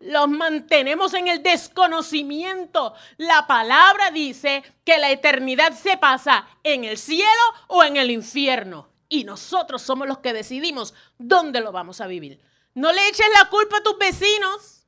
Los 0.00 0.28
mantenemos 0.28 1.14
en 1.14 1.28
el 1.28 1.42
desconocimiento. 1.42 2.94
La 3.16 3.46
palabra 3.46 4.10
dice 4.10 4.62
que 4.84 4.98
la 4.98 5.10
eternidad 5.10 5.72
se 5.72 5.96
pasa 5.96 6.46
en 6.62 6.84
el 6.84 6.98
cielo 6.98 7.42
o 7.68 7.82
en 7.82 7.96
el 7.96 8.10
infierno. 8.10 8.88
Y 9.08 9.24
nosotros 9.24 9.82
somos 9.82 10.06
los 10.06 10.18
que 10.18 10.32
decidimos 10.32 10.92
dónde 11.18 11.60
lo 11.60 11.72
vamos 11.72 12.00
a 12.00 12.06
vivir. 12.06 12.40
No 12.74 12.92
le 12.92 13.08
eches 13.08 13.26
la 13.38 13.48
culpa 13.48 13.78
a 13.78 13.82
tus 13.82 13.96
vecinos. 13.96 14.86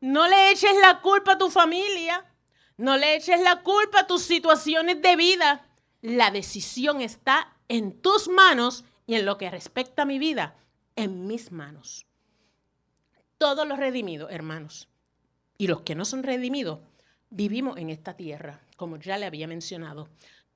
No 0.00 0.28
le 0.28 0.50
eches 0.50 0.74
la 0.80 1.00
culpa 1.00 1.32
a 1.32 1.38
tu 1.38 1.50
familia. 1.50 2.26
No 2.76 2.96
le 2.96 3.16
eches 3.16 3.40
la 3.40 3.62
culpa 3.62 4.00
a 4.00 4.06
tus 4.06 4.22
situaciones 4.22 5.00
de 5.00 5.16
vida. 5.16 5.66
La 6.02 6.30
decisión 6.30 7.00
está 7.00 7.56
en 7.68 8.00
tus 8.00 8.28
manos 8.28 8.84
y 9.06 9.14
en 9.14 9.24
lo 9.24 9.38
que 9.38 9.50
respecta 9.50 10.02
a 10.02 10.06
mi 10.06 10.18
vida, 10.18 10.54
en 10.96 11.26
mis 11.26 11.50
manos. 11.50 12.06
Todos 13.40 13.66
los 13.66 13.78
redimidos, 13.78 14.30
hermanos, 14.30 14.86
y 15.56 15.66
los 15.66 15.80
que 15.80 15.94
no 15.94 16.04
son 16.04 16.22
redimidos, 16.22 16.80
vivimos 17.30 17.78
en 17.78 17.88
esta 17.88 18.14
tierra, 18.14 18.60
como 18.76 18.98
ya 18.98 19.16
le 19.16 19.24
había 19.24 19.48
mencionado. 19.48 20.10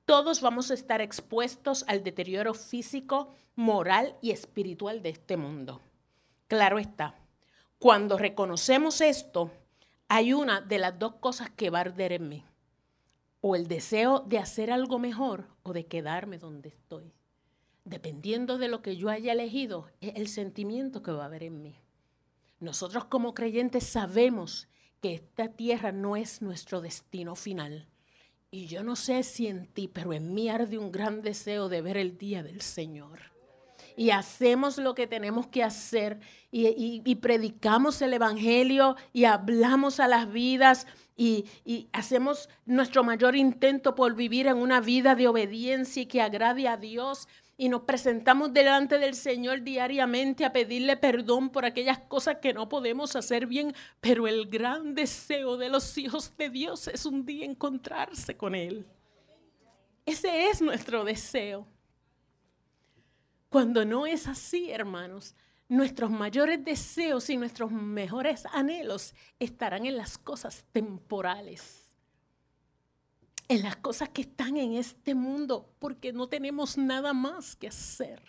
Todos 0.05 0.39
vamos 0.39 0.69
a 0.69 0.75
estar 0.75 1.01
expuestos 1.01 1.83
al 1.87 2.03
deterioro 2.03 2.53
físico, 2.53 3.33
moral 3.55 4.15
y 4.21 4.29
espiritual 4.29 5.01
de 5.01 5.09
este 5.09 5.35
mundo. 5.35 5.81
Claro 6.47 6.77
está, 6.77 7.15
cuando 7.79 8.19
reconocemos 8.19 9.01
esto, 9.01 9.49
hay 10.07 10.33
una 10.33 10.61
de 10.61 10.77
las 10.77 10.99
dos 10.99 11.15
cosas 11.15 11.49
que 11.49 11.71
va 11.71 11.79
a 11.79 11.81
arder 11.81 12.11
en 12.11 12.29
mí. 12.29 12.45
O 13.41 13.55
el 13.55 13.67
deseo 13.67 14.19
de 14.19 14.37
hacer 14.37 14.69
algo 14.69 14.99
mejor 14.99 15.47
o 15.63 15.73
de 15.73 15.87
quedarme 15.87 16.37
donde 16.37 16.69
estoy. 16.69 17.11
Dependiendo 17.83 18.59
de 18.59 18.67
lo 18.67 18.83
que 18.83 18.95
yo 18.95 19.09
haya 19.09 19.31
elegido, 19.31 19.89
es 20.01 20.13
el 20.17 20.27
sentimiento 20.27 21.01
que 21.01 21.11
va 21.11 21.23
a 21.23 21.25
haber 21.25 21.41
en 21.41 21.63
mí. 21.63 21.79
Nosotros 22.65 23.05
como 23.05 23.35
creyentes 23.35 23.83
sabemos 23.83 24.67
que 24.99 25.13
esta 25.13 25.49
tierra 25.49 25.91
no 25.91 26.15
es 26.15 26.41
nuestro 26.41 26.81
destino 26.81 27.35
final. 27.35 27.87
Y 28.49 28.65
yo 28.65 28.83
no 28.83 28.95
sé 28.95 29.21
si 29.21 29.45
en 29.45 29.67
ti, 29.67 29.87
pero 29.87 30.13
en 30.13 30.33
mí 30.33 30.49
arde 30.49 30.79
un 30.79 30.91
gran 30.91 31.21
deseo 31.21 31.69
de 31.69 31.83
ver 31.83 31.95
el 31.95 32.17
día 32.17 32.41
del 32.41 32.61
Señor. 32.61 33.19
Y 33.95 34.09
hacemos 34.09 34.79
lo 34.79 34.95
que 34.95 35.05
tenemos 35.05 35.45
que 35.45 35.61
hacer 35.61 36.19
y, 36.51 37.15
predicamos 37.17 38.01
el 38.01 38.13
Evangelio 38.13 38.95
y 39.13 39.25
hablamos 39.25 39.99
a 39.99 40.07
las 40.07 40.31
vidas 40.31 40.87
y, 41.15 41.45
y, 41.65 41.87
hacemos 41.93 42.49
nuestro 42.65 43.03
mayor 43.03 43.35
intento 43.35 43.93
por 43.93 44.15
vivir 44.15 44.47
en 44.47 44.57
una 44.57 44.81
vida 44.81 45.13
de 45.13 45.27
obediencia 45.27 46.01
y 46.01 46.07
que 46.07 46.21
agrade 46.21 46.67
a 46.67 46.77
Dios 46.77 47.27
y 47.57 47.69
nos 47.69 47.81
presentamos 47.83 48.53
delante 48.53 48.99
del 48.99 49.15
Señor 49.15 49.61
diariamente 49.61 50.43
a 50.43 50.51
pedirle 50.51 50.97
perdón 50.97 51.49
por 51.49 51.65
aquellas 51.65 51.99
cosas 51.99 52.37
que 52.41 52.53
no 52.53 52.67
podemos 52.67 53.15
hacer 53.15 53.47
bien, 53.47 53.73
pero 54.01 54.27
el 54.27 54.47
gran 54.47 54.93
deseo 54.93 55.55
de 55.57 55.69
los 55.69 55.97
hijos 55.97 56.35
de 56.37 56.49
Dios 56.49 56.87
es 56.87 57.05
un 57.05 57.25
día 57.25 57.45
encontrarse 57.45 58.35
con 58.35 58.55
Él. 58.55 58.85
Ese 60.05 60.49
es 60.49 60.61
nuestro 60.61 61.03
deseo. 61.05 61.65
Cuando 63.49 63.85
no 63.85 64.05
es 64.05 64.27
así, 64.27 64.69
hermanos, 64.69 65.33
nuestros 65.69 66.11
mayores 66.11 66.63
deseos 66.63 67.29
y 67.29 67.37
nuestros 67.37 67.71
mejores 67.71 68.45
anhelos 68.51 69.15
estarán 69.39 69.85
en 69.85 69.95
las 69.95 70.17
cosas 70.17 70.65
temporales 70.73 71.84
en 73.47 73.63
las 73.63 73.75
cosas 73.75 74.09
que 74.09 74.21
están 74.21 74.57
en 74.57 74.73
este 74.73 75.13
mundo, 75.13 75.73
porque 75.79 76.13
no 76.13 76.27
tenemos 76.27 76.77
nada 76.77 77.13
más 77.13 77.55
que 77.55 77.67
hacer. 77.67 78.21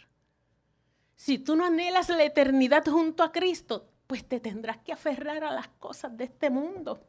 Si 1.16 1.38
tú 1.38 1.56
no 1.56 1.64
anhelas 1.64 2.08
la 2.10 2.24
eternidad 2.24 2.84
junto 2.86 3.22
a 3.22 3.32
Cristo, 3.32 3.90
pues 4.06 4.28
te 4.28 4.40
tendrás 4.40 4.78
que 4.78 4.92
aferrar 4.92 5.42
a 5.44 5.52
las 5.52 5.68
cosas 5.68 6.16
de 6.16 6.24
este 6.24 6.50
mundo. 6.50 7.08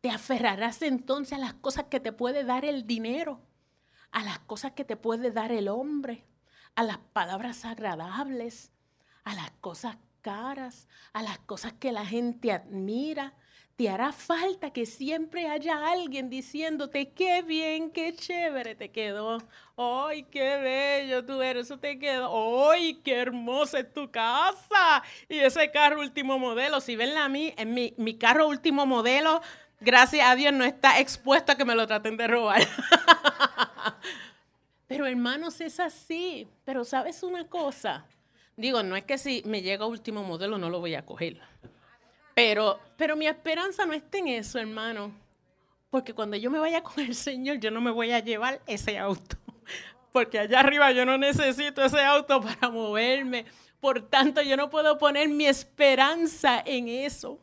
Te 0.00 0.10
aferrarás 0.10 0.82
entonces 0.82 1.34
a 1.34 1.38
las 1.38 1.54
cosas 1.54 1.84
que 1.84 2.00
te 2.00 2.12
puede 2.12 2.44
dar 2.44 2.64
el 2.64 2.86
dinero, 2.86 3.40
a 4.10 4.22
las 4.24 4.38
cosas 4.40 4.72
que 4.72 4.84
te 4.84 4.96
puede 4.96 5.30
dar 5.30 5.52
el 5.52 5.68
hombre, 5.68 6.24
a 6.74 6.82
las 6.82 6.98
palabras 6.98 7.64
agradables, 7.64 8.72
a 9.24 9.34
las 9.34 9.50
cosas 9.60 9.98
caras, 10.22 10.88
a 11.12 11.22
las 11.22 11.38
cosas 11.40 11.74
que 11.74 11.92
la 11.92 12.06
gente 12.06 12.52
admira, 12.52 13.34
te 13.76 13.90
hará 13.90 14.10
falta 14.10 14.70
que 14.70 14.86
siempre 14.86 15.48
haya 15.48 15.90
alguien 15.90 16.30
diciéndote 16.30 17.10
qué 17.10 17.42
bien, 17.42 17.90
qué 17.90 18.14
chévere 18.14 18.74
te 18.74 18.90
quedó. 18.90 19.36
¡Ay, 19.76 20.22
qué 20.24 20.56
bello 20.56 21.26
tú 21.26 21.42
eres! 21.42 21.66
Eso 21.66 21.78
te 21.78 21.98
quedó. 21.98 22.70
¡Ay, 22.70 22.94
qué 23.04 23.16
hermosa 23.16 23.80
es 23.80 23.92
tu 23.92 24.10
casa! 24.10 25.02
Y 25.28 25.40
ese 25.40 25.70
carro 25.70 26.00
último 26.00 26.38
modelo, 26.38 26.80
si 26.80 26.96
ven 26.96 27.18
a 27.18 27.28
mí, 27.28 27.52
en 27.58 27.74
mi, 27.74 27.92
mi 27.98 28.16
carro 28.16 28.48
último 28.48 28.86
modelo, 28.86 29.42
gracias 29.78 30.26
a 30.26 30.34
Dios 30.34 30.54
no 30.54 30.64
está 30.64 30.98
expuesto 30.98 31.52
a 31.52 31.56
que 31.56 31.66
me 31.66 31.74
lo 31.74 31.86
traten 31.86 32.16
de 32.16 32.28
robar. 32.28 32.62
Pero 34.86 35.04
hermanos, 35.04 35.60
es 35.60 35.80
así. 35.80 36.48
Pero 36.64 36.86
sabes 36.86 37.22
una 37.22 37.46
cosa. 37.46 38.06
Digo, 38.56 38.82
no 38.82 38.96
es 38.96 39.04
que 39.04 39.18
si 39.18 39.42
me 39.44 39.60
llega 39.60 39.84
último 39.84 40.22
modelo 40.22 40.56
no 40.56 40.70
lo 40.70 40.80
voy 40.80 40.94
a 40.94 41.04
coger. 41.04 41.42
Pero, 42.36 42.78
pero 42.98 43.16
mi 43.16 43.26
esperanza 43.26 43.86
no 43.86 43.94
está 43.94 44.18
en 44.18 44.28
eso, 44.28 44.58
hermano. 44.58 45.10
Porque 45.88 46.12
cuando 46.12 46.36
yo 46.36 46.50
me 46.50 46.58
vaya 46.58 46.82
con 46.82 47.02
el 47.02 47.14
Señor, 47.14 47.60
yo 47.60 47.70
no 47.70 47.80
me 47.80 47.90
voy 47.90 48.12
a 48.12 48.18
llevar 48.18 48.60
ese 48.66 48.98
auto. 48.98 49.38
Porque 50.12 50.40
allá 50.40 50.60
arriba 50.60 50.92
yo 50.92 51.06
no 51.06 51.16
necesito 51.16 51.82
ese 51.82 52.02
auto 52.02 52.42
para 52.42 52.68
moverme. 52.68 53.46
Por 53.80 54.02
tanto, 54.10 54.42
yo 54.42 54.54
no 54.58 54.68
puedo 54.68 54.98
poner 54.98 55.30
mi 55.30 55.46
esperanza 55.46 56.62
en 56.66 56.88
eso. 56.88 57.40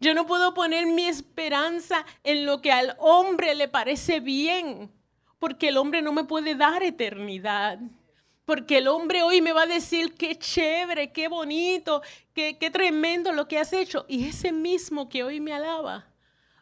Yo 0.00 0.14
no 0.14 0.24
puedo 0.24 0.54
poner 0.54 0.86
mi 0.86 1.04
esperanza 1.04 2.06
en 2.24 2.46
lo 2.46 2.62
que 2.62 2.72
al 2.72 2.96
hombre 3.00 3.54
le 3.54 3.68
parece 3.68 4.20
bien. 4.20 4.90
Porque 5.38 5.68
el 5.68 5.76
hombre 5.76 6.00
no 6.00 6.14
me 6.14 6.24
puede 6.24 6.54
dar 6.54 6.82
eternidad. 6.82 7.78
Porque 8.48 8.78
el 8.78 8.88
hombre 8.88 9.22
hoy 9.22 9.42
me 9.42 9.52
va 9.52 9.64
a 9.64 9.66
decir 9.66 10.14
qué 10.14 10.38
chévere, 10.38 11.12
qué 11.12 11.28
bonito, 11.28 12.00
qué, 12.32 12.56
qué 12.56 12.70
tremendo 12.70 13.30
lo 13.30 13.46
que 13.46 13.58
has 13.58 13.74
hecho. 13.74 14.06
Y 14.08 14.26
ese 14.26 14.52
mismo 14.52 15.10
que 15.10 15.22
hoy 15.22 15.38
me 15.38 15.52
alaba, 15.52 16.06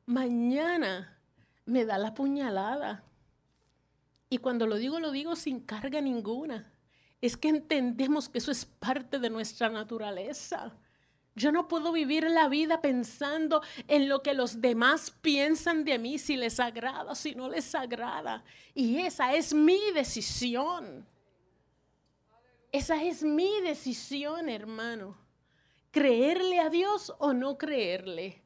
mañana 0.05 1.17
me 1.65 1.85
da 1.85 1.97
la 1.97 2.13
puñalada. 2.13 3.05
Y 4.29 4.39
cuando 4.39 4.67
lo 4.67 4.75
digo, 4.79 4.99
lo 4.99 5.13
digo 5.13 5.37
sin 5.37 5.61
carga 5.61 6.01
ninguna. 6.01 6.73
Es 7.21 7.37
que 7.37 7.51
entendemos 7.51 8.29
que 8.29 8.39
eso 8.39 8.51
es 8.51 8.65
parte 8.65 9.21
de 9.21 9.31
nuestra 9.31 9.69
naturaleza. 9.69 10.77
Yo 11.37 11.53
no 11.53 11.69
puedo 11.69 11.93
vivir 11.93 12.29
la 12.29 12.49
vida 12.49 12.81
pensando 12.81 13.63
en 13.87 14.09
lo 14.09 14.25
que 14.25 14.35
los 14.35 14.61
demás 14.61 15.13
piensan 15.23 15.85
de 15.85 16.01
mí, 16.01 16.19
si 16.19 16.35
les 16.35 16.59
agrada, 16.59 17.15
si 17.15 17.37
no 17.37 17.49
les 17.49 17.77
agrada. 17.77 18.43
Y 18.75 18.99
esa 18.99 19.37
es 19.37 19.55
mi 19.55 19.79
decisión. 19.95 21.07
Esa 22.77 23.03
es 23.03 23.23
mi 23.23 23.63
decisión, 23.63 24.51
hermano. 24.51 25.17
¿Creerle 25.91 26.61
a 26.61 26.69
Dios 26.69 27.11
o 27.19 27.33
no 27.33 27.57
creerle? 27.57 28.43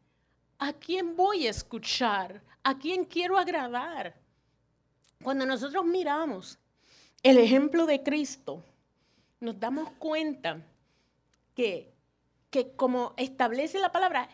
¿A 0.60 0.72
quién 0.72 1.16
voy 1.16 1.48
a 1.48 1.50
escuchar? 1.50 2.40
¿A 2.62 2.78
quién 2.78 3.06
quiero 3.06 3.36
agradar? 3.36 4.14
Cuando 5.20 5.44
nosotros 5.44 5.84
miramos 5.84 6.60
el 7.24 7.38
ejemplo 7.38 7.86
de 7.86 8.04
Cristo, 8.04 8.62
nos 9.40 9.58
damos 9.58 9.90
cuenta 9.98 10.64
que, 11.52 11.92
que 12.50 12.76
como 12.76 13.14
establece 13.16 13.80
la 13.80 13.90
palabra, 13.90 14.28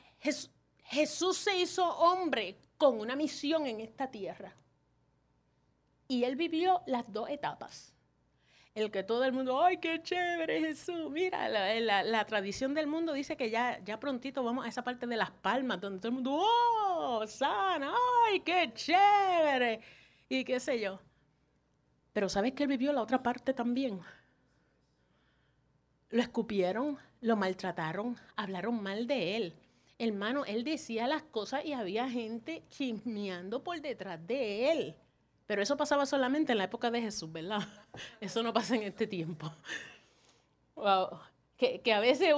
Jesús 0.84 1.38
se 1.38 1.56
hizo 1.56 1.88
hombre 1.96 2.58
con 2.76 3.00
una 3.00 3.16
misión 3.16 3.66
en 3.66 3.80
esta 3.80 4.10
tierra. 4.10 4.54
Y 6.06 6.24
él 6.24 6.36
vivió 6.36 6.82
las 6.84 7.10
dos 7.10 7.30
etapas 7.30 7.95
el 8.76 8.90
que 8.90 9.02
todo 9.02 9.24
el 9.24 9.32
mundo, 9.32 9.64
¡ay, 9.64 9.78
qué 9.78 10.02
chévere 10.02 10.60
Jesús! 10.60 11.10
Mira, 11.10 11.48
la, 11.48 12.24
tradición 12.26 12.74
del 12.74 12.86
mundo 12.86 13.14
dice 13.14 13.34
que 13.34 13.48
ya, 13.48 13.82
ya 13.82 13.98
prontito 13.98 14.44
vamos 14.44 14.66
a 14.66 14.68
esa 14.68 14.84
parte 14.84 15.06
de 15.06 15.16
las 15.16 15.30
palmas, 15.30 15.80
donde 15.80 15.98
todo 15.98 16.08
el 16.08 16.14
mundo, 16.14 16.38
¡oh, 16.38 17.26
sana! 17.26 17.94
¡ay, 18.26 18.40
qué 18.40 18.70
chévere! 18.74 19.80
Y 20.28 20.44
qué 20.44 20.60
sé 20.60 20.78
yo. 20.78 21.00
Pero 22.12 22.28
¿sabes 22.28 22.52
que 22.52 22.64
él 22.64 22.68
vivió 22.68 22.92
la 22.92 23.00
otra 23.00 23.22
parte 23.22 23.54
también? 23.54 23.98
Lo 26.10 26.20
escupieron, 26.20 26.98
lo 27.22 27.34
maltrataron, 27.34 28.16
hablaron 28.36 28.82
mal 28.82 29.06
de 29.06 29.36
él. 29.36 29.54
Hermano, 29.98 30.44
él 30.44 30.64
decía 30.64 31.06
las 31.06 31.22
cosas 31.22 31.64
y 31.64 31.72
había 31.72 32.10
gente 32.10 32.62
chismeando 32.68 33.64
por 33.64 33.80
detrás 33.80 34.24
de 34.26 34.70
él. 34.70 34.96
Pero 35.46 35.62
eso 35.62 35.76
pasaba 35.76 36.04
solamente 36.06 36.52
en 36.52 36.58
la 36.58 36.64
época 36.64 36.90
de 36.90 37.00
Jesús, 37.00 37.32
¿verdad? 37.32 37.60
Eso 38.20 38.42
no 38.42 38.52
pasa 38.52 38.76
en 38.76 38.82
este 38.82 39.06
tiempo. 39.06 39.52
Wow. 40.74 41.20
Que, 41.56 41.80
a 41.92 42.00
veces 42.00 42.34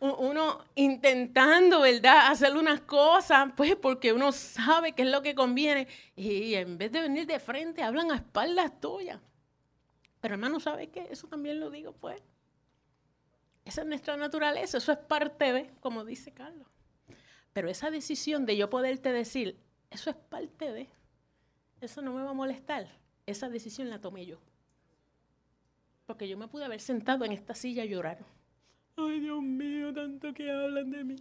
uno 0.00 0.64
intentando, 0.74 1.80
¿verdad?, 1.80 2.30
hacer 2.30 2.56
unas 2.56 2.80
cosas, 2.80 3.52
pues 3.56 3.76
porque 3.76 4.12
uno 4.12 4.32
sabe 4.32 4.92
qué 4.92 5.02
es 5.02 5.08
lo 5.08 5.22
que 5.22 5.34
conviene. 5.34 5.86
Y 6.16 6.54
en 6.54 6.78
vez 6.78 6.90
de 6.92 7.02
venir 7.02 7.26
de 7.26 7.38
frente, 7.38 7.82
hablan 7.82 8.10
a 8.10 8.16
espaldas 8.16 8.80
tuyas. 8.80 9.20
Pero 10.20 10.34
hermano, 10.34 10.60
¿sabe 10.60 10.88
qué? 10.88 11.06
Eso 11.10 11.28
también 11.28 11.60
lo 11.60 11.70
digo, 11.70 11.92
pues. 11.92 12.20
Esa 13.64 13.82
es 13.82 13.86
nuestra 13.86 14.16
naturaleza, 14.16 14.78
eso 14.78 14.92
es 14.92 14.98
parte 14.98 15.52
de, 15.52 15.70
como 15.80 16.04
dice 16.04 16.32
Carlos. 16.32 16.66
Pero 17.52 17.68
esa 17.68 17.90
decisión 17.90 18.46
de 18.46 18.56
yo 18.56 18.70
poderte 18.70 19.12
decir, 19.12 19.58
eso 19.90 20.10
es 20.10 20.16
parte 20.16 20.72
de, 20.72 20.88
eso 21.80 22.00
no 22.02 22.12
me 22.12 22.22
va 22.22 22.30
a 22.30 22.34
molestar, 22.34 22.88
esa 23.26 23.48
decisión 23.48 23.90
la 23.90 24.00
tomé 24.00 24.26
yo. 24.26 24.38
Porque 26.10 26.26
yo 26.26 26.36
me 26.36 26.48
pude 26.48 26.64
haber 26.64 26.80
sentado 26.80 27.24
en 27.24 27.30
esta 27.30 27.54
silla 27.54 27.84
a 27.84 27.86
llorar 27.86 28.18
Ay, 28.96 29.20
Dios 29.20 29.40
mío, 29.40 29.94
tanto 29.94 30.34
que 30.34 30.50
hablan 30.50 30.90
de 30.90 31.04
mí. 31.04 31.16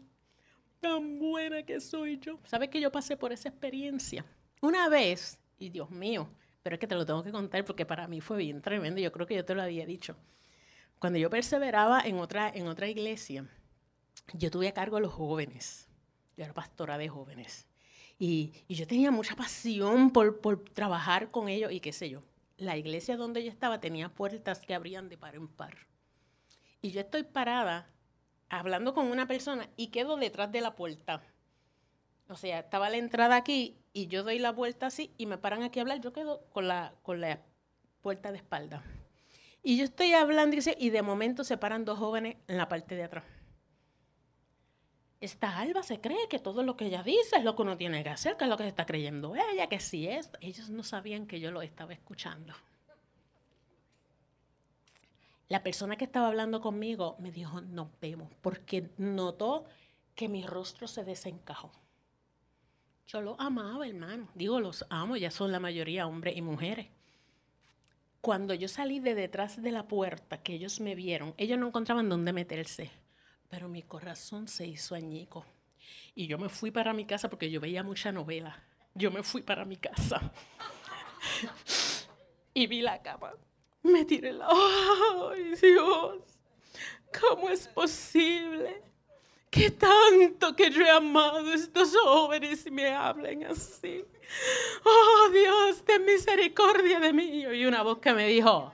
Tan 0.80 1.20
buena 1.20 1.62
que 1.62 1.80
soy 1.80 2.18
yo. 2.18 2.40
¿Sabes 2.44 2.70
que 2.70 2.82
yo 2.82 2.92
pasé 2.92 3.16
por 3.16 3.32
esa 3.32 3.50
experiencia? 3.50 4.26
Una 4.62 4.90
vez, 4.90 5.40
y 5.60 5.70
Dios 5.70 5.92
mío, 5.92 6.28
pero 6.64 6.74
es 6.74 6.80
que 6.80 6.88
te 6.88 6.96
lo 6.96 7.06
tengo 7.06 7.22
que 7.22 7.32
contar 7.32 7.64
porque 7.66 7.86
para 7.86 8.08
mí 8.08 8.20
fue 8.20 8.38
bien 8.38 8.64
tremendo. 8.64 9.00
Yo 9.00 9.12
creo 9.12 9.28
que 9.28 9.36
yo 9.36 9.46
te 9.46 9.54
lo 9.54 9.62
había 9.62 9.86
dicho. 9.86 10.16
Cuando 10.98 11.20
yo 11.20 11.30
perseveraba 11.30 12.02
en 12.02 12.18
otra, 12.18 12.50
en 12.50 12.68
otra 12.68 12.88
iglesia, 12.88 13.48
yo 14.34 14.50
tuve 14.50 14.70
a 14.70 14.74
cargo 14.74 14.98
a 14.98 15.02
los 15.02 15.14
jóvenes. 15.14 15.88
Yo 16.36 16.46
era 16.46 16.54
pastora 16.56 16.98
de 16.98 17.10
jóvenes. 17.10 17.68
Y, 18.18 18.54
y 18.68 18.74
yo 18.74 18.88
tenía 18.88 19.12
mucha 19.12 19.36
pasión 19.36 20.10
por, 20.10 20.42
por 20.42 20.64
trabajar 20.64 21.30
con 21.30 21.48
ellos 21.48 21.72
y 21.72 21.80
qué 21.80 21.94
sé 21.94 22.10
yo. 22.10 22.24
La 22.60 22.78
iglesia 22.78 23.18
donde 23.18 23.44
yo 23.44 23.50
estaba 23.50 23.80
tenía 23.80 24.10
puertas 24.10 24.60
que 24.60 24.76
abrían 24.76 25.10
de 25.10 25.18
par 25.18 25.36
en 25.36 25.48
par 25.48 25.90
y 26.82 26.92
yo 26.92 27.02
estoy 27.02 27.24
parada 27.24 27.88
hablando 28.50 28.94
con 28.94 29.08
una 29.08 29.28
persona 29.28 29.70
y 29.76 29.88
quedo 29.88 30.18
detrás 30.18 30.52
de 30.52 30.62
la 30.62 30.76
puerta. 30.76 31.22
O 32.28 32.36
sea, 32.36 32.60
estaba 32.60 32.90
la 32.90 32.98
entrada 32.98 33.36
aquí 33.36 33.78
y 33.92 34.08
yo 34.08 34.24
doy 34.24 34.40
la 34.40 34.52
vuelta 34.52 34.88
así 34.88 35.12
y 35.18 35.26
me 35.26 35.38
paran 35.38 35.64
aquí 35.64 35.80
a 35.80 35.82
hablar, 35.82 36.00
yo 36.00 36.14
quedo 36.14 36.46
con 36.52 36.68
la, 36.68 36.94
con 37.04 37.22
la 37.22 37.42
puerta 38.02 38.32
de 38.32 38.38
espalda. 38.38 38.84
Y 39.62 39.78
yo 39.78 39.84
estoy 39.84 40.14
hablando 40.14 40.56
y 40.78 40.90
de 40.90 41.02
momento 41.02 41.44
se 41.44 41.58
paran 41.58 41.84
dos 41.86 42.00
jóvenes 42.00 42.38
en 42.48 42.58
la 42.58 42.70
parte 42.70 42.96
de 42.96 43.04
atrás. 43.04 43.26
Esta 45.22 45.58
Alba 45.60 45.84
se 45.84 46.00
cree 46.00 46.30
que 46.30 46.40
todo 46.40 46.64
lo 46.64 46.78
que 46.78 46.86
ella 46.86 47.04
dice 47.04 47.38
es 47.38 47.44
lo 47.44 47.56
que 47.56 47.62
uno 47.64 47.76
tiene 47.76 48.04
que 48.04 48.10
hacer, 48.10 48.38
que 48.38 48.46
es 48.46 48.50
lo 48.50 48.56
que 48.56 48.64
se 48.64 48.70
está 48.70 48.86
creyendo 48.86 49.36
ella, 49.36 49.68
que 49.68 49.80
si 49.80 50.08
es. 50.08 50.30
Ellos 50.40 50.70
no 50.70 50.84
sabían 50.84 51.28
que 51.28 51.42
yo 51.42 51.52
lo 51.52 51.62
estaba 51.62 51.92
escuchando. 51.92 52.54
La 55.50 55.62
persona 55.62 55.98
que 55.98 56.06
estaba 56.06 56.28
hablando 56.28 56.62
conmigo 56.62 57.18
me 57.20 57.32
dijo, 57.32 57.60
nos 57.60 57.88
vemos, 58.00 58.30
porque 58.42 58.92
notó 58.98 59.66
que 60.16 60.30
mi 60.30 60.46
rostro 60.46 60.88
se 60.88 61.04
desencajó. 61.04 61.72
Yo 63.08 63.22
lo 63.22 63.36
amaba, 63.42 63.88
hermano. 63.88 64.30
Digo, 64.36 64.60
los 64.60 64.86
amo, 64.90 65.18
ya 65.18 65.32
son 65.32 65.52
la 65.52 65.60
mayoría 65.60 66.06
hombres 66.06 66.38
y 66.38 66.42
mujeres. 66.42 66.88
Cuando 68.22 68.54
yo 68.54 68.68
salí 68.68 69.00
de 69.00 69.16
detrás 69.16 69.62
de 69.62 69.72
la 69.72 69.88
puerta, 69.88 70.44
que 70.44 70.54
ellos 70.54 70.80
me 70.80 70.94
vieron, 70.94 71.34
ellos 71.38 71.58
no 71.58 71.68
encontraban 71.68 72.08
dónde 72.08 72.32
meterse, 72.32 72.92
pero 73.50 73.68
mi 73.68 73.84
corazón 73.84 74.48
se 74.48 74.66
hizo 74.66 74.96
añico. 74.96 75.46
Y 76.16 76.28
yo 76.28 76.38
me 76.38 76.50
fui 76.50 76.72
para 76.72 76.94
mi 76.94 77.06
casa 77.06 77.30
porque 77.30 77.50
yo 77.50 77.60
veía 77.60 77.84
mucha 77.84 78.12
novela. 78.12 78.64
Yo 78.94 79.12
me 79.12 79.24
fui 79.24 79.42
para 79.42 79.66
mi 79.66 79.78
casa. 79.78 80.32
y 82.54 82.68
vi 82.68 82.82
la 82.82 83.02
cama 83.02 83.34
me 83.84 84.06
tiré 84.06 84.34
la... 84.34 84.48
¡Ay, 84.50 85.56
Dios! 85.62 86.18
¿Cómo 87.20 87.50
es 87.50 87.68
posible 87.68 88.84
que 89.50 89.72
tanto 89.72 90.56
que 90.56 90.70
yo 90.70 90.84
he 90.84 90.90
amado 90.90 91.54
estos 91.54 91.96
jóvenes 91.96 92.70
me 92.72 92.94
hablen 92.94 93.46
así? 93.46 94.06
¡Oh, 94.84 95.30
Dios, 95.32 95.84
ten 95.84 96.06
misericordia 96.06 97.00
de 97.00 97.14
mí! 97.14 97.46
Y 97.46 97.66
una 97.66 97.82
voz 97.82 98.00
que 98.00 98.14
me 98.14 98.28
dijo, 98.28 98.74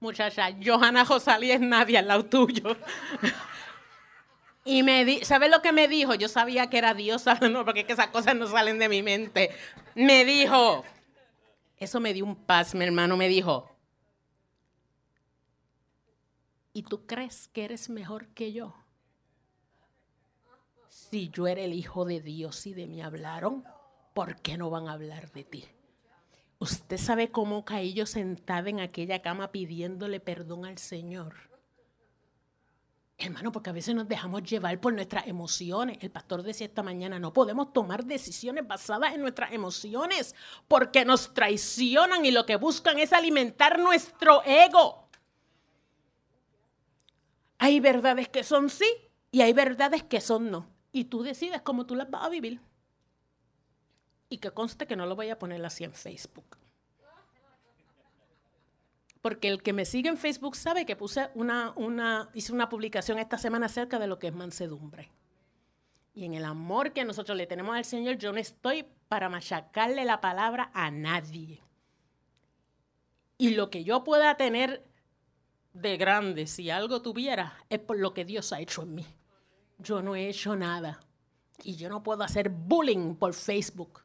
muchacha, 0.00 0.48
Johanna 0.64 1.04
Josalí 1.04 1.50
es 1.50 1.60
nadie 1.60 1.98
al 1.98 2.08
lado 2.08 2.24
tuyo. 2.24 2.76
Y 4.64 4.82
me 4.82 5.04
di, 5.04 5.24
¿sabes 5.24 5.50
lo 5.50 5.60
que 5.60 5.72
me 5.72 5.88
dijo? 5.88 6.14
Yo 6.14 6.28
sabía 6.28 6.70
que 6.70 6.78
era 6.78 6.94
Dios 6.94 7.24
no, 7.50 7.64
porque 7.64 7.84
esas 7.86 8.08
cosas 8.08 8.34
no 8.34 8.46
salen 8.46 8.78
de 8.78 8.88
mi 8.88 9.02
mente. 9.02 9.50
Me 9.94 10.24
dijo, 10.24 10.84
eso 11.76 12.00
me 12.00 12.14
dio 12.14 12.24
un 12.24 12.36
paz, 12.36 12.74
mi 12.74 12.84
hermano, 12.84 13.16
me 13.16 13.28
dijo, 13.28 13.74
¿Y 16.76 16.82
tú 16.82 17.06
crees 17.06 17.48
que 17.48 17.64
eres 17.64 17.88
mejor 17.88 18.26
que 18.34 18.52
yo? 18.52 18.74
Si 20.88 21.28
yo 21.30 21.46
era 21.46 21.60
el 21.60 21.72
hijo 21.72 22.04
de 22.04 22.20
Dios 22.20 22.66
y 22.66 22.74
de 22.74 22.88
mí 22.88 23.00
hablaron, 23.00 23.64
¿por 24.12 24.40
qué 24.42 24.58
no 24.58 24.70
van 24.70 24.88
a 24.88 24.94
hablar 24.94 25.30
de 25.30 25.44
ti? 25.44 25.64
Usted 26.58 26.96
sabe 26.96 27.30
cómo 27.30 27.64
caí 27.64 27.92
yo 27.92 28.06
sentada 28.06 28.68
en 28.70 28.80
aquella 28.80 29.22
cama 29.22 29.52
pidiéndole 29.52 30.18
perdón 30.18 30.66
al 30.66 30.78
Señor. 30.78 31.53
Hermano, 33.16 33.52
porque 33.52 33.70
a 33.70 33.72
veces 33.72 33.94
nos 33.94 34.08
dejamos 34.08 34.42
llevar 34.42 34.80
por 34.80 34.92
nuestras 34.92 35.26
emociones. 35.28 35.98
El 36.00 36.10
pastor 36.10 36.42
decía 36.42 36.66
esta 36.66 36.82
mañana, 36.82 37.20
no 37.20 37.32
podemos 37.32 37.72
tomar 37.72 38.04
decisiones 38.04 38.66
basadas 38.66 39.14
en 39.14 39.20
nuestras 39.20 39.52
emociones 39.52 40.34
porque 40.66 41.04
nos 41.04 41.32
traicionan 41.32 42.24
y 42.24 42.32
lo 42.32 42.44
que 42.44 42.56
buscan 42.56 42.98
es 42.98 43.12
alimentar 43.12 43.78
nuestro 43.78 44.42
ego. 44.44 45.08
Hay 47.58 47.78
verdades 47.78 48.28
que 48.28 48.42
son 48.42 48.68
sí 48.68 48.90
y 49.30 49.42
hay 49.42 49.52
verdades 49.52 50.02
que 50.02 50.20
son 50.20 50.50
no. 50.50 50.68
Y 50.90 51.04
tú 51.04 51.22
decides 51.22 51.62
cómo 51.62 51.86
tú 51.86 51.94
las 51.94 52.10
vas 52.10 52.24
a 52.24 52.28
vivir. 52.28 52.60
Y 54.28 54.38
que 54.38 54.50
conste 54.50 54.86
que 54.88 54.96
no 54.96 55.06
lo 55.06 55.14
voy 55.14 55.30
a 55.30 55.38
poner 55.38 55.64
así 55.64 55.84
en 55.84 55.92
Facebook. 55.92 56.58
Porque 59.24 59.48
el 59.48 59.62
que 59.62 59.72
me 59.72 59.86
sigue 59.86 60.10
en 60.10 60.18
Facebook 60.18 60.54
sabe 60.54 60.84
que 60.84 60.96
puse 60.96 61.30
una, 61.32 61.72
una, 61.76 62.28
hice 62.34 62.52
una 62.52 62.68
publicación 62.68 63.18
esta 63.18 63.38
semana 63.38 63.64
acerca 63.64 63.98
de 63.98 64.06
lo 64.06 64.18
que 64.18 64.26
es 64.26 64.34
mansedumbre. 64.34 65.10
Y 66.12 66.26
en 66.26 66.34
el 66.34 66.44
amor 66.44 66.92
que 66.92 67.06
nosotros 67.06 67.34
le 67.38 67.46
tenemos 67.46 67.74
al 67.74 67.86
Señor, 67.86 68.18
yo 68.18 68.32
no 68.32 68.38
estoy 68.38 68.84
para 69.08 69.30
machacarle 69.30 70.04
la 70.04 70.20
palabra 70.20 70.70
a 70.74 70.90
nadie. 70.90 71.62
Y 73.38 73.54
lo 73.54 73.70
que 73.70 73.82
yo 73.82 74.04
pueda 74.04 74.36
tener 74.36 74.84
de 75.72 75.96
grande, 75.96 76.46
si 76.46 76.68
algo 76.68 77.00
tuviera, 77.00 77.56
es 77.70 77.78
por 77.78 77.98
lo 77.98 78.12
que 78.12 78.26
Dios 78.26 78.52
ha 78.52 78.60
hecho 78.60 78.82
en 78.82 78.94
mí. 78.94 79.06
Yo 79.78 80.02
no 80.02 80.14
he 80.16 80.28
hecho 80.28 80.54
nada. 80.54 81.00
Y 81.62 81.76
yo 81.76 81.88
no 81.88 82.02
puedo 82.02 82.24
hacer 82.24 82.50
bullying 82.50 83.14
por 83.14 83.32
Facebook, 83.32 84.02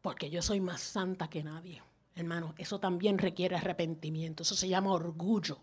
porque 0.00 0.30
yo 0.30 0.42
soy 0.42 0.60
más 0.60 0.80
santa 0.80 1.28
que 1.28 1.42
nadie. 1.42 1.82
Hermano, 2.14 2.54
eso 2.58 2.78
también 2.78 3.18
requiere 3.18 3.56
arrepentimiento. 3.56 4.42
Eso 4.42 4.54
se 4.54 4.68
llama 4.68 4.92
orgullo. 4.92 5.58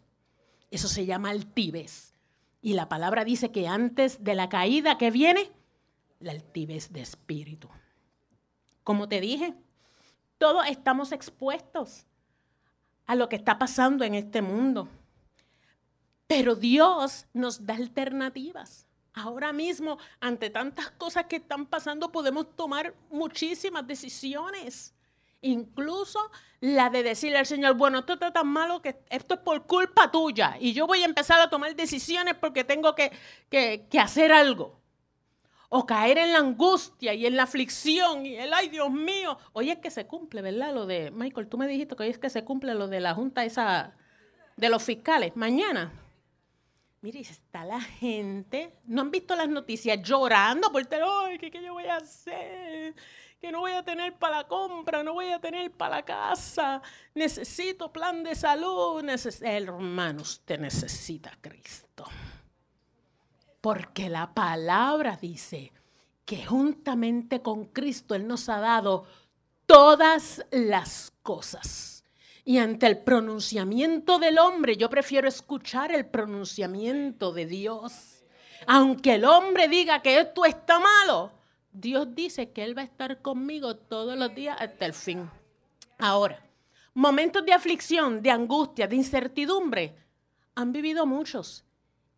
Eso 0.72 0.88
se 0.88 1.06
llama 1.06 1.30
altivez. 1.30 2.16
Y 2.62 2.74
la 2.74 2.90
palabra 2.90 3.24
dice 3.24 3.52
que 3.52 3.68
antes 3.68 4.24
de 4.24 4.36
la 4.36 4.50
caída 4.50 4.98
que 4.98 5.12
viene, 5.12 5.52
la 6.20 6.32
altivez 6.32 6.92
de 6.92 7.02
espíritu. 7.02 7.70
Como 8.84 9.08
te 9.08 9.22
dije, 9.22 9.54
todos 10.38 10.68
estamos 10.68 11.12
expuestos 11.12 12.06
a 13.06 13.16
lo 13.16 13.30
que 13.30 13.36
está 13.36 13.58
pasando 13.58 14.04
en 14.04 14.16
este 14.16 14.42
mundo. 14.42 14.90
Pero 16.28 16.56
Dios 16.56 17.26
nos 17.34 17.66
da 17.66 17.76
alternativas. 17.76 18.88
Ahora 19.14 19.52
mismo, 19.52 19.98
ante 20.20 20.50
tantas 20.50 20.92
cosas 20.92 21.26
que 21.26 21.38
están 21.38 21.66
pasando, 21.66 22.12
podemos 22.12 22.56
tomar 22.56 22.94
muchísimas 23.10 23.86
decisiones. 23.88 24.94
Incluso 25.42 26.20
la 26.60 26.90
de 26.90 27.04
decirle 27.04 27.38
al 27.38 27.46
Señor, 27.46 27.76
bueno, 27.76 28.00
esto 28.00 28.14
está 28.14 28.32
tan 28.32 28.48
malo 28.48 28.82
que 28.82 28.98
esto 29.10 29.36
es 29.36 29.40
por 29.40 29.66
culpa 29.66 30.12
tuya. 30.12 30.58
Y 30.60 30.74
yo 30.74 30.86
voy 30.86 31.02
a 31.02 31.06
empezar 31.06 31.40
a 31.40 31.50
tomar 31.50 31.76
decisiones 31.76 32.36
porque 32.36 32.64
tengo 32.64 32.94
que, 32.96 33.12
que 33.50 34.00
hacer 34.00 34.32
algo. 34.32 34.80
O 35.70 35.86
caer 35.86 36.18
en 36.18 36.34
la 36.34 36.40
angustia 36.40 37.14
y 37.14 37.28
en 37.28 37.36
la 37.36 37.44
aflicción 37.44 38.26
y 38.26 38.36
el, 38.36 38.52
ay 38.54 38.70
Dios 38.70 38.92
mío. 38.92 39.38
Hoy 39.54 39.70
es 39.70 39.78
que 39.78 39.92
se 39.92 40.08
cumple, 40.08 40.42
¿verdad? 40.42 40.74
Lo 40.74 40.88
de, 40.88 41.12
Michael, 41.12 41.48
tú 41.48 41.58
me 41.58 41.68
dijiste 41.68 41.96
que 41.96 42.04
hoy 42.04 42.10
es 42.10 42.18
que 42.18 42.30
se 42.30 42.44
cumple 42.44 42.74
lo 42.74 42.88
de 42.88 43.00
la 43.00 43.14
junta 43.14 43.46
esa 43.46 43.94
de 44.58 44.70
los 44.70 44.84
fiscales. 44.84 45.36
Mañana. 45.36 45.92
Mire, 47.02 47.22
está 47.22 47.64
la 47.64 47.80
gente, 47.80 48.74
no 48.86 49.02
han 49.02 49.12
visto 49.12 49.34
las 49.34 49.48
noticias 49.48 50.02
llorando 50.04 50.70
por 50.70 50.82
ay, 50.82 51.38
¿qué, 51.38 51.50
¿qué 51.50 51.64
yo 51.64 51.72
voy 51.72 51.86
a 51.86 51.96
hacer? 51.96 52.94
Que 53.40 53.52
no 53.52 53.60
voy 53.62 53.72
a 53.72 53.84
tener 53.84 54.18
para 54.18 54.38
la 54.38 54.48
compra, 54.48 55.02
no 55.02 55.14
voy 55.14 55.30
a 55.30 55.40
tener 55.40 55.72
para 55.72 55.98
la 55.98 56.06
casa, 56.06 56.82
necesito 57.16 57.92
plan 57.92 58.22
de 58.24 58.36
salud. 58.36 59.02
Neces 59.02 59.42
Hermano, 59.42 60.24
usted 60.24 60.60
necesita 60.60 61.32
Cristo. 61.40 62.06
Porque 63.62 64.10
la 64.10 64.34
palabra 64.34 65.18
dice 65.20 65.72
que 66.26 66.46
juntamente 66.46 67.42
con 67.42 67.66
Cristo 67.66 68.14
Él 68.14 68.28
nos 68.28 68.50
ha 68.50 68.60
dado 68.60 69.08
todas 69.66 70.46
las 70.52 71.14
cosas. 71.24 72.04
Y 72.44 72.58
ante 72.58 72.88
el 72.88 72.98
pronunciamiento 72.98 74.20
del 74.20 74.40
hombre, 74.40 74.76
yo 74.76 74.90
prefiero 74.90 75.28
escuchar 75.28 75.92
el 75.92 76.08
pronunciamiento 76.08 77.32
de 77.32 77.46
Dios. 77.46 78.24
Aunque 78.68 79.16
el 79.16 79.26
hombre 79.26 79.68
diga 79.68 80.02
que 80.02 80.20
esto 80.20 80.46
está 80.46 80.80
malo, 80.80 81.32
Dios 81.72 82.16
dice 82.16 82.52
que 82.52 82.64
Él 82.64 82.78
va 82.78 82.82
a 82.82 82.86
estar 82.86 83.22
conmigo 83.22 83.76
todos 83.76 84.18
los 84.18 84.34
días 84.34 84.58
hasta 84.60 84.86
el 84.86 84.94
fin. 84.94 85.30
Ahora, 85.98 86.44
momentos 86.94 87.46
de 87.46 87.54
aflicción, 87.54 88.22
de 88.22 88.32
angustia, 88.32 88.88
de 88.88 88.96
incertidumbre, 88.96 89.96
han 90.56 90.72
vivido 90.72 91.06
muchos. 91.06 91.66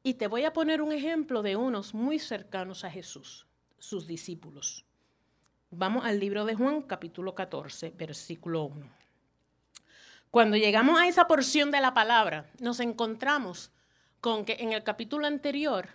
Y 0.03 0.15
te 0.15 0.27
voy 0.27 0.45
a 0.45 0.53
poner 0.53 0.81
un 0.81 0.91
ejemplo 0.91 1.41
de 1.43 1.55
unos 1.55 1.93
muy 1.93 2.17
cercanos 2.17 2.83
a 2.83 2.89
Jesús, 2.89 3.45
sus 3.77 4.07
discípulos. 4.07 4.85
Vamos 5.69 6.05
al 6.05 6.19
libro 6.19 6.45
de 6.45 6.55
Juan, 6.55 6.81
capítulo 6.81 7.35
14, 7.35 7.91
versículo 7.91 8.63
1. 8.63 8.89
Cuando 10.31 10.57
llegamos 10.57 10.99
a 10.99 11.07
esa 11.07 11.27
porción 11.27 11.71
de 11.71 11.81
la 11.81 11.93
palabra, 11.93 12.49
nos 12.59 12.79
encontramos 12.79 13.71
con 14.21 14.45
que 14.45 14.57
en 14.59 14.71
el 14.71 14.83
capítulo 14.83 15.27
anterior 15.27 15.89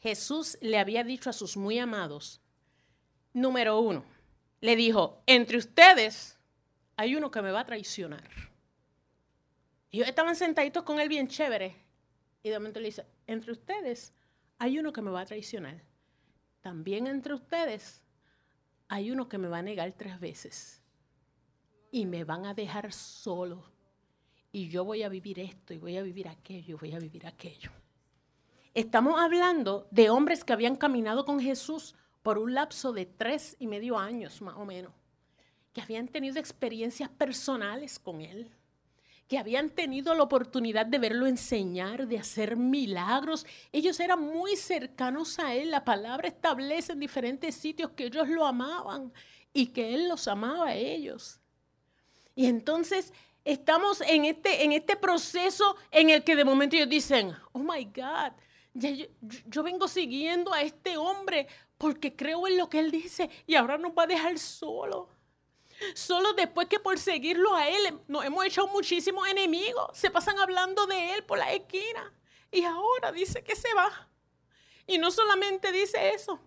Jesús 0.00 0.56
le 0.60 0.78
había 0.78 1.02
dicho 1.02 1.28
a 1.28 1.32
sus 1.32 1.56
muy 1.56 1.78
amados, 1.78 2.40
número 3.34 3.78
uno, 3.78 4.04
le 4.60 4.76
dijo, 4.76 5.22
entre 5.26 5.58
ustedes 5.58 6.38
hay 6.96 7.16
uno 7.16 7.30
que 7.30 7.42
me 7.42 7.50
va 7.50 7.60
a 7.60 7.66
traicionar. 7.66 8.30
Ellos 9.90 10.08
estaban 10.08 10.34
sentaditos 10.34 10.82
con 10.82 10.98
él 10.98 11.08
bien 11.08 11.28
chévere. 11.28 11.76
Y 12.42 12.48
de 12.48 12.58
momento 12.58 12.80
le 12.80 12.86
dice, 12.86 13.06
entre 13.26 13.52
ustedes 13.52 14.14
hay 14.58 14.78
uno 14.78 14.92
que 14.92 15.02
me 15.02 15.10
va 15.10 15.20
a 15.20 15.26
traicionar. 15.26 15.82
También 16.62 17.06
entre 17.06 17.34
ustedes 17.34 18.02
hay 18.88 19.10
uno 19.10 19.28
que 19.28 19.38
me 19.38 19.48
va 19.48 19.58
a 19.58 19.62
negar 19.62 19.92
tres 19.92 20.18
veces. 20.18 20.82
Y 21.90 22.06
me 22.06 22.24
van 22.24 22.46
a 22.46 22.54
dejar 22.54 22.92
solo. 22.92 23.64
Y 24.50 24.68
yo 24.68 24.84
voy 24.84 25.02
a 25.02 25.08
vivir 25.08 25.38
esto 25.40 25.74
y 25.74 25.78
voy 25.78 25.96
a 25.96 26.02
vivir 26.02 26.28
aquello, 26.28 26.78
voy 26.78 26.92
a 26.92 26.98
vivir 26.98 27.26
aquello. 27.26 27.70
Estamos 28.72 29.20
hablando 29.20 29.86
de 29.90 30.10
hombres 30.10 30.42
que 30.42 30.52
habían 30.52 30.76
caminado 30.76 31.24
con 31.24 31.38
Jesús 31.38 31.94
por 32.24 32.38
un 32.38 32.54
lapso 32.54 32.94
de 32.94 33.04
tres 33.04 33.54
y 33.58 33.66
medio 33.66 33.98
años 33.98 34.40
más 34.40 34.56
o 34.56 34.64
menos, 34.64 34.92
que 35.74 35.82
habían 35.82 36.08
tenido 36.08 36.38
experiencias 36.38 37.10
personales 37.10 37.98
con 37.98 38.22
Él, 38.22 38.50
que 39.28 39.36
habían 39.36 39.68
tenido 39.68 40.14
la 40.14 40.22
oportunidad 40.22 40.86
de 40.86 40.96
verlo 40.96 41.26
enseñar, 41.26 42.08
de 42.08 42.18
hacer 42.18 42.56
milagros. 42.56 43.44
Ellos 43.72 44.00
eran 44.00 44.22
muy 44.22 44.56
cercanos 44.56 45.38
a 45.38 45.54
Él. 45.54 45.70
La 45.70 45.84
palabra 45.84 46.26
establece 46.26 46.92
en 46.92 47.00
diferentes 47.00 47.56
sitios 47.56 47.90
que 47.90 48.06
ellos 48.06 48.26
lo 48.26 48.46
amaban 48.46 49.12
y 49.52 49.66
que 49.66 49.94
Él 49.94 50.08
los 50.08 50.26
amaba 50.26 50.68
a 50.68 50.74
ellos. 50.74 51.40
Y 52.34 52.46
entonces 52.46 53.12
estamos 53.44 54.00
en 54.00 54.24
este, 54.24 54.64
en 54.64 54.72
este 54.72 54.96
proceso 54.96 55.76
en 55.90 56.08
el 56.08 56.24
que 56.24 56.36
de 56.36 56.44
momento 56.46 56.76
ellos 56.76 56.88
dicen, 56.88 57.36
oh 57.52 57.58
my 57.58 57.84
God, 57.84 58.32
yo, 58.74 59.62
vengo 59.62 59.86
siguiendo 59.86 60.52
a 60.52 60.62
este 60.62 60.96
hombre 60.96 61.46
porque 61.78 62.14
creo 62.14 62.46
en 62.48 62.58
lo 62.58 62.68
que 62.68 62.80
él 62.80 62.90
dice 62.90 63.30
y 63.46 63.54
ahora 63.54 63.78
nos 63.78 63.92
va 63.92 64.02
a 64.02 64.08
dejar 64.08 64.38
solo. 64.38 65.08
Solo 65.94 66.32
después 66.34 66.68
que 66.68 66.78
por 66.78 66.98
seguirlo 66.98 67.54
a 67.54 67.68
él 67.68 68.00
nos 68.08 68.24
hemos 68.24 68.44
hecho 68.44 68.66
muchísimos 68.68 69.28
enemigos. 69.28 69.86
Se 69.96 70.10
pasan 70.10 70.38
hablando 70.38 70.86
de 70.86 71.14
él 71.14 71.24
por 71.24 71.38
la 71.38 71.52
esquina. 71.52 72.12
Y 72.50 72.64
ahora 72.64 73.12
dice 73.12 73.42
que 73.42 73.56
se 73.56 73.72
va. 73.74 74.08
Y 74.86 74.98
no 74.98 75.10
solamente 75.10 75.72
dice 75.72 76.10
eso. 76.10 76.40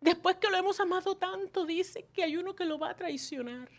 Después 0.00 0.36
que 0.36 0.50
lo 0.50 0.56
hemos 0.56 0.80
amado 0.80 1.16
tanto, 1.16 1.64
dice 1.64 2.08
que 2.12 2.24
hay 2.24 2.36
uno 2.36 2.54
que 2.54 2.64
lo 2.64 2.78
va 2.78 2.90
a 2.90 2.96
traicionar. 2.96 3.70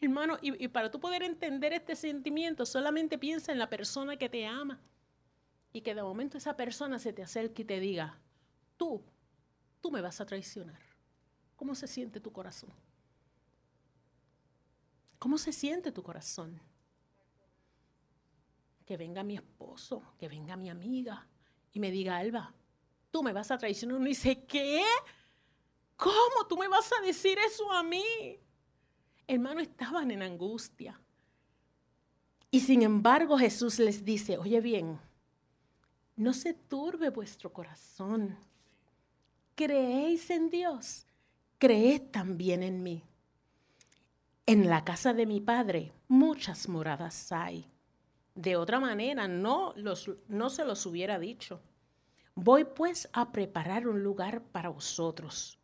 Hermano, 0.00 0.38
y, 0.40 0.64
y 0.64 0.68
para 0.68 0.90
tú 0.90 1.00
poder 1.00 1.22
entender 1.22 1.72
este 1.72 1.96
sentimiento, 1.96 2.64
solamente 2.64 3.18
piensa 3.18 3.52
en 3.52 3.58
la 3.58 3.68
persona 3.68 4.16
que 4.16 4.28
te 4.28 4.46
ama. 4.46 4.80
Y 5.72 5.82
que 5.82 5.94
de 5.94 6.02
momento 6.02 6.38
esa 6.38 6.56
persona 6.56 6.98
se 6.98 7.12
te 7.12 7.22
acerque 7.22 7.62
y 7.62 7.64
te 7.64 7.80
diga, 7.80 8.18
tú, 8.76 9.02
tú 9.80 9.90
me 9.90 10.00
vas 10.00 10.20
a 10.20 10.26
traicionar. 10.26 10.80
¿Cómo 11.56 11.74
se 11.74 11.86
siente 11.86 12.20
tu 12.20 12.32
corazón? 12.32 12.70
¿Cómo 15.18 15.38
se 15.38 15.52
siente 15.52 15.92
tu 15.92 16.02
corazón? 16.02 16.60
Que 18.86 18.96
venga 18.96 19.22
mi 19.22 19.36
esposo, 19.36 20.02
que 20.18 20.28
venga 20.28 20.56
mi 20.56 20.70
amiga 20.70 21.26
y 21.72 21.78
me 21.78 21.90
diga, 21.90 22.16
Alba, 22.16 22.52
tú 23.10 23.22
me 23.22 23.32
vas 23.32 23.50
a 23.50 23.58
traicionar. 23.58 23.98
Uno 23.98 24.06
dice, 24.06 24.44
¿qué? 24.44 24.82
¿Cómo 25.96 26.46
tú 26.48 26.56
me 26.56 26.66
vas 26.66 26.90
a 26.92 27.04
decir 27.04 27.38
eso 27.38 27.70
a 27.70 27.82
mí? 27.82 28.40
Hermano, 29.26 29.60
estaban 29.60 30.10
en 30.10 30.22
angustia. 30.22 30.98
Y 32.50 32.60
sin 32.60 32.82
embargo 32.82 33.38
Jesús 33.38 33.78
les 33.78 34.04
dice, 34.04 34.38
oye 34.38 34.60
bien, 34.60 34.98
no 36.20 36.34
se 36.34 36.52
turbe 36.52 37.08
vuestro 37.08 37.50
corazón. 37.50 38.36
Creéis 39.54 40.28
en 40.28 40.50
Dios, 40.50 41.06
creed 41.58 42.02
también 42.10 42.62
en 42.62 42.82
mí. 42.82 43.02
En 44.44 44.68
la 44.68 44.84
casa 44.84 45.14
de 45.14 45.24
mi 45.24 45.40
padre 45.40 45.92
muchas 46.08 46.68
moradas 46.68 47.32
hay. 47.32 47.66
De 48.34 48.56
otra 48.56 48.78
manera, 48.78 49.28
no, 49.28 49.72
los, 49.76 50.10
no 50.28 50.50
se 50.50 50.66
los 50.66 50.84
hubiera 50.84 51.18
dicho. 51.18 51.62
Voy 52.34 52.64
pues 52.64 53.08
a 53.14 53.32
preparar 53.32 53.88
un 53.88 54.02
lugar 54.02 54.42
para 54.42 54.68
vosotros. 54.68 55.58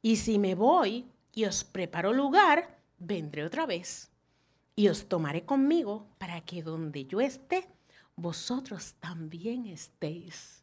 Y 0.00 0.16
si 0.16 0.38
me 0.38 0.54
voy 0.54 1.10
y 1.34 1.44
os 1.44 1.62
preparo 1.62 2.14
lugar, 2.14 2.78
vendré 2.98 3.44
otra 3.44 3.66
vez. 3.66 4.10
Y 4.76 4.88
os 4.88 5.06
tomaré 5.10 5.44
conmigo 5.44 6.06
para 6.16 6.40
que 6.40 6.62
donde 6.62 7.04
yo 7.04 7.20
esté, 7.20 7.68
vosotros 8.20 8.94
también 9.00 9.66
estéis. 9.66 10.62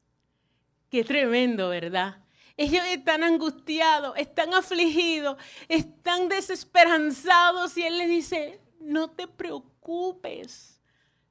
Qué 0.90 1.04
tremendo, 1.04 1.70
¿verdad? 1.70 2.24
Ellos 2.56 2.84
están 2.88 3.24
angustiados, 3.24 4.18
están 4.18 4.54
afligidos, 4.54 5.38
están 5.68 6.28
desesperanzados 6.30 7.78
y 7.78 7.84
Él 7.84 7.98
les 7.98 8.08
dice, 8.08 8.62
no 8.80 9.12
te 9.12 9.28
preocupes, 9.28 10.82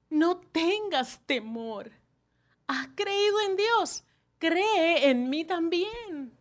no 0.09 0.39
tengas 0.39 1.20
temor. 1.27 1.91
¿Has 2.66 2.89
creído 2.95 3.41
en 3.49 3.57
Dios? 3.57 4.05
Cree 4.39 5.09
en 5.09 5.31
mí 5.31 5.45
también. 5.45 6.36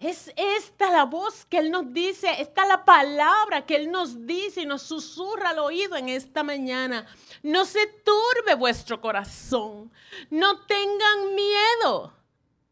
Es 0.00 0.32
esta 0.36 0.90
la 0.90 1.04
voz 1.04 1.44
que 1.44 1.58
Él 1.58 1.70
nos 1.70 1.92
dice, 1.92 2.40
esta 2.40 2.66
la 2.66 2.84
palabra 2.84 3.66
que 3.66 3.76
Él 3.76 3.90
nos 3.90 4.26
dice 4.26 4.62
y 4.62 4.66
nos 4.66 4.82
susurra 4.82 5.50
al 5.50 5.58
oído 5.58 5.96
en 5.96 6.08
esta 6.08 6.42
mañana. 6.42 7.06
No 7.42 7.64
se 7.64 7.86
turbe 7.86 8.54
vuestro 8.54 9.00
corazón, 9.00 9.92
no 10.30 10.60
tengan 10.66 11.34
miedo 11.34 12.18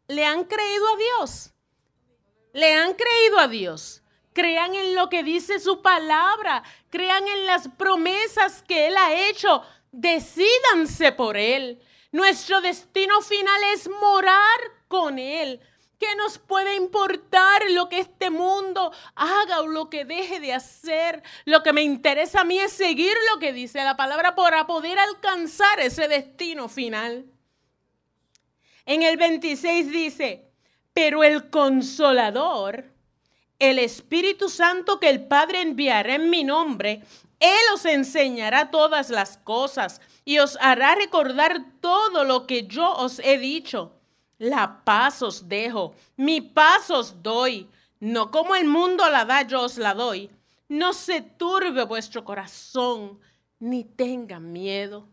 le 0.07 0.25
han 0.25 0.45
creído 0.45 0.87
a 0.87 0.97
Dios. 0.97 1.51
Le 2.53 2.73
han 2.73 2.93
creído 2.93 3.39
a 3.39 3.47
Dios. 3.47 4.01
Crean 4.33 4.73
en 4.75 4.95
lo 4.95 5.09
que 5.09 5.23
dice 5.23 5.59
su 5.59 5.81
palabra. 5.81 6.63
Crean 6.89 7.27
en 7.27 7.45
las 7.45 7.67
promesas 7.69 8.63
que 8.63 8.87
Él 8.87 8.97
ha 8.97 9.29
hecho. 9.29 9.63
Decídanse 9.91 11.11
por 11.11 11.37
Él. 11.37 11.81
Nuestro 12.11 12.61
destino 12.61 13.21
final 13.21 13.61
es 13.73 13.89
morar 13.89 14.59
con 14.87 15.19
Él. 15.19 15.59
¿Qué 15.99 16.15
nos 16.15 16.37
puede 16.37 16.75
importar 16.75 17.63
lo 17.71 17.89
que 17.89 17.99
este 17.99 18.29
mundo 18.29 18.91
haga 19.15 19.61
o 19.61 19.67
lo 19.67 19.89
que 19.89 20.05
deje 20.05 20.39
de 20.39 20.53
hacer? 20.53 21.23
Lo 21.45 21.63
que 21.63 21.73
me 21.73 21.81
interesa 21.81 22.41
a 22.41 22.43
mí 22.43 22.59
es 22.59 22.71
seguir 22.71 23.15
lo 23.33 23.39
que 23.39 23.51
dice 23.51 23.83
la 23.83 23.97
palabra 23.97 24.35
para 24.35 24.67
poder 24.67 24.99
alcanzar 24.99 25.79
ese 25.79 26.07
destino 26.07 26.69
final. 26.69 27.25
En 28.85 29.01
el 29.01 29.17
26 29.17 29.91
dice, 29.91 30.51
pero 30.93 31.23
el 31.23 31.49
consolador, 31.49 32.85
el 33.57 33.79
Espíritu 33.79 34.49
Santo 34.49 34.99
que 34.99 35.09
el 35.09 35.27
Padre 35.27 35.61
enviará 35.61 36.13
en 36.13 36.29
mi 36.29 36.43
nombre, 36.43 37.01
Él 37.39 37.73
os 37.73 37.85
enseñará 37.85 38.69
todas 38.69 39.09
las 39.09 39.37
cosas 39.39 39.99
y 40.25 40.37
os 40.37 40.57
hará 40.61 40.93
recordar 40.93 41.65
todo 41.81 42.23
lo 42.23 42.45
que 42.45 42.67
yo 42.67 42.93
os 42.93 43.19
he 43.19 43.39
dicho. 43.39 43.96
La 44.39 44.83
paz 44.83 45.21
os 45.21 45.47
dejo, 45.47 45.95
mi 46.15 46.41
paz 46.41 46.89
os 46.89 47.23
doy. 47.23 47.67
No 47.99 48.29
como 48.29 48.55
el 48.55 48.65
mundo 48.65 49.09
la 49.09 49.25
da, 49.25 49.41
yo 49.41 49.61
os 49.61 49.77
la 49.77 49.93
doy. 49.93 50.29
No 50.69 50.93
se 50.93 51.21
turbe 51.21 51.83
vuestro 51.85 52.23
corazón, 52.23 53.19
ni 53.59 53.83
tenga 53.83 54.39
miedo. 54.39 55.07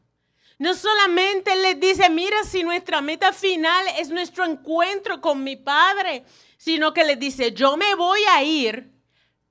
No 0.59 0.75
solamente 0.75 1.57
les 1.57 1.81
dice, 1.81 2.09
mira, 2.11 2.45
si 2.45 2.63
nuestra 2.63 3.01
meta 3.01 3.33
final 3.33 3.87
es 3.99 4.11
nuestro 4.11 4.45
encuentro 4.45 5.21
con 5.21 5.43
mi 5.43 5.57
Padre, 5.57 6.25
sino 6.57 6.93
que 6.93 7.05
les 7.05 7.19
dice, 7.19 7.53
yo 7.53 7.77
me 7.77 7.95
voy 7.95 8.21
a 8.31 8.43
ir, 8.43 8.93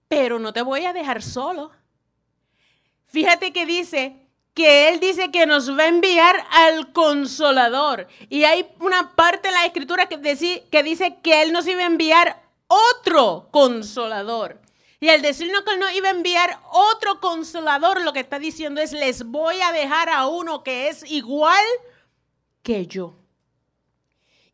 pero 0.07 0.39
no 0.39 0.53
te 0.53 0.61
voy 0.61 0.85
a 0.85 0.93
dejar 0.93 1.21
solo. 1.21 1.71
Fíjate 3.05 3.51
que 3.51 3.65
dice 3.65 4.22
que 4.53 4.89
Él 4.89 4.99
dice 4.99 5.31
que 5.31 5.45
nos 5.45 5.77
va 5.77 5.83
a 5.83 5.87
enviar 5.87 6.35
al 6.51 6.91
consolador. 6.91 8.07
Y 8.29 8.43
hay 8.43 8.67
una 8.79 9.15
parte 9.15 9.47
en 9.47 9.55
la 9.55 9.65
escritura 9.65 10.07
que, 10.07 10.17
dice 10.17 11.17
que 11.23 11.41
Él 11.41 11.51
nos 11.51 11.67
iba 11.67 11.81
a 11.81 11.87
enviar 11.87 12.41
otro 12.67 13.47
consolador. 13.51 14.59
Y 14.99 15.09
al 15.09 15.21
decirnos 15.21 15.63
que 15.63 15.71
Él 15.71 15.79
nos 15.79 15.93
iba 15.93 16.07
a 16.07 16.11
enviar 16.11 16.59
otro 16.71 17.19
consolador, 17.19 18.01
lo 18.01 18.13
que 18.13 18.19
está 18.19 18.39
diciendo 18.39 18.79
es, 18.79 18.93
les 18.93 19.23
voy 19.25 19.59
a 19.61 19.71
dejar 19.71 20.09
a 20.09 20.27
uno 20.27 20.63
que 20.63 20.87
es 20.87 21.03
igual 21.11 21.65
que 22.61 22.85
yo. 22.85 23.15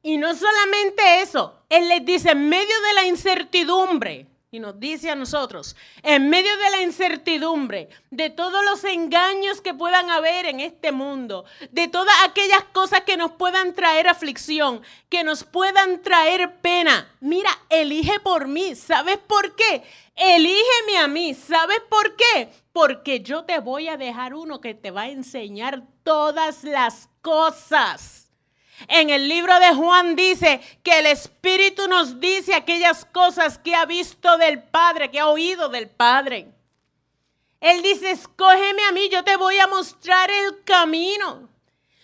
Y 0.02 0.18
no 0.18 0.34
solamente 0.34 1.22
eso, 1.22 1.62
Él 1.68 1.90
les 1.90 2.06
dice, 2.06 2.32
en 2.32 2.48
medio 2.48 2.82
de 2.88 2.94
la 2.94 3.06
incertidumbre, 3.06 4.29
y 4.52 4.60
nos 4.60 4.80
dice 4.80 5.12
a 5.12 5.16
nosotros, 5.16 5.76
en 6.02 6.28
medio 6.28 6.56
de 6.58 6.70
la 6.72 6.82
incertidumbre, 6.82 7.90
de 8.10 8.32
todos 8.32 8.66
los 8.66 8.84
engaños 8.84 9.62
que 9.62 9.76
puedan 9.76 10.10
haber 10.10 10.48
en 10.48 10.60
este 10.60 10.92
mundo, 10.92 11.46
de 11.70 11.88
todas 11.88 12.16
aquellas 12.24 12.64
cosas 12.74 13.02
que 13.02 13.16
nos 13.16 13.32
puedan 13.34 13.76
traer 13.76 14.08
aflicción, 14.08 14.82
que 15.08 15.24
nos 15.24 15.44
puedan 15.44 16.02
traer 16.02 16.60
pena, 16.62 17.16
mira, 17.20 17.52
elige 17.70 18.20
por 18.22 18.48
mí. 18.48 18.74
¿Sabes 18.74 19.20
por 19.20 19.56
qué? 19.56 19.84
Elígeme 20.16 20.98
a 20.98 21.08
mí. 21.08 21.36
¿Sabes 21.36 21.82
por 21.88 22.16
qué? 22.16 22.50
Porque 22.74 23.22
yo 23.22 23.46
te 23.46 23.60
voy 23.60 23.88
a 23.88 23.98
dejar 23.98 24.34
uno 24.34 24.62
que 24.62 24.74
te 24.74 24.90
va 24.90 25.04
a 25.04 25.10
enseñar 25.10 25.84
todas 26.04 26.64
las 26.64 27.08
cosas. 27.22 28.29
En 28.88 29.10
el 29.10 29.28
libro 29.28 29.60
de 29.60 29.74
Juan 29.74 30.16
dice 30.16 30.62
que 30.84 31.00
el 31.00 31.06
Espíritu 31.06 31.88
nos 31.88 32.20
dice 32.20 32.56
aquellas 32.56 33.06
cosas 33.06 33.58
que 33.58 33.76
ha 33.76 33.86
visto 33.86 34.38
del 34.38 34.64
Padre, 34.64 35.12
que 35.12 35.20
ha 35.20 35.28
oído 35.28 35.70
del 35.70 35.90
Padre. 35.90 36.48
Él 37.60 37.82
dice, 37.82 38.12
escógeme 38.12 38.84
a 38.86 38.92
mí, 38.92 39.10
yo 39.10 39.24
te 39.24 39.36
voy 39.36 39.60
a 39.60 39.68
mostrar 39.68 40.32
el 40.32 40.64
camino. 40.64 41.50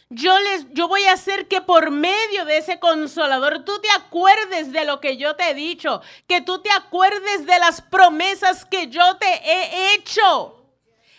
Yo, 0.10 0.38
les, 0.40 0.68
yo 0.72 0.88
voy 0.88 1.04
a 1.06 1.14
hacer 1.14 1.48
que 1.48 1.62
por 1.62 1.92
medio 1.92 2.46
de 2.46 2.58
ese 2.58 2.80
consolador 2.80 3.66
tú 3.66 3.80
te 3.80 3.90
acuerdes 3.90 4.72
de 4.72 4.86
lo 4.86 5.00
que 5.00 5.18
yo 5.18 5.36
te 5.36 5.50
he 5.50 5.54
dicho, 5.54 6.02
que 6.28 6.42
tú 6.42 6.60
te 6.60 6.72
acuerdes 6.72 7.46
de 7.46 7.58
las 7.58 7.82
promesas 7.82 8.66
que 8.66 8.88
yo 8.88 9.18
te 9.18 9.28
he 9.28 9.96
hecho. 9.96 10.65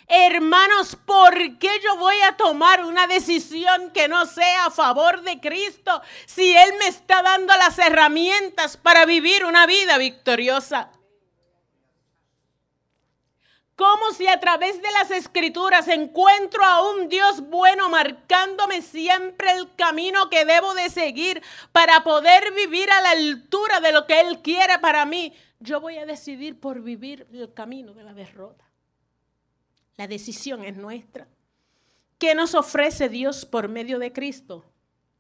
Hermanos, 0.09 0.97
¿por 1.05 1.35
qué 1.59 1.71
yo 1.83 1.97
voy 1.97 2.15
a 2.23 2.37
tomar 2.37 2.85
una 2.85 3.09
decisión 3.09 3.91
que 3.91 4.07
no 4.07 4.25
sea 4.27 4.67
a 4.67 4.71
favor 4.71 5.23
de 5.23 5.41
Cristo 5.41 6.01
si 6.27 6.57
Él 6.57 6.75
me 6.79 6.87
está 6.87 7.23
dando 7.23 7.53
las 7.57 7.77
herramientas 7.79 8.77
para 8.77 9.05
vivir 9.05 9.45
una 9.45 9.67
vida 9.67 9.99
victoriosa? 9.99 10.93
Como 13.75 14.13
si 14.13 14.29
a 14.29 14.39
través 14.39 14.81
de 14.81 14.91
las 14.93 15.11
escrituras 15.11 15.89
encuentro 15.89 16.65
a 16.65 16.89
un 16.93 17.09
Dios 17.09 17.41
bueno 17.43 17.91
marcándome 17.91 18.83
siempre 18.83 19.51
el 19.51 19.75
camino 19.75 20.31
que 20.31 20.45
debo 20.45 20.73
de 20.75 20.89
seguir 20.89 21.43
para 21.73 22.05
poder 22.05 22.55
vivir 22.55 22.91
a 22.91 23.03
la 23.03 23.11
altura 23.11 23.81
de 23.81 23.93
lo 23.93 24.07
que 24.07 24.21
Él 24.21 24.41
quiere 24.41 24.79
para 24.79 25.05
mí. 25.05 25.35
Yo 25.59 25.81
voy 25.81 25.99
a 25.99 26.07
decidir 26.07 26.59
por 26.61 26.81
vivir 26.81 27.27
el 27.33 27.53
camino 27.53 27.93
de 27.93 28.05
la 28.05 28.15
derrota. 28.15 28.66
La 29.97 30.07
decisión 30.07 30.65
es 30.65 30.77
nuestra. 30.77 31.29
¿Qué 32.19 32.35
nos 32.35 32.55
ofrece 32.55 33.09
Dios 33.09 33.45
por 33.45 33.69
medio 33.69 33.99
de 33.99 34.13
Cristo? 34.13 34.65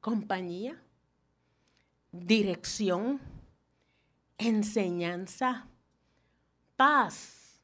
Compañía, 0.01 0.83
dirección, 2.13 3.21
enseñanza, 4.39 5.69
paz, 6.77 7.61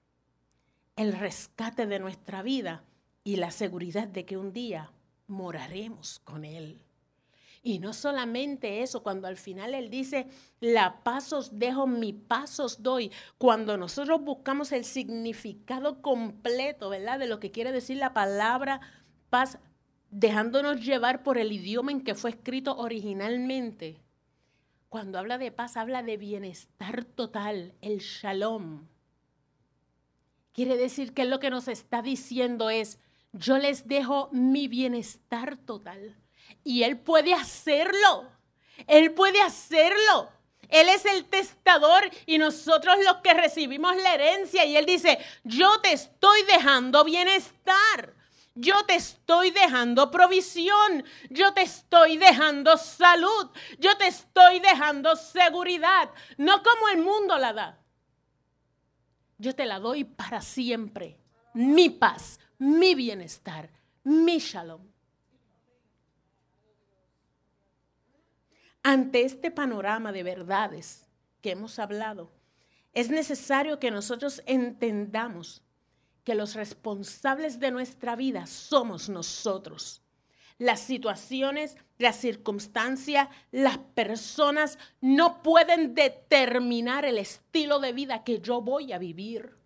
el 0.96 1.12
rescate 1.12 1.86
de 1.86 1.98
nuestra 1.98 2.42
vida 2.42 2.84
y 3.24 3.36
la 3.36 3.50
seguridad 3.50 4.08
de 4.08 4.24
que 4.24 4.36
un 4.36 4.52
día 4.52 4.90
moraremos 5.26 6.18
con 6.20 6.44
Él. 6.44 6.82
Y 7.64 7.78
no 7.78 7.92
solamente 7.92 8.82
eso, 8.82 9.04
cuando 9.04 9.28
al 9.28 9.36
final 9.36 9.74
Él 9.74 9.88
dice, 9.88 10.26
la 10.58 11.04
paz 11.04 11.32
os 11.32 11.60
dejo, 11.60 11.86
mi 11.86 12.12
paz 12.12 12.58
os 12.58 12.82
doy. 12.82 13.12
Cuando 13.38 13.76
nosotros 13.76 14.20
buscamos 14.20 14.72
el 14.72 14.84
significado 14.84 16.02
completo, 16.02 16.88
¿verdad? 16.88 17.20
De 17.20 17.28
lo 17.28 17.38
que 17.38 17.52
quiere 17.52 17.70
decir 17.70 17.98
la 17.98 18.12
palabra 18.12 18.80
paz, 19.30 19.58
dejándonos 20.10 20.84
llevar 20.84 21.22
por 21.22 21.38
el 21.38 21.52
idioma 21.52 21.92
en 21.92 22.02
que 22.02 22.16
fue 22.16 22.30
escrito 22.30 22.76
originalmente. 22.76 24.02
Cuando 24.88 25.20
habla 25.20 25.38
de 25.38 25.52
paz, 25.52 25.76
habla 25.76 26.02
de 26.02 26.16
bienestar 26.16 27.04
total, 27.04 27.74
el 27.80 27.98
shalom. 27.98 28.88
Quiere 30.52 30.76
decir 30.76 31.14
que 31.14 31.24
lo 31.24 31.38
que 31.38 31.48
nos 31.48 31.68
está 31.68 32.02
diciendo 32.02 32.70
es, 32.70 32.98
yo 33.32 33.56
les 33.56 33.86
dejo 33.86 34.28
mi 34.32 34.66
bienestar 34.68 35.56
total. 35.56 36.21
Y 36.64 36.82
Él 36.82 36.98
puede 36.98 37.34
hacerlo. 37.34 38.28
Él 38.86 39.12
puede 39.12 39.40
hacerlo. 39.40 40.30
Él 40.68 40.88
es 40.88 41.04
el 41.04 41.26
testador 41.26 42.10
y 42.24 42.38
nosotros 42.38 42.96
los 43.04 43.18
que 43.18 43.34
recibimos 43.34 43.94
la 43.96 44.14
herencia. 44.14 44.64
Y 44.64 44.76
Él 44.76 44.86
dice, 44.86 45.18
yo 45.44 45.80
te 45.80 45.92
estoy 45.92 46.42
dejando 46.44 47.04
bienestar. 47.04 48.14
Yo 48.54 48.84
te 48.86 48.94
estoy 48.94 49.50
dejando 49.50 50.10
provisión. 50.10 51.04
Yo 51.30 51.52
te 51.52 51.62
estoy 51.62 52.16
dejando 52.16 52.76
salud. 52.76 53.50
Yo 53.78 53.96
te 53.98 54.06
estoy 54.06 54.60
dejando 54.60 55.14
seguridad. 55.16 56.10
No 56.38 56.62
como 56.62 56.88
el 56.88 56.98
mundo 56.98 57.38
la 57.38 57.52
da. 57.52 57.78
Yo 59.38 59.54
te 59.54 59.66
la 59.66 59.78
doy 59.78 60.04
para 60.04 60.40
siempre. 60.40 61.18
Mi 61.54 61.90
paz, 61.90 62.40
mi 62.58 62.94
bienestar, 62.94 63.68
mi 64.04 64.38
shalom. 64.38 64.91
Ante 68.82 69.22
este 69.22 69.50
panorama 69.50 70.10
de 70.10 70.24
verdades 70.24 71.08
que 71.40 71.52
hemos 71.52 71.78
hablado, 71.78 72.32
es 72.92 73.10
necesario 73.10 73.78
que 73.78 73.90
nosotros 73.90 74.42
entendamos 74.44 75.62
que 76.24 76.34
los 76.34 76.54
responsables 76.54 77.60
de 77.60 77.70
nuestra 77.70 78.16
vida 78.16 78.46
somos 78.46 79.08
nosotros. 79.08 80.02
Las 80.58 80.80
situaciones, 80.80 81.76
las 81.98 82.16
circunstancias, 82.16 83.28
las 83.50 83.78
personas 83.78 84.78
no 85.00 85.42
pueden 85.42 85.94
determinar 85.94 87.04
el 87.04 87.18
estilo 87.18 87.78
de 87.80 87.92
vida 87.92 88.24
que 88.24 88.40
yo 88.40 88.60
voy 88.60 88.92
a 88.92 88.98
vivir. 88.98 89.56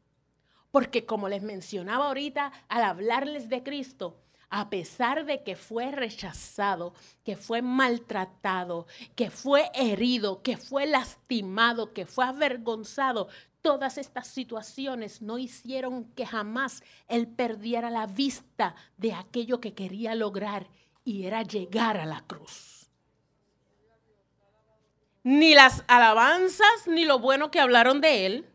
Porque 0.71 1.05
como 1.05 1.29
les 1.29 1.43
mencionaba 1.43 2.07
ahorita 2.07 2.53
al 2.69 2.85
hablarles 2.85 3.49
de 3.49 3.63
Cristo, 3.63 4.23
a 4.51 4.71
pesar 4.71 5.27
de 5.27 5.43
que 5.43 5.57
fue 5.57 5.91
rechazado, 5.91 6.95
que 7.25 7.37
fue 7.37 7.63
maltratado, 7.63 8.87
que 9.15 9.31
fue 9.31 9.71
herido, 9.75 10.43
que 10.43 10.57
fue 10.57 10.87
lastimado, 10.87 11.93
que 11.93 12.07
fue 12.07 12.25
avergonzado, 12.25 13.29
todas 13.63 13.99
estas 13.99 14.29
situaciones 14.29 15.23
no 15.23 15.39
hicieron 15.39 16.05
que 16.13 16.25
jamás 16.25 16.85
él 17.09 17.27
perdiera 17.27 17.91
la 17.91 18.07
vista 18.07 18.77
de 18.97 19.13
aquello 19.13 19.61
que 19.61 19.75
quería 19.75 20.15
lograr 20.15 20.69
y 21.05 21.27
era 21.27 21.43
llegar 21.43 21.97
a 21.97 22.07
la 22.07 22.21
cruz. 22.27 22.89
Ni 25.25 25.55
las 25.55 25.83
alabanzas 25.89 26.87
ni 26.87 27.05
lo 27.05 27.19
bueno 27.19 27.51
que 27.51 27.59
hablaron 27.59 28.01
de 28.01 28.27
él, 28.27 28.47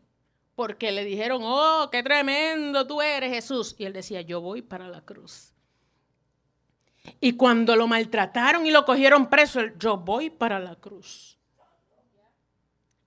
porque 0.54 0.92
le 0.92 1.04
dijeron, 1.04 1.42
oh, 1.44 1.90
qué 1.92 2.02
tremendo 2.02 2.86
tú 2.86 3.02
eres 3.02 3.30
Jesús. 3.30 3.74
Y 3.78 3.84
él 3.84 3.92
decía, 3.92 4.22
yo 4.22 4.40
voy 4.40 4.62
para 4.62 4.88
la 4.88 5.02
cruz. 5.02 5.51
Y 7.20 7.32
cuando 7.32 7.76
lo 7.76 7.86
maltrataron 7.86 8.66
y 8.66 8.70
lo 8.70 8.84
cogieron 8.84 9.28
preso, 9.28 9.60
yo 9.78 9.96
voy 9.96 10.30
para 10.30 10.58
la 10.58 10.76
cruz. 10.76 11.38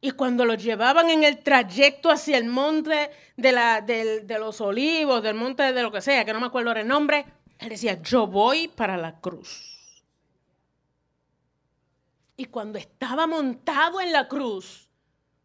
Y 0.02 0.12
cuando 0.12 0.46
lo 0.46 0.54
llevaban 0.54 1.10
en 1.10 1.24
el 1.24 1.40
trayecto 1.40 2.12
hacia 2.12 2.38
el 2.38 2.46
monte 2.46 3.10
de, 3.38 4.22
de 4.24 4.40
los 4.40 4.62
olivos, 4.62 5.24
del 5.24 5.36
monte 5.36 5.74
de 5.74 5.82
lo 5.82 5.92
que 5.92 6.02
sea, 6.02 6.26
que 6.26 6.34
no 6.34 6.40
me 6.40 6.48
acuerdo 6.48 6.74
el 6.74 6.88
nombre, 6.88 7.26
él 7.58 7.70
decía, 7.70 8.02
yo 8.02 8.28
voy 8.28 8.68
para 8.68 8.98
la 8.98 9.20
cruz. 9.20 10.04
Y 12.38 12.46
cuando 12.46 12.78
estaba 12.78 13.28
montado 13.28 14.02
en 14.02 14.12
la 14.12 14.28
cruz, 14.28 14.90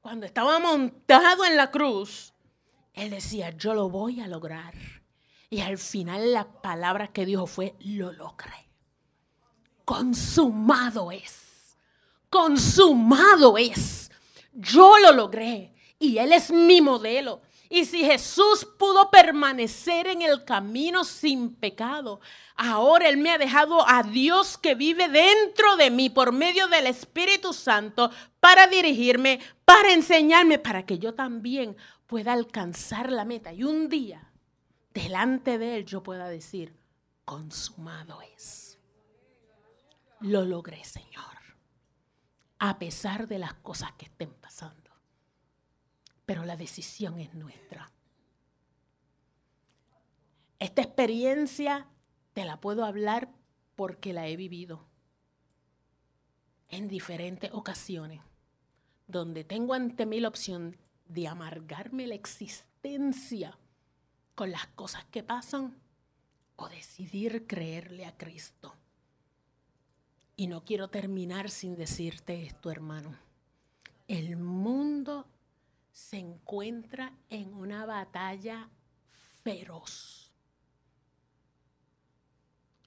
cuando 0.00 0.26
estaba 0.26 0.58
montado 0.58 1.44
en 1.44 1.56
la 1.56 1.70
cruz, 1.70 2.34
él 2.94 3.10
decía, 3.10 3.50
yo 3.50 3.74
lo 3.74 3.88
voy 3.88 4.20
a 4.20 4.26
lograr. 4.26 4.74
Y 5.50 5.62
al 5.62 5.78
final 5.78 6.32
la 6.32 6.44
palabra 6.62 7.08
que 7.08 7.26
dijo 7.26 7.48
fue, 7.48 7.74
lo 7.80 8.12
logré. 8.12 8.68
Consumado 9.84 11.10
es. 11.10 11.76
Consumado 12.30 13.58
es. 13.58 14.12
Yo 14.52 14.96
lo 15.00 15.12
logré. 15.12 15.74
Y 15.98 16.18
Él 16.18 16.32
es 16.32 16.52
mi 16.52 16.80
modelo. 16.80 17.42
Y 17.68 17.84
si 17.84 18.04
Jesús 18.04 18.64
pudo 18.78 19.10
permanecer 19.10 20.06
en 20.06 20.22
el 20.22 20.44
camino 20.44 21.02
sin 21.02 21.54
pecado, 21.54 22.20
ahora 22.56 23.08
Él 23.08 23.16
me 23.16 23.30
ha 23.30 23.38
dejado 23.38 23.88
a 23.88 24.04
Dios 24.04 24.56
que 24.56 24.76
vive 24.76 25.08
dentro 25.08 25.76
de 25.76 25.90
mí 25.90 26.10
por 26.10 26.30
medio 26.30 26.68
del 26.68 26.86
Espíritu 26.86 27.52
Santo 27.52 28.12
para 28.38 28.68
dirigirme, 28.68 29.40
para 29.64 29.92
enseñarme, 29.92 30.60
para 30.60 30.86
que 30.86 31.00
yo 31.00 31.14
también 31.14 31.76
pueda 32.06 32.32
alcanzar 32.32 33.10
la 33.10 33.24
meta. 33.24 33.52
Y 33.52 33.64
un 33.64 33.88
día 33.88 34.29
delante 34.94 35.58
de 35.58 35.76
Él 35.76 35.84
yo 35.86 36.02
pueda 36.02 36.28
decir, 36.28 36.76
consumado 37.24 38.20
es. 38.22 38.78
Lo 40.20 40.44
logré, 40.44 40.84
Señor. 40.84 41.24
A 42.58 42.78
pesar 42.78 43.26
de 43.26 43.38
las 43.38 43.54
cosas 43.54 43.92
que 43.92 44.06
estén 44.06 44.32
pasando. 44.34 44.90
Pero 46.26 46.44
la 46.44 46.56
decisión 46.56 47.18
es 47.18 47.34
nuestra. 47.34 47.90
Esta 50.58 50.82
experiencia 50.82 51.88
te 52.34 52.44
la 52.44 52.60
puedo 52.60 52.84
hablar 52.84 53.32
porque 53.76 54.12
la 54.12 54.28
he 54.28 54.36
vivido. 54.36 54.86
en 56.70 56.88
diferentes 56.88 57.50
ocasiones, 57.52 58.20
donde 59.06 59.42
tengo 59.44 59.74
ante 59.74 60.06
mí 60.06 60.20
la 60.20 60.28
opción 60.28 60.76
de 61.06 61.26
amargarme 61.26 62.06
la 62.06 62.14
existencia 62.14 63.58
con 64.40 64.52
las 64.52 64.68
cosas 64.68 65.04
que 65.10 65.22
pasan 65.22 65.76
o 66.56 66.70
decidir 66.70 67.46
creerle 67.46 68.06
a 68.06 68.16
Cristo. 68.16 68.74
Y 70.34 70.46
no 70.46 70.64
quiero 70.64 70.88
terminar 70.88 71.50
sin 71.50 71.76
decirte 71.76 72.46
esto, 72.46 72.70
hermano. 72.70 73.14
El 74.08 74.38
mundo 74.38 75.26
se 75.92 76.16
encuentra 76.16 77.12
en 77.28 77.52
una 77.52 77.84
batalla 77.84 78.70
feroz. 79.42 80.32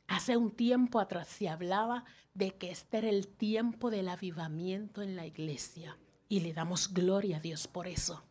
Hace 0.07 0.37
un 0.37 0.49
tiempo 0.49 0.99
atrás 0.99 1.27
se 1.27 1.49
hablaba 1.49 2.03
de 2.33 2.57
que 2.57 2.71
este 2.71 2.97
era 2.97 3.09
el 3.09 3.27
tiempo 3.27 3.91
del 3.91 4.09
avivamiento 4.09 5.03
en 5.03 5.15
la 5.15 5.27
iglesia 5.27 5.99
y 6.27 6.39
le 6.39 6.51
damos 6.51 6.91
gloria 6.91 7.37
a 7.37 7.41
Dios 7.41 7.67
por 7.67 7.87
eso. 7.87 8.23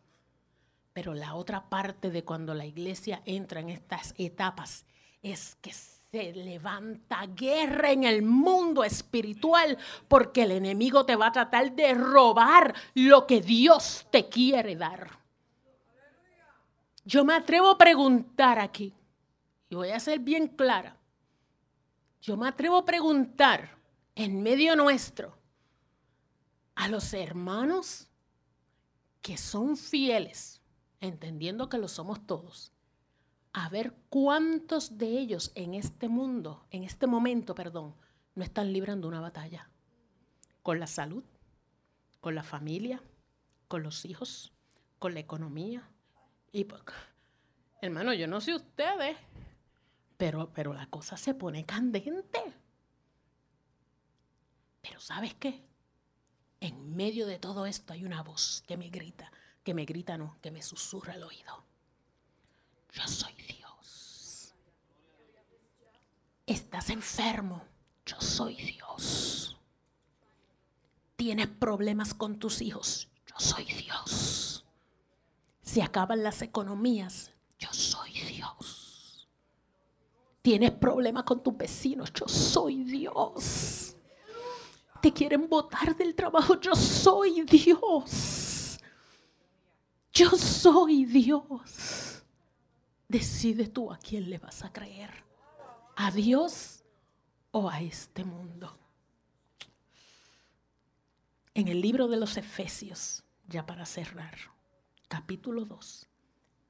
Pero 0.93 1.13
la 1.13 1.33
otra 1.33 1.69
parte 1.69 2.11
de 2.11 2.23
cuando 2.23 2.53
la 2.53 2.65
iglesia 2.65 3.21
entra 3.25 3.59
en 3.59 3.69
estas 3.69 4.13
etapas 4.17 4.85
es 5.21 5.55
que 5.55 5.73
se 5.73 6.31
levanta 6.33 7.25
guerra 7.25 7.91
en 7.91 8.03
el 8.03 8.21
mundo 8.21 8.83
espiritual 8.83 9.77
porque 10.07 10.43
el 10.43 10.51
enemigo 10.51 11.05
te 11.05 11.15
va 11.15 11.27
a 11.27 11.31
tratar 11.31 11.71
de 11.71 11.95
robar 11.95 12.75
lo 12.93 13.25
que 13.25 13.41
Dios 13.41 14.05
te 14.11 14.29
quiere 14.29 14.75
dar. 14.75 15.23
Yo 17.03 17.25
me 17.25 17.33
atrevo 17.33 17.71
a 17.71 17.77
preguntar 17.77 18.59
aquí, 18.59 18.93
y 19.69 19.75
voy 19.75 19.89
a 19.89 19.99
ser 19.99 20.19
bien 20.19 20.47
clara, 20.47 20.95
yo 22.21 22.37
me 22.37 22.47
atrevo 22.47 22.77
a 22.77 22.85
preguntar 22.85 23.75
en 24.15 24.41
medio 24.41 24.75
nuestro 24.75 25.35
a 26.75 26.87
los 26.87 27.13
hermanos 27.13 28.07
que 29.21 29.35
son 29.35 29.75
fieles, 29.75 30.61
entendiendo 31.03 31.69
que 31.69 31.77
lo 31.77 31.87
somos 31.87 32.25
todos, 32.25 32.71
a 33.51 33.69
ver 33.69 33.93
cuántos 34.09 34.97
de 34.97 35.19
ellos 35.19 35.51
en 35.55 35.73
este 35.73 36.07
mundo, 36.07 36.65
en 36.71 36.83
este 36.83 37.07
momento, 37.07 37.53
perdón, 37.53 37.95
no 38.35 38.43
están 38.43 38.73
librando 38.73 39.07
una 39.07 39.19
batalla 39.19 39.69
con 40.63 40.79
la 40.79 40.87
salud, 40.87 41.23
con 42.21 42.35
la 42.35 42.43
familia, 42.43 43.03
con 43.67 43.83
los 43.83 44.05
hijos, 44.05 44.53
con 44.97 45.13
la 45.13 45.19
economía. 45.19 45.87
Y 46.51 46.65
hermano, 47.81 48.13
yo 48.13 48.27
no 48.27 48.39
sé 48.39 48.55
ustedes, 48.55 49.17
pero, 50.17 50.51
pero 50.53 50.73
la 50.73 50.87
cosa 50.87 51.17
se 51.17 51.33
pone 51.33 51.65
candente. 51.65 52.39
Pero 54.81 54.99
¿sabes 54.99 55.33
qué? 55.35 55.63
En 56.61 56.95
medio 56.95 57.27
de 57.27 57.39
todo 57.39 57.65
esto 57.65 57.93
hay 57.93 58.05
una 58.05 58.23
voz 58.23 58.63
que 58.65 58.77
me 58.77 58.89
grita, 58.89 59.31
que 59.63 59.73
me 59.73 59.85
grita 59.85 60.17
no, 60.17 60.37
que 60.41 60.51
me 60.51 60.61
susurra 60.61 61.13
al 61.13 61.23
oído 61.23 61.63
yo 62.93 63.07
soy 63.07 63.33
Dios. 63.33 64.53
Estás 66.45 66.89
enfermo, 66.89 67.63
yo 68.05 68.19
soy 68.21 68.55
Dios. 68.55 69.57
Tienes 71.15 71.47
problemas 71.47 72.13
con 72.13 72.37
tus 72.37 72.61
hijos, 72.61 73.09
yo 73.25 73.35
soy 73.37 73.65
Dios. 73.65 74.65
Se 75.61 75.81
acaban 75.81 76.23
las 76.23 76.41
economías, 76.41 77.31
yo 77.57 77.69
soy 77.71 78.11
Dios. 78.11 79.27
Tienes 80.41 80.71
problemas 80.71 81.23
con 81.23 81.41
tus 81.41 81.57
vecinos, 81.57 82.11
yo 82.13 82.27
soy 82.27 82.83
Dios. 82.83 83.95
Te 85.01 85.11
quieren 85.11 85.49
botar 85.49 85.95
del 85.95 86.13
trabajo, 86.13 86.59
yo 86.59 86.75
soy 86.75 87.41
Dios. 87.43 88.32
Yo 90.13 90.29
soy 90.29 91.05
Dios. 91.05 92.23
Decide 93.07 93.67
tú 93.67 93.91
a 93.91 93.97
quién 93.97 94.29
le 94.29 94.37
vas 94.37 94.63
a 94.63 94.71
creer. 94.71 95.09
¿A 95.95 96.11
Dios 96.11 96.83
o 97.49 97.67
a 97.67 97.81
este 97.81 98.23
mundo? 98.23 98.77
En 101.55 101.67
el 101.67 101.81
libro 101.81 102.07
de 102.07 102.17
los 102.17 102.37
Efesios, 102.37 103.23
ya 103.47 103.65
para 103.65 103.87
cerrar, 103.87 104.35
capítulo 105.07 105.65
2, 105.65 106.07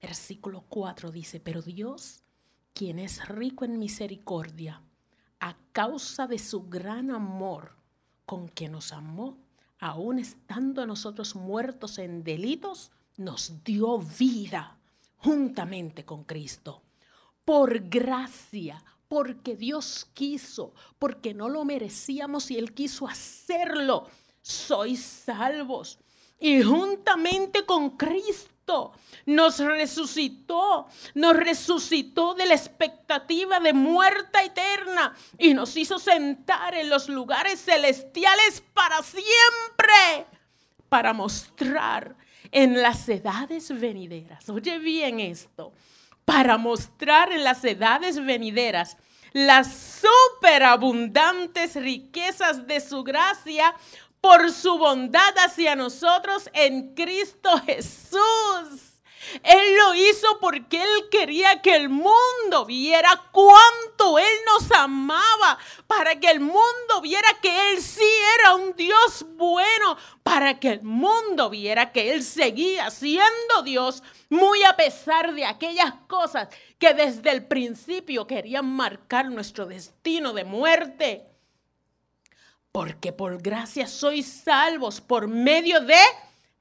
versículo 0.01 0.65
4 0.69 1.11
dice, 1.11 1.41
pero 1.41 1.61
Dios, 1.61 2.23
quien 2.73 2.97
es 2.97 3.27
rico 3.27 3.65
en 3.65 3.77
misericordia, 3.77 4.81
a 5.41 5.57
causa 5.73 6.27
de 6.27 6.39
su 6.39 6.69
gran 6.69 7.11
amor 7.11 7.75
con 8.25 8.47
que 8.47 8.69
nos 8.69 8.93
amó, 8.93 9.37
aun 9.79 10.19
estando 10.19 10.85
nosotros 10.85 11.35
muertos 11.35 11.97
en 11.97 12.23
delitos, 12.23 12.91
nos 13.17 13.63
dio 13.63 13.99
vida 13.99 14.77
juntamente 15.17 16.05
con 16.05 16.23
Cristo. 16.23 16.83
Por 17.45 17.89
gracia, 17.89 18.83
porque 19.07 19.55
Dios 19.55 20.07
quiso, 20.13 20.73
porque 20.97 21.33
no 21.33 21.49
lo 21.49 21.65
merecíamos 21.65 22.49
y 22.51 22.57
Él 22.57 22.73
quiso 22.73 23.07
hacerlo. 23.07 24.07
Sois 24.41 25.01
salvos. 25.01 25.99
Y 26.39 26.61
juntamente 26.61 27.65
con 27.65 27.91
Cristo 27.91 28.93
nos 29.25 29.59
resucitó, 29.59 30.87
nos 31.15 31.35
resucitó 31.35 32.33
de 32.33 32.45
la 32.45 32.53
expectativa 32.53 33.59
de 33.59 33.73
muerte 33.73 34.39
eterna 34.45 35.15
y 35.37 35.53
nos 35.53 35.75
hizo 35.77 35.99
sentar 35.99 36.75
en 36.75 36.89
los 36.89 37.07
lugares 37.07 37.61
celestiales 37.63 38.61
para 38.73 39.01
siempre, 39.03 40.25
para 40.89 41.13
mostrar 41.13 42.15
en 42.53 42.81
las 42.81 43.09
edades 43.09 43.77
venideras. 43.77 44.47
Oye 44.47 44.79
bien 44.79 45.19
esto, 45.19 45.73
para 46.23 46.57
mostrar 46.57 47.31
en 47.31 47.43
las 47.43 47.65
edades 47.65 48.23
venideras 48.23 48.95
las 49.33 49.99
superabundantes 50.39 51.75
riquezas 51.75 52.67
de 52.67 52.79
su 52.79 53.03
gracia 53.03 53.73
por 54.21 54.51
su 54.51 54.77
bondad 54.77 55.33
hacia 55.43 55.75
nosotros 55.75 56.49
en 56.53 56.93
Cristo 56.93 57.49
Jesús. 57.65 58.92
Él 59.43 59.77
lo 59.77 59.95
hizo 59.95 60.39
porque 60.39 60.81
Él 60.81 61.09
quería 61.09 61.61
que 61.61 61.75
el 61.75 61.89
mundo 61.89 62.65
viera 62.65 63.29
cuánto 63.31 64.19
Él 64.19 64.33
nos 64.45 64.71
amaba, 64.71 65.57
para 65.87 66.19
que 66.19 66.29
el 66.29 66.39
mundo 66.39 67.01
viera 67.01 67.27
que 67.41 67.71
Él 67.71 67.81
sí 67.81 68.09
era 68.39 68.55
un 68.55 68.75
Dios 68.75 69.25
bueno, 69.35 69.97
para 70.23 70.59
que 70.59 70.69
el 70.69 70.83
mundo 70.83 71.49
viera 71.49 71.91
que 71.91 72.13
Él 72.13 72.23
seguía 72.23 72.89
siendo 72.89 73.63
Dios, 73.63 74.03
muy 74.29 74.63
a 74.63 74.75
pesar 74.75 75.33
de 75.33 75.45
aquellas 75.45 75.93
cosas 76.07 76.49
que 76.79 76.93
desde 76.93 77.31
el 77.31 77.45
principio 77.45 78.27
querían 78.27 78.65
marcar 78.65 79.29
nuestro 79.29 79.65
destino 79.65 80.33
de 80.33 80.43
muerte. 80.43 81.27
Porque 82.71 83.13
por 83.13 83.41
gracia 83.41 83.87
sois 83.87 84.25
salvos 84.25 84.99
por 84.99 85.27
medio 85.27 85.79
de 85.81 86.01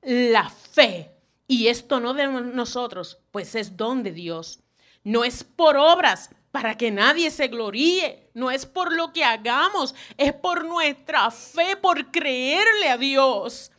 la 0.02 0.50
fe. 0.50 1.11
Y 1.52 1.68
esto 1.68 2.00
no 2.00 2.14
de 2.14 2.26
nosotros, 2.28 3.18
pues 3.30 3.54
es 3.54 3.76
don 3.76 4.02
de 4.02 4.10
Dios. 4.10 4.60
No 5.04 5.22
es 5.22 5.44
por 5.44 5.76
obras 5.76 6.30
para 6.50 6.78
que 6.78 6.90
nadie 6.90 7.30
se 7.30 7.48
gloríe. 7.48 8.30
No 8.32 8.50
es 8.50 8.64
por 8.64 8.90
lo 8.90 9.12
que 9.12 9.22
hagamos, 9.22 9.94
es 10.16 10.32
por 10.32 10.64
nuestra 10.64 11.30
fe, 11.30 11.76
por 11.76 12.10
creerle 12.10 12.88
a 12.88 12.96
Dios. 12.96 13.70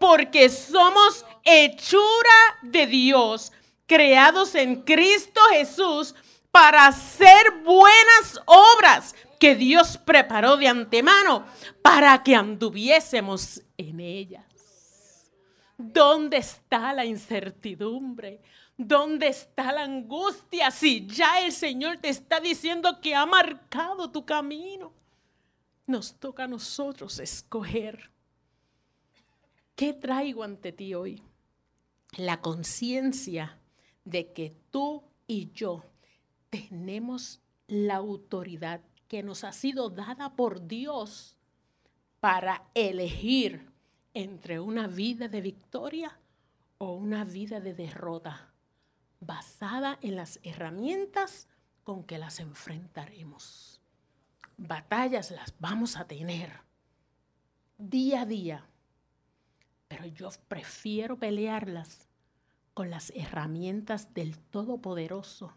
Porque 0.00 0.48
somos 0.48 1.26
hechura 1.44 2.58
de 2.62 2.86
Dios, 2.86 3.52
creados 3.86 4.54
en 4.54 4.80
Cristo 4.80 5.42
Jesús 5.50 6.14
para 6.50 6.86
hacer 6.86 7.60
buenas 7.62 8.40
obras 8.46 9.14
que 9.38 9.54
Dios 9.54 9.98
preparó 9.98 10.56
de 10.56 10.68
antemano 10.68 11.44
para 11.82 12.22
que 12.22 12.34
anduviésemos 12.34 13.60
en 13.76 14.00
ellas. 14.00 14.51
¿Dónde 15.82 16.36
está 16.36 16.92
la 16.92 17.04
incertidumbre? 17.04 18.40
¿Dónde 18.76 19.28
está 19.28 19.72
la 19.72 19.82
angustia 19.82 20.70
si 20.70 21.06
ya 21.06 21.40
el 21.40 21.52
Señor 21.52 21.98
te 21.98 22.08
está 22.08 22.40
diciendo 22.40 23.00
que 23.00 23.14
ha 23.14 23.26
marcado 23.26 24.10
tu 24.10 24.24
camino? 24.24 24.92
Nos 25.86 26.14
toca 26.14 26.44
a 26.44 26.48
nosotros 26.48 27.18
escoger. 27.18 28.10
¿Qué 29.74 29.92
traigo 29.92 30.44
ante 30.44 30.72
ti 30.72 30.94
hoy? 30.94 31.22
La 32.16 32.40
conciencia 32.40 33.58
de 34.04 34.32
que 34.32 34.54
tú 34.70 35.02
y 35.26 35.50
yo 35.52 35.84
tenemos 36.50 37.40
la 37.66 37.96
autoridad 37.96 38.82
que 39.08 39.22
nos 39.22 39.44
ha 39.44 39.52
sido 39.52 39.90
dada 39.90 40.36
por 40.36 40.66
Dios 40.66 41.36
para 42.20 42.64
elegir 42.74 43.71
entre 44.14 44.60
una 44.60 44.86
vida 44.86 45.28
de 45.28 45.40
victoria 45.40 46.18
o 46.78 46.92
una 46.92 47.24
vida 47.24 47.60
de 47.60 47.74
derrota, 47.74 48.52
basada 49.20 49.98
en 50.02 50.16
las 50.16 50.40
herramientas 50.42 51.48
con 51.84 52.04
que 52.04 52.18
las 52.18 52.40
enfrentaremos. 52.40 53.80
Batallas 54.56 55.30
las 55.30 55.54
vamos 55.58 55.96
a 55.96 56.06
tener. 56.06 56.60
día 57.78 58.22
a 58.22 58.26
día. 58.26 58.66
Pero 59.88 60.06
yo 60.06 60.30
prefiero 60.48 61.18
pelearlas 61.18 62.08
con 62.74 62.90
las 62.90 63.10
herramientas 63.14 64.14
del 64.14 64.38
Todopoderoso 64.38 65.52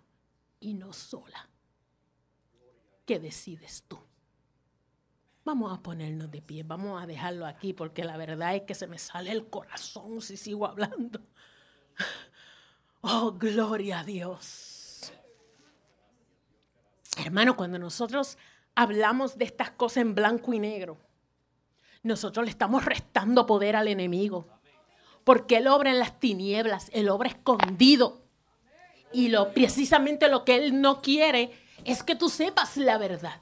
y 0.59 0.73
no 0.73 0.91
sola. 0.91 1.49
¿Qué 3.05 3.19
decides 3.19 3.83
tú? 3.87 3.99
Vamos 5.45 5.71
a 5.71 5.81
ponernos 5.81 6.31
de 6.31 6.41
pie, 6.41 6.63
vamos 6.63 7.01
a 7.01 7.05
dejarlo 7.05 7.45
aquí 7.45 7.71
porque 7.71 8.03
la 8.03 8.17
verdad 8.17 8.55
es 8.55 8.63
que 8.63 8.73
se 8.73 8.87
me 8.87 8.97
sale 8.97 9.31
el 9.31 9.47
corazón 9.47 10.19
si 10.19 10.37
sigo 10.37 10.65
hablando. 10.65 11.21
Oh, 13.07 13.33
gloria 13.33 13.99
a 13.99 14.03
Dios. 14.03 15.13
Hermano, 17.23 17.55
cuando 17.55 17.77
nosotros 17.77 18.35
hablamos 18.73 19.37
de 19.37 19.45
estas 19.45 19.69
cosas 19.69 19.97
en 19.97 20.15
blanco 20.15 20.55
y 20.55 20.59
negro, 20.59 20.97
nosotros 22.01 22.43
le 22.45 22.49
estamos 22.49 22.83
restando 22.83 23.45
poder 23.45 23.75
al 23.75 23.89
enemigo. 23.89 24.47
Porque 25.23 25.57
él 25.57 25.67
obra 25.67 25.91
en 25.91 25.99
las 25.99 26.19
tinieblas, 26.19 26.89
él 26.93 27.09
obra 27.09 27.29
escondido. 27.29 28.23
Y 29.13 29.27
lo, 29.27 29.53
precisamente 29.53 30.27
lo 30.27 30.43
que 30.43 30.55
él 30.55 30.81
no 30.81 31.03
quiere 31.03 31.51
es 31.83 32.01
que 32.01 32.15
tú 32.15 32.27
sepas 32.27 32.75
la 32.75 32.97
verdad. 32.97 33.39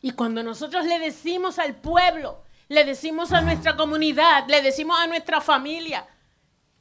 Y 0.00 0.12
cuando 0.12 0.42
nosotros 0.42 0.86
le 0.86 0.98
decimos 0.98 1.58
al 1.58 1.74
pueblo, 1.76 2.42
le 2.68 2.84
decimos 2.84 3.32
a 3.32 3.40
nuestra 3.40 3.76
comunidad, 3.76 4.46
le 4.48 4.62
decimos 4.62 4.98
a 5.00 5.06
nuestra 5.06 5.40
familia, 5.40 6.06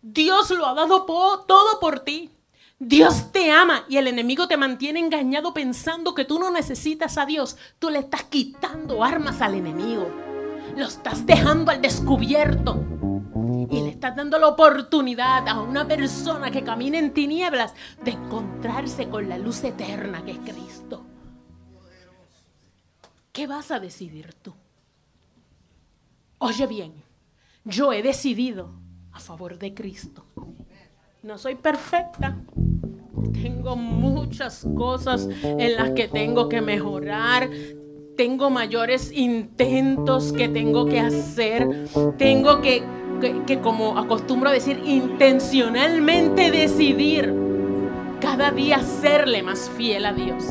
Dios 0.02 0.52
lo 0.52 0.66
ha 0.66 0.74
dado 0.74 1.06
todo 1.06 1.80
por 1.80 2.02
ti. 2.02 2.32
Dios 2.80 3.32
te 3.32 3.52
ama 3.52 3.86
y 3.90 3.98
el 3.98 4.08
enemigo 4.08 4.48
te 4.48 4.56
mantiene 4.56 5.00
engañado 5.00 5.52
pensando 5.52 6.14
que 6.14 6.26
tú 6.26 6.38
no 6.38 6.52
necesitas 6.52 7.18
a 7.18 7.26
Dios. 7.26 7.58
Tú 7.80 7.90
le 7.90 8.00
estás 8.00 8.26
quitando 8.26 9.04
armas 9.04 9.42
al 9.42 9.56
enemigo. 9.56 10.08
Lo 10.76 10.86
estás 10.86 11.26
dejando 11.26 11.72
al 11.72 11.82
descubierto. 11.82 12.84
Y 13.70 13.82
le 13.82 13.90
estás 13.90 14.16
dando 14.16 14.38
la 14.38 14.48
oportunidad 14.48 15.48
a 15.48 15.60
una 15.60 15.88
persona 15.88 16.52
que 16.52 16.64
camina 16.64 17.00
en 17.00 17.14
tinieblas 17.14 17.74
de 18.04 18.12
encontrarse 18.12 19.10
con 19.10 19.28
la 19.28 19.40
luz 19.40 19.64
eterna 19.64 20.24
que 20.24 20.32
es 20.32 20.40
Cristo. 20.40 21.04
¿Qué 23.38 23.46
vas 23.46 23.70
a 23.70 23.80
decidir 23.80 24.34
tú? 24.34 24.52
Oye 26.40 26.66
bien, 26.66 26.92
yo 27.66 27.94
he 27.94 28.02
decidido 28.02 28.72
a 29.12 29.20
favor 29.20 29.60
de 29.60 29.76
Cristo. 29.76 30.26
No 31.22 31.38
soy 31.38 31.54
perfecta. 31.54 32.36
Tengo 33.34 33.76
muchas 33.76 34.66
cosas 34.76 35.30
en 35.44 35.76
las 35.76 35.92
que 35.92 36.08
tengo 36.08 36.50
que 36.50 36.62
mejorar. 36.62 37.48
Tengo 38.16 38.50
mayores 38.50 39.12
intentos 39.12 40.34
que 40.34 40.50
tengo 40.50 40.88
que 40.88 41.00
hacer. 41.00 41.88
Tengo 42.18 42.60
que, 42.64 42.84
que, 43.46 43.60
como 43.60 44.00
acostumbro 44.00 44.50
a 44.50 44.54
decir, 44.54 44.82
intencionalmente 44.84 46.50
decidir 46.50 47.47
cada 48.38 48.52
día 48.52 48.80
serle 48.84 49.42
más 49.42 49.68
fiel 49.78 50.06
a 50.06 50.14
Dios. 50.14 50.46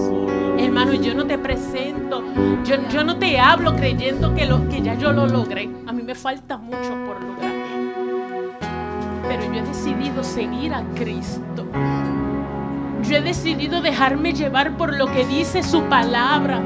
Hermano, 0.58 0.94
yo 0.94 1.14
no 1.14 1.24
te 1.24 1.38
presento, 1.38 2.24
yo, 2.64 3.04
no 3.04 3.16
te 3.16 3.38
hablo 3.38 3.76
creyendo 3.76 4.34
que, 4.34 4.48
que 4.68 4.82
ya 4.82 4.94
yo 4.94 5.12
lo 5.12 5.28
logré. 5.28 5.70
A 5.86 5.92
mí 5.92 6.02
me 6.02 6.16
falta 6.16 6.56
mucho 6.56 6.96
por 7.06 7.22
lograr. 7.22 7.52
Pero 9.28 9.52
yo 9.52 9.60
he 9.60 9.62
decidido 9.62 10.24
seguir 10.24 10.74
a 10.74 10.82
Cristo. 10.96 11.64
Yo 13.04 13.16
he 13.18 13.20
decidido 13.20 13.80
dejarme 13.80 14.32
llevar 14.32 14.76
por 14.76 14.92
lo 14.92 15.06
que 15.06 15.24
dice 15.24 15.62
su 15.62 15.82
palabra. 15.84 16.60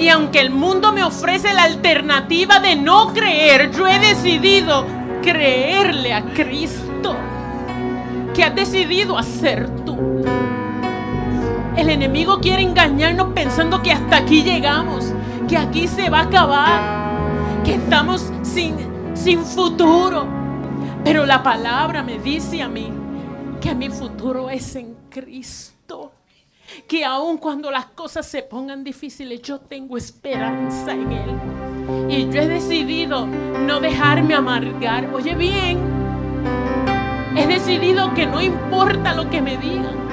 Y 0.00 0.08
aunque 0.08 0.40
el 0.40 0.50
mundo 0.50 0.90
me 0.90 1.04
ofrece 1.04 1.54
la 1.54 1.62
alternativa 1.62 2.58
de 2.58 2.74
no 2.74 3.12
creer, 3.12 3.70
yo 3.70 3.86
he 3.86 4.00
decidido 4.00 4.84
creerle 5.22 6.12
a 6.12 6.24
Cristo. 6.24 7.14
¿Qué 8.34 8.42
has 8.42 8.54
decidido 8.56 9.16
hacer 9.16 9.68
tú? 9.84 10.39
El 11.76 11.88
enemigo 11.88 12.40
quiere 12.40 12.62
engañarnos 12.62 13.28
pensando 13.32 13.80
que 13.80 13.92
hasta 13.92 14.18
aquí 14.18 14.42
llegamos, 14.42 15.12
que 15.48 15.56
aquí 15.56 15.86
se 15.86 16.10
va 16.10 16.20
a 16.20 16.22
acabar, 16.24 17.62
que 17.64 17.74
estamos 17.74 18.32
sin, 18.42 18.76
sin 19.14 19.44
futuro. 19.44 20.26
Pero 21.04 21.24
la 21.24 21.42
palabra 21.42 22.02
me 22.02 22.18
dice 22.18 22.60
a 22.60 22.68
mí 22.68 22.92
que 23.60 23.74
mi 23.74 23.88
futuro 23.88 24.50
es 24.50 24.74
en 24.76 24.96
Cristo. 25.08 26.12
Que 26.86 27.04
aun 27.04 27.38
cuando 27.38 27.70
las 27.70 27.86
cosas 27.86 28.26
se 28.26 28.42
pongan 28.42 28.84
difíciles, 28.84 29.40
yo 29.42 29.60
tengo 29.60 29.96
esperanza 29.96 30.92
en 30.92 31.12
Él. 31.12 31.30
Y 32.08 32.30
yo 32.30 32.42
he 32.42 32.48
decidido 32.48 33.26
no 33.26 33.80
dejarme 33.80 34.34
amargar. 34.34 35.12
Oye 35.14 35.34
bien, 35.34 35.78
he 37.36 37.46
decidido 37.46 38.12
que 38.14 38.26
no 38.26 38.40
importa 38.40 39.14
lo 39.14 39.28
que 39.30 39.40
me 39.40 39.56
digan 39.56 40.09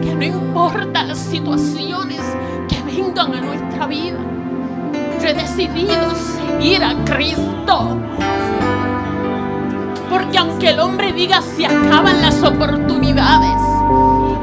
que 0.00 0.14
no 0.14 0.24
importa 0.24 1.04
las 1.04 1.18
situaciones 1.18 2.20
que 2.68 2.82
vengan 2.82 3.34
a 3.34 3.40
nuestra 3.40 3.86
vida, 3.86 4.18
yo 5.20 5.28
he 5.28 5.34
decidido 5.34 6.14
seguir 6.14 6.82
a 6.82 6.94
Cristo. 7.04 7.98
Porque 10.10 10.38
aunque 10.38 10.70
el 10.70 10.80
hombre 10.80 11.12
diga 11.12 11.40
se 11.40 11.66
acaban 11.66 12.20
las 12.20 12.42
oportunidades, 12.42 13.60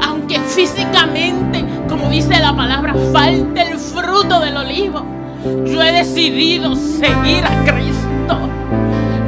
aunque 0.06 0.40
físicamente, 0.40 1.64
como 1.88 2.08
dice 2.08 2.40
la 2.40 2.54
palabra, 2.54 2.94
falte 3.12 3.62
el 3.62 3.78
fruto 3.78 4.40
del 4.40 4.56
olivo, 4.56 5.04
yo 5.44 5.82
he 5.82 5.92
decidido 5.92 6.74
seguir 6.76 7.44
a 7.44 7.64
Cristo. 7.64 8.38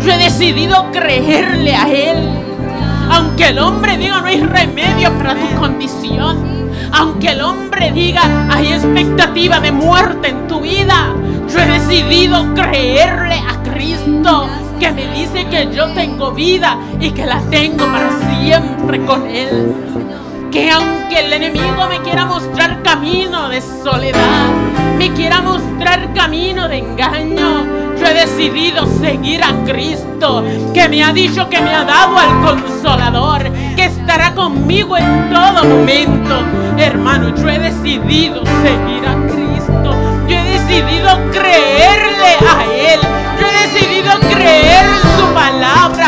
Yo 0.00 0.12
he 0.12 0.18
decidido 0.18 0.90
creerle 0.90 1.74
a 1.74 1.88
Él. 1.88 2.51
Aunque 3.12 3.48
el 3.48 3.58
hombre 3.58 3.98
diga 3.98 4.20
no 4.20 4.26
hay 4.26 4.42
remedio 4.42 5.12
para 5.18 5.34
tu 5.34 5.46
condición. 5.60 6.70
Aunque 6.92 7.28
el 7.28 7.42
hombre 7.42 7.92
diga 7.92 8.22
hay 8.50 8.72
expectativa 8.72 9.60
de 9.60 9.70
muerte 9.70 10.28
en 10.28 10.48
tu 10.48 10.60
vida. 10.60 11.14
Yo 11.52 11.58
he 11.58 11.66
decidido 11.66 12.54
creerle 12.54 13.34
a 13.34 13.62
Cristo 13.62 14.48
que 14.80 14.90
me 14.92 15.06
dice 15.12 15.46
que 15.46 15.68
yo 15.74 15.92
tengo 15.92 16.32
vida 16.32 16.78
y 17.00 17.10
que 17.10 17.26
la 17.26 17.40
tengo 17.50 17.84
para 17.84 18.10
siempre 18.30 19.04
con 19.04 19.26
Él. 19.26 19.74
Que 20.52 20.70
aunque 20.70 21.18
el 21.20 21.32
enemigo 21.32 21.86
me 21.88 22.02
quiera 22.02 22.26
mostrar 22.26 22.82
camino 22.82 23.48
de 23.48 23.62
soledad, 23.62 24.48
me 24.98 25.10
quiera 25.12 25.40
mostrar 25.40 26.12
camino 26.12 26.68
de 26.68 26.76
engaño, 26.76 27.64
yo 27.98 28.06
he 28.06 28.12
decidido 28.12 28.86
seguir 29.00 29.42
a 29.42 29.54
Cristo, 29.64 30.44
que 30.74 30.90
me 30.90 31.02
ha 31.02 31.12
dicho 31.14 31.48
que 31.48 31.58
me 31.58 31.74
ha 31.74 31.84
dado 31.84 32.18
al 32.18 32.40
consolador, 32.42 33.50
que 33.76 33.84
estará 33.84 34.34
conmigo 34.34 34.98
en 34.98 35.30
todo 35.32 35.64
momento. 35.64 36.44
Hermano, 36.76 37.34
yo 37.34 37.48
he 37.48 37.58
decidido 37.58 38.44
seguir 38.44 39.06
a 39.06 39.14
Cristo. 39.32 39.96
Yo 40.28 40.36
he 40.36 40.58
decidido 40.58 41.18
creerle 41.30 42.36
a 42.46 42.64
Él. 42.64 43.00
Yo 43.40 43.46
he 43.46 43.68
decidido 43.68 44.20
creer 44.20 44.84
su 45.16 45.34
palabra. 45.34 46.01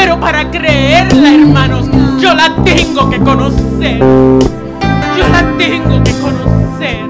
Pero 0.00 0.20
para 0.20 0.48
creerla, 0.48 1.34
hermanos, 1.34 1.86
yo 2.20 2.32
la 2.32 2.54
tengo 2.62 3.10
que 3.10 3.18
conocer. 3.18 3.98
Yo 3.98 5.28
la 5.28 5.42
tengo 5.58 6.00
que 6.04 6.12
conocer. 6.20 7.04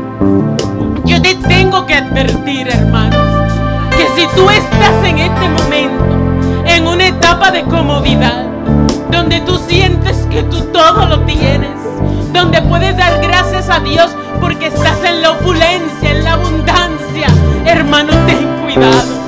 Yo 1.05 1.21
te 1.21 1.35
tengo 1.35 1.85
que 1.85 1.95
advertir, 1.95 2.67
hermanos, 2.67 3.21
que 3.91 4.07
si 4.17 4.27
tú 4.35 4.49
estás 4.49 5.05
en 5.05 5.19
este 5.19 5.49
momento, 5.51 6.65
en 6.65 6.87
una 6.87 7.09
etapa 7.09 7.51
de 7.51 7.63
comodidad, 7.65 8.47
donde 9.11 9.43
tú 9.43 9.59
sientes 9.69 10.27
que 10.31 10.43
tú 10.45 10.59
todo 10.73 11.05
lo 11.05 11.21
tienes, 11.27 11.79
donde 12.33 12.63
puedes 12.63 12.97
dar 12.97 13.21
gracias 13.21 13.69
a 13.69 13.81
Dios 13.81 14.17
porque 14.41 14.69
estás 14.69 15.05
en 15.05 15.21
la 15.21 15.33
opulencia, 15.33 16.11
en 16.11 16.25
la 16.25 16.33
abundancia, 16.33 17.27
hermano, 17.67 18.15
ten 18.27 18.49
cuidado. 18.63 19.19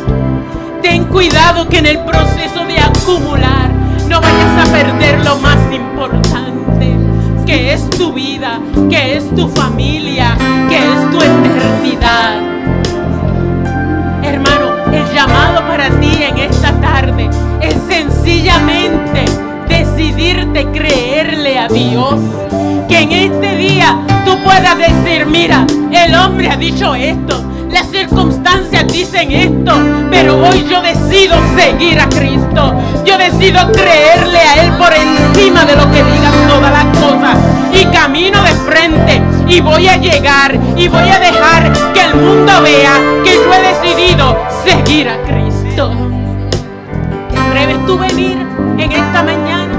Ten 0.81 1.05
cuidado 1.05 1.69
que 1.69 1.77
en 1.77 1.87
el 1.87 1.99
proceso 2.05 2.60
no 3.19 4.21
vayas 4.21 4.69
a 4.69 4.73
perder 4.73 5.25
lo 5.25 5.37
más 5.39 5.59
importante, 5.73 6.97
que 7.45 7.73
es 7.73 7.91
tu 7.91 8.13
vida, 8.13 8.61
que 8.89 9.17
es 9.17 9.35
tu 9.35 9.49
familia, 9.49 10.37
que 10.69 10.77
es 10.77 11.11
tu 11.11 11.17
eternidad. 11.17 12.39
Hermano, 14.23 14.93
el 14.93 15.13
llamado 15.13 15.67
para 15.67 15.91
ti 15.99 16.23
en 16.23 16.39
esta 16.39 16.73
tarde 16.81 17.29
es 17.61 17.75
sencillamente 17.89 19.25
decidirte 19.69 20.67
creerle 20.67 21.59
a 21.59 21.67
Dios. 21.67 22.15
Que 22.89 23.01
en 23.01 23.13
este 23.13 23.57
día 23.57 23.99
tú 24.25 24.37
puedas 24.45 24.79
decir, 24.79 25.27
mira, 25.27 25.67
el 25.91 26.15
hombre 26.15 26.49
ha 26.49 26.57
dicho 26.57 26.95
esto, 26.95 27.45
las 27.71 27.89
circunstancias 27.89 28.40
dicen 29.01 29.33
esto, 29.33 29.73
pero 30.11 30.39
hoy 30.47 30.67
yo 30.69 30.83
decido 30.83 31.37
seguir 31.57 32.01
a 32.01 32.09
Cristo. 32.09 32.75
Yo 33.05 33.17
decido 33.17 33.73
creerle 33.73 34.39
a 34.39 34.63
Él 34.63 34.73
por 34.73 34.93
encima 34.93 35.65
de 35.65 35.77
lo 35.77 35.91
que 35.91 36.03
digan 36.03 36.49
todas 36.49 36.71
las 36.71 36.99
cosas. 36.99 37.39
Y 37.73 37.87
camino 37.87 38.43
de 38.43 38.51
frente 38.51 39.23
y 39.49 39.61
voy 39.61 39.89
a 39.89 39.97
llegar 39.97 40.55
y 40.77 40.89
voy 40.89 41.09
a 41.09 41.19
dejar 41.19 41.73
que 41.95 42.01
el 42.03 42.15
mundo 42.15 42.63
vea 42.63 42.93
que 43.25 43.35
yo 43.35 43.55
he 43.55 43.89
decidido 43.89 44.37
seguir 44.65 45.09
a 45.09 45.17
Cristo. 45.23 45.93
¿Te 47.31 47.39
atreves 47.39 47.87
tú 47.87 47.95
a 47.95 48.07
venir 48.07 48.39
en 48.79 48.93
esta 48.93 49.23
mañana? 49.23 49.79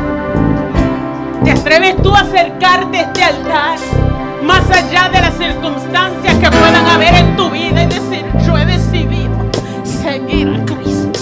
¿Te 1.43 1.51
atreves 1.51 2.01
tú 2.01 2.15
a 2.15 2.21
acercarte 2.21 2.97
a 2.97 3.01
este 3.01 3.23
altar? 3.23 4.00
Más 4.43 4.69
allá 4.71 5.09
de 5.09 5.21
las 5.21 5.37
circunstancias 5.37 6.35
que 6.35 6.49
puedan 6.49 6.85
haber 6.87 7.13
en 7.13 7.35
tu 7.35 7.49
vida 7.49 7.83
y 7.83 7.85
decir, 7.85 8.25
yo 8.45 8.57
he 8.57 8.65
decidido 8.65 9.31
seguir 9.83 10.47
a 10.49 10.65
Cristo. 10.65 11.19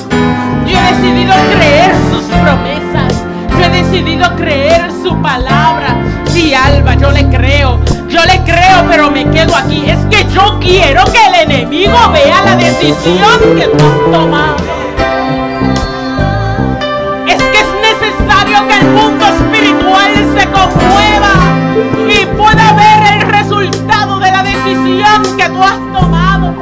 Yo 0.66 0.78
he 0.78 0.94
decidido 0.94 1.34
creer 1.54 1.92
sus 2.10 2.24
promesas. 2.24 3.24
Yo 3.50 3.66
he 3.66 3.70
decidido 3.70 4.36
creer 4.36 4.90
su 5.04 5.22
palabra. 5.22 5.98
Sí, 6.26 6.54
Alba, 6.54 6.96
yo 6.96 7.12
le 7.12 7.28
creo. 7.28 7.80
Yo 8.08 8.24
le 8.24 8.42
creo, 8.44 8.86
pero 8.90 9.12
me 9.12 9.30
quedo 9.30 9.56
aquí. 9.56 9.90
Es 9.90 10.00
que 10.10 10.26
yo 10.34 10.58
quiero 10.60 11.04
que 11.06 11.26
el 11.28 11.52
enemigo 11.52 11.98
vea 12.14 12.42
la 12.44 12.56
decisión 12.56 13.40
que 13.58 13.68
tú 13.68 13.86
has 13.86 14.12
tomado. 14.12 14.56
Es 17.28 17.44
que 17.44 17.60
es 17.60 17.68
necesario 17.82 18.68
que 18.68 18.78
el 18.80 18.88
mundo 18.88 19.26
espiritual 19.26 20.14
se 20.38 20.48
conmueva 20.48 21.34
y 22.10 22.26
pueda 22.26 22.74
ver 22.74 22.89
que 25.38 25.50
tú 25.50 25.62
has 25.62 25.80
tomado. 25.94 26.54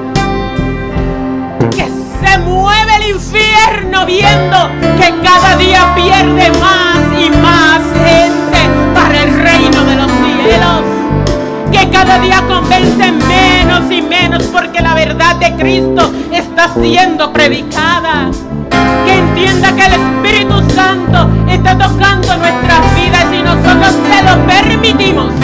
Que 1.72 1.86
se 1.86 2.38
mueve 2.40 2.96
el 2.98 3.16
infierno 3.16 4.06
viendo 4.06 4.70
que 5.00 5.14
cada 5.24 5.56
día 5.58 5.96
pierde 5.96 6.52
más 6.60 6.98
y 7.20 7.30
más 7.42 7.82
gente 8.06 8.60
para 8.94 9.24
el 9.24 9.34
reino 9.34 9.84
de 9.84 9.96
los 9.96 10.12
cielos. 10.12 10.84
Que 11.72 11.90
cada 11.90 12.20
día 12.20 12.44
convence 12.48 13.12
menos 13.12 13.92
y 13.92 14.02
menos 14.02 14.44
porque 14.44 14.82
la 14.82 14.94
verdad 14.94 15.36
de 15.38 15.56
Cristo 15.56 16.12
está 16.32 16.70
siendo 16.80 17.32
predicada. 17.32 18.30
Que 19.06 19.18
entienda 19.18 19.72
que 19.74 19.86
el 19.86 19.94
Espíritu 19.94 20.70
Santo 20.76 21.30
está 21.50 21.78
tocando 21.78 22.38
nuestras 22.38 22.96
vidas 22.96 23.26
y 23.34 23.42
nosotros 23.42 23.96
se 24.10 24.24
lo 24.24 24.46
permitimos. 24.46 25.38